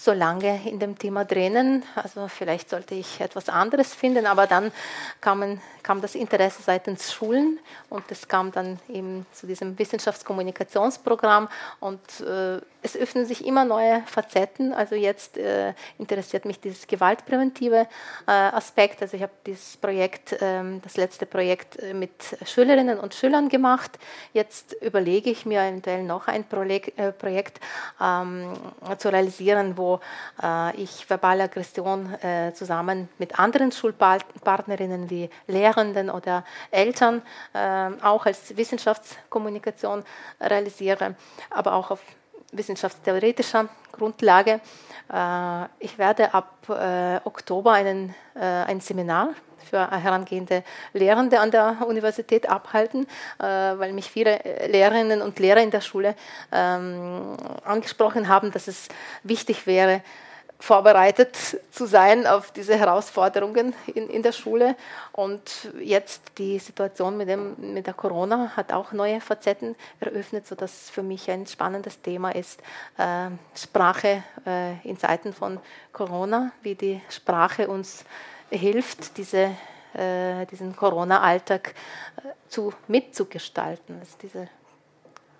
so 0.00 0.12
lange 0.12 0.60
in 0.64 0.78
dem 0.78 0.96
Thema 0.96 1.24
drinnen. 1.24 1.82
Also 1.96 2.28
vielleicht 2.28 2.70
sollte 2.70 2.94
ich 2.94 3.20
etwas 3.20 3.48
anderes 3.48 3.94
finden, 3.94 4.26
aber 4.26 4.46
dann 4.46 4.70
kamen, 5.20 5.60
kam 5.82 6.00
das 6.00 6.14
Interesse 6.14 6.62
seitens 6.62 7.12
Schulen 7.12 7.58
und 7.90 8.04
es 8.10 8.28
kam 8.28 8.52
dann 8.52 8.78
eben 8.88 9.26
zu 9.32 9.48
diesem 9.48 9.76
Wissenschaftskommunikationsprogramm 9.76 11.48
und 11.80 12.00
äh, 12.20 12.60
es 12.80 12.96
öffnen 12.96 13.26
sich 13.26 13.44
immer 13.44 13.64
neue 13.64 14.02
Facetten. 14.06 14.72
Also 14.72 14.94
jetzt 14.94 15.36
äh, 15.36 15.74
interessiert 15.98 16.44
mich 16.44 16.60
dieses 16.60 16.86
gewaltpräventive 16.86 17.88
äh, 18.26 18.30
Aspekt. 18.30 19.02
Also 19.02 19.16
ich 19.16 19.22
habe 19.24 19.32
dieses 19.46 19.76
Projekt, 19.76 20.36
ähm, 20.40 20.80
das 20.82 20.96
letzte 20.96 21.26
Projekt 21.26 21.76
äh, 21.82 21.92
mit 21.92 22.12
Schülerinnen 22.44 23.00
und 23.00 23.14
Schülern 23.14 23.48
gemacht. 23.48 23.98
Jetzt 24.32 24.74
überlege 24.80 25.30
ich 25.30 25.44
mir 25.44 25.62
eventuell 25.62 26.04
noch 26.04 26.28
ein 26.28 26.44
Projekt, 26.44 26.96
äh, 26.98 27.10
Projekt 27.10 27.58
ähm, 28.00 28.52
zu 28.98 29.08
realisieren, 29.08 29.76
wo 29.76 29.87
äh, 30.42 30.76
ich 30.76 31.08
verbale 31.08 31.44
Aggression 31.44 32.14
äh, 32.22 32.52
zusammen 32.52 33.08
mit 33.18 33.38
anderen 33.38 33.72
Schulpartnerinnen 33.72 35.10
wie 35.10 35.30
Lehrenden 35.46 36.10
oder 36.10 36.44
Eltern 36.70 37.22
äh, 37.54 37.90
auch 38.02 38.26
als 38.26 38.56
Wissenschaftskommunikation 38.56 40.04
realisiere, 40.40 41.14
aber 41.50 41.74
auch 41.74 41.90
auf 41.90 42.00
wissenschaftstheoretischer 42.52 43.68
Grundlage. 43.92 44.60
Äh, 45.12 45.64
ich 45.78 45.98
werde 45.98 46.34
ab 46.34 46.68
äh, 46.68 47.20
Oktober 47.24 47.72
einen, 47.72 48.14
äh, 48.34 48.40
ein 48.40 48.80
Seminar 48.80 49.30
für 49.68 49.90
herangehende 49.90 50.62
Lehrende 50.94 51.40
an 51.40 51.50
der 51.50 51.78
Universität 51.86 52.48
abhalten, 52.48 53.06
weil 53.36 53.92
mich 53.92 54.10
viele 54.10 54.40
Lehrerinnen 54.66 55.20
und 55.20 55.38
Lehrer 55.38 55.60
in 55.60 55.70
der 55.70 55.82
Schule 55.82 56.14
ähm, 56.50 57.36
angesprochen 57.64 58.28
haben, 58.28 58.50
dass 58.50 58.66
es 58.66 58.88
wichtig 59.24 59.66
wäre, 59.66 60.00
vorbereitet 60.58 61.36
zu 61.70 61.86
sein 61.86 62.26
auf 62.26 62.50
diese 62.50 62.76
Herausforderungen 62.76 63.74
in, 63.86 64.08
in 64.10 64.22
der 64.22 64.32
Schule. 64.32 64.76
Und 65.12 65.70
jetzt 65.80 66.22
die 66.38 66.58
Situation 66.58 67.16
mit, 67.16 67.28
dem, 67.28 67.54
mit 67.74 67.86
der 67.86 67.94
Corona 67.94 68.52
hat 68.56 68.72
auch 68.72 68.92
neue 68.92 69.20
Facetten 69.20 69.76
eröffnet, 70.00 70.46
sodass 70.46 70.90
für 70.90 71.02
mich 71.02 71.30
ein 71.30 71.46
spannendes 71.46 72.02
Thema 72.02 72.30
ist, 72.34 72.60
äh, 72.96 73.30
Sprache 73.54 74.24
äh, 74.46 74.80
in 74.82 74.98
Zeiten 74.98 75.32
von 75.32 75.60
Corona, 75.92 76.50
wie 76.62 76.74
die 76.74 77.00
Sprache 77.08 77.68
uns 77.68 78.04
hilft, 78.50 79.16
diese, 79.16 79.52
äh, 79.94 80.44
diesen 80.50 80.74
Corona-Alltag 80.74 81.74
äh, 82.16 82.28
zu, 82.48 82.72
mitzugestalten. 82.88 83.98
Also 84.00 84.16
diese 84.20 84.48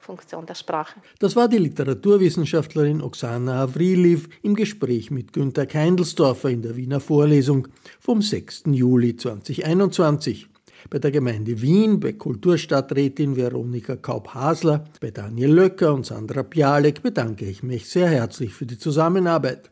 Funktion 0.09 0.47
der 0.47 0.55
Sprache. 0.55 1.03
Das 1.19 1.37
war 1.37 1.49
die 1.49 1.59
Literaturwissenschaftlerin 1.59 3.03
Oksana 3.03 3.65
Avriliv 3.65 4.31
im 4.43 4.55
Gespräch 4.55 5.11
mit 5.11 5.35
Günter 5.35 5.67
Keindelsdorfer 5.67 6.49
in 6.49 6.63
der 6.63 6.77
Wiener 6.77 6.99
Vorlesung 6.99 7.69
vom 8.01 8.23
6. 8.23 8.63
Juli 8.73 9.17
2021 9.17 10.49
bei 10.89 10.99
der 10.99 11.11
Gemeinde 11.11 11.61
Wien, 11.61 12.01
bei 12.01 12.15
Kulturstadträtin 12.15 13.37
Veronika 13.37 13.97
Kaup-Hasler, 13.97 14.87
bei 14.99 15.11
Daniel 15.11 15.53
Löcker 15.53 15.93
und 15.93 16.07
Sandra 16.07 16.41
Bialek 16.41 17.03
bedanke 17.03 17.45
ich 17.45 17.63
mich 17.63 17.87
sehr 17.91 18.09
herzlich 18.09 18.55
für 18.55 18.65
die 18.65 18.79
Zusammenarbeit. 18.79 19.71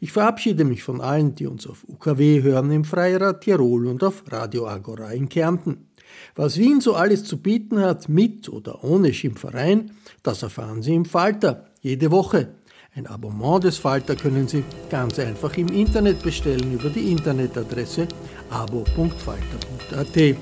Ich 0.00 0.10
verabschiede 0.10 0.64
mich 0.64 0.82
von 0.82 1.00
allen, 1.00 1.36
die 1.36 1.46
uns 1.46 1.64
auf 1.68 1.84
UKW 1.86 2.42
hören 2.42 2.72
im 2.72 2.84
Freirad 2.84 3.42
Tirol 3.42 3.86
und 3.86 4.02
auf 4.02 4.24
Radio 4.32 4.66
Agora 4.66 5.12
in 5.12 5.28
Kärnten. 5.28 5.86
Was 6.34 6.58
Wien 6.58 6.80
so 6.80 6.94
alles 6.94 7.24
zu 7.24 7.38
bieten 7.38 7.80
hat, 7.80 8.08
mit 8.08 8.48
oder 8.48 8.84
ohne 8.84 9.12
Schimpfereien, 9.12 9.92
das 10.22 10.42
erfahren 10.42 10.82
Sie 10.82 10.94
im 10.94 11.04
Falter, 11.04 11.66
jede 11.80 12.10
Woche. 12.10 12.48
Ein 12.94 13.06
Abonnement 13.06 13.62
des 13.62 13.78
Falter 13.78 14.16
können 14.16 14.48
Sie 14.48 14.64
ganz 14.90 15.18
einfach 15.18 15.56
im 15.56 15.68
Internet 15.68 16.22
bestellen 16.22 16.72
über 16.72 16.88
die 16.88 17.12
Internetadresse 17.12 18.08
abo.falter.at. 18.50 20.36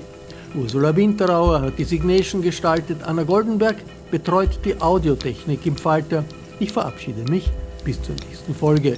Ursula 0.55 0.95
Winterauer 0.95 1.61
hat 1.61 1.77
die 1.77 1.83
Signation 1.83 2.41
gestaltet, 2.41 3.03
Anna 3.03 3.23
Goldenberg 3.23 3.75
betreut 4.09 4.59
die 4.63 4.79
Audiotechnik 4.79 5.65
im 5.65 5.75
Falter. 5.75 6.23
Ich 6.59 6.71
verabschiede 6.71 7.29
mich 7.29 7.49
bis 7.83 8.01
zur 8.01 8.15
nächsten 8.15 8.55
Folge. 8.55 8.97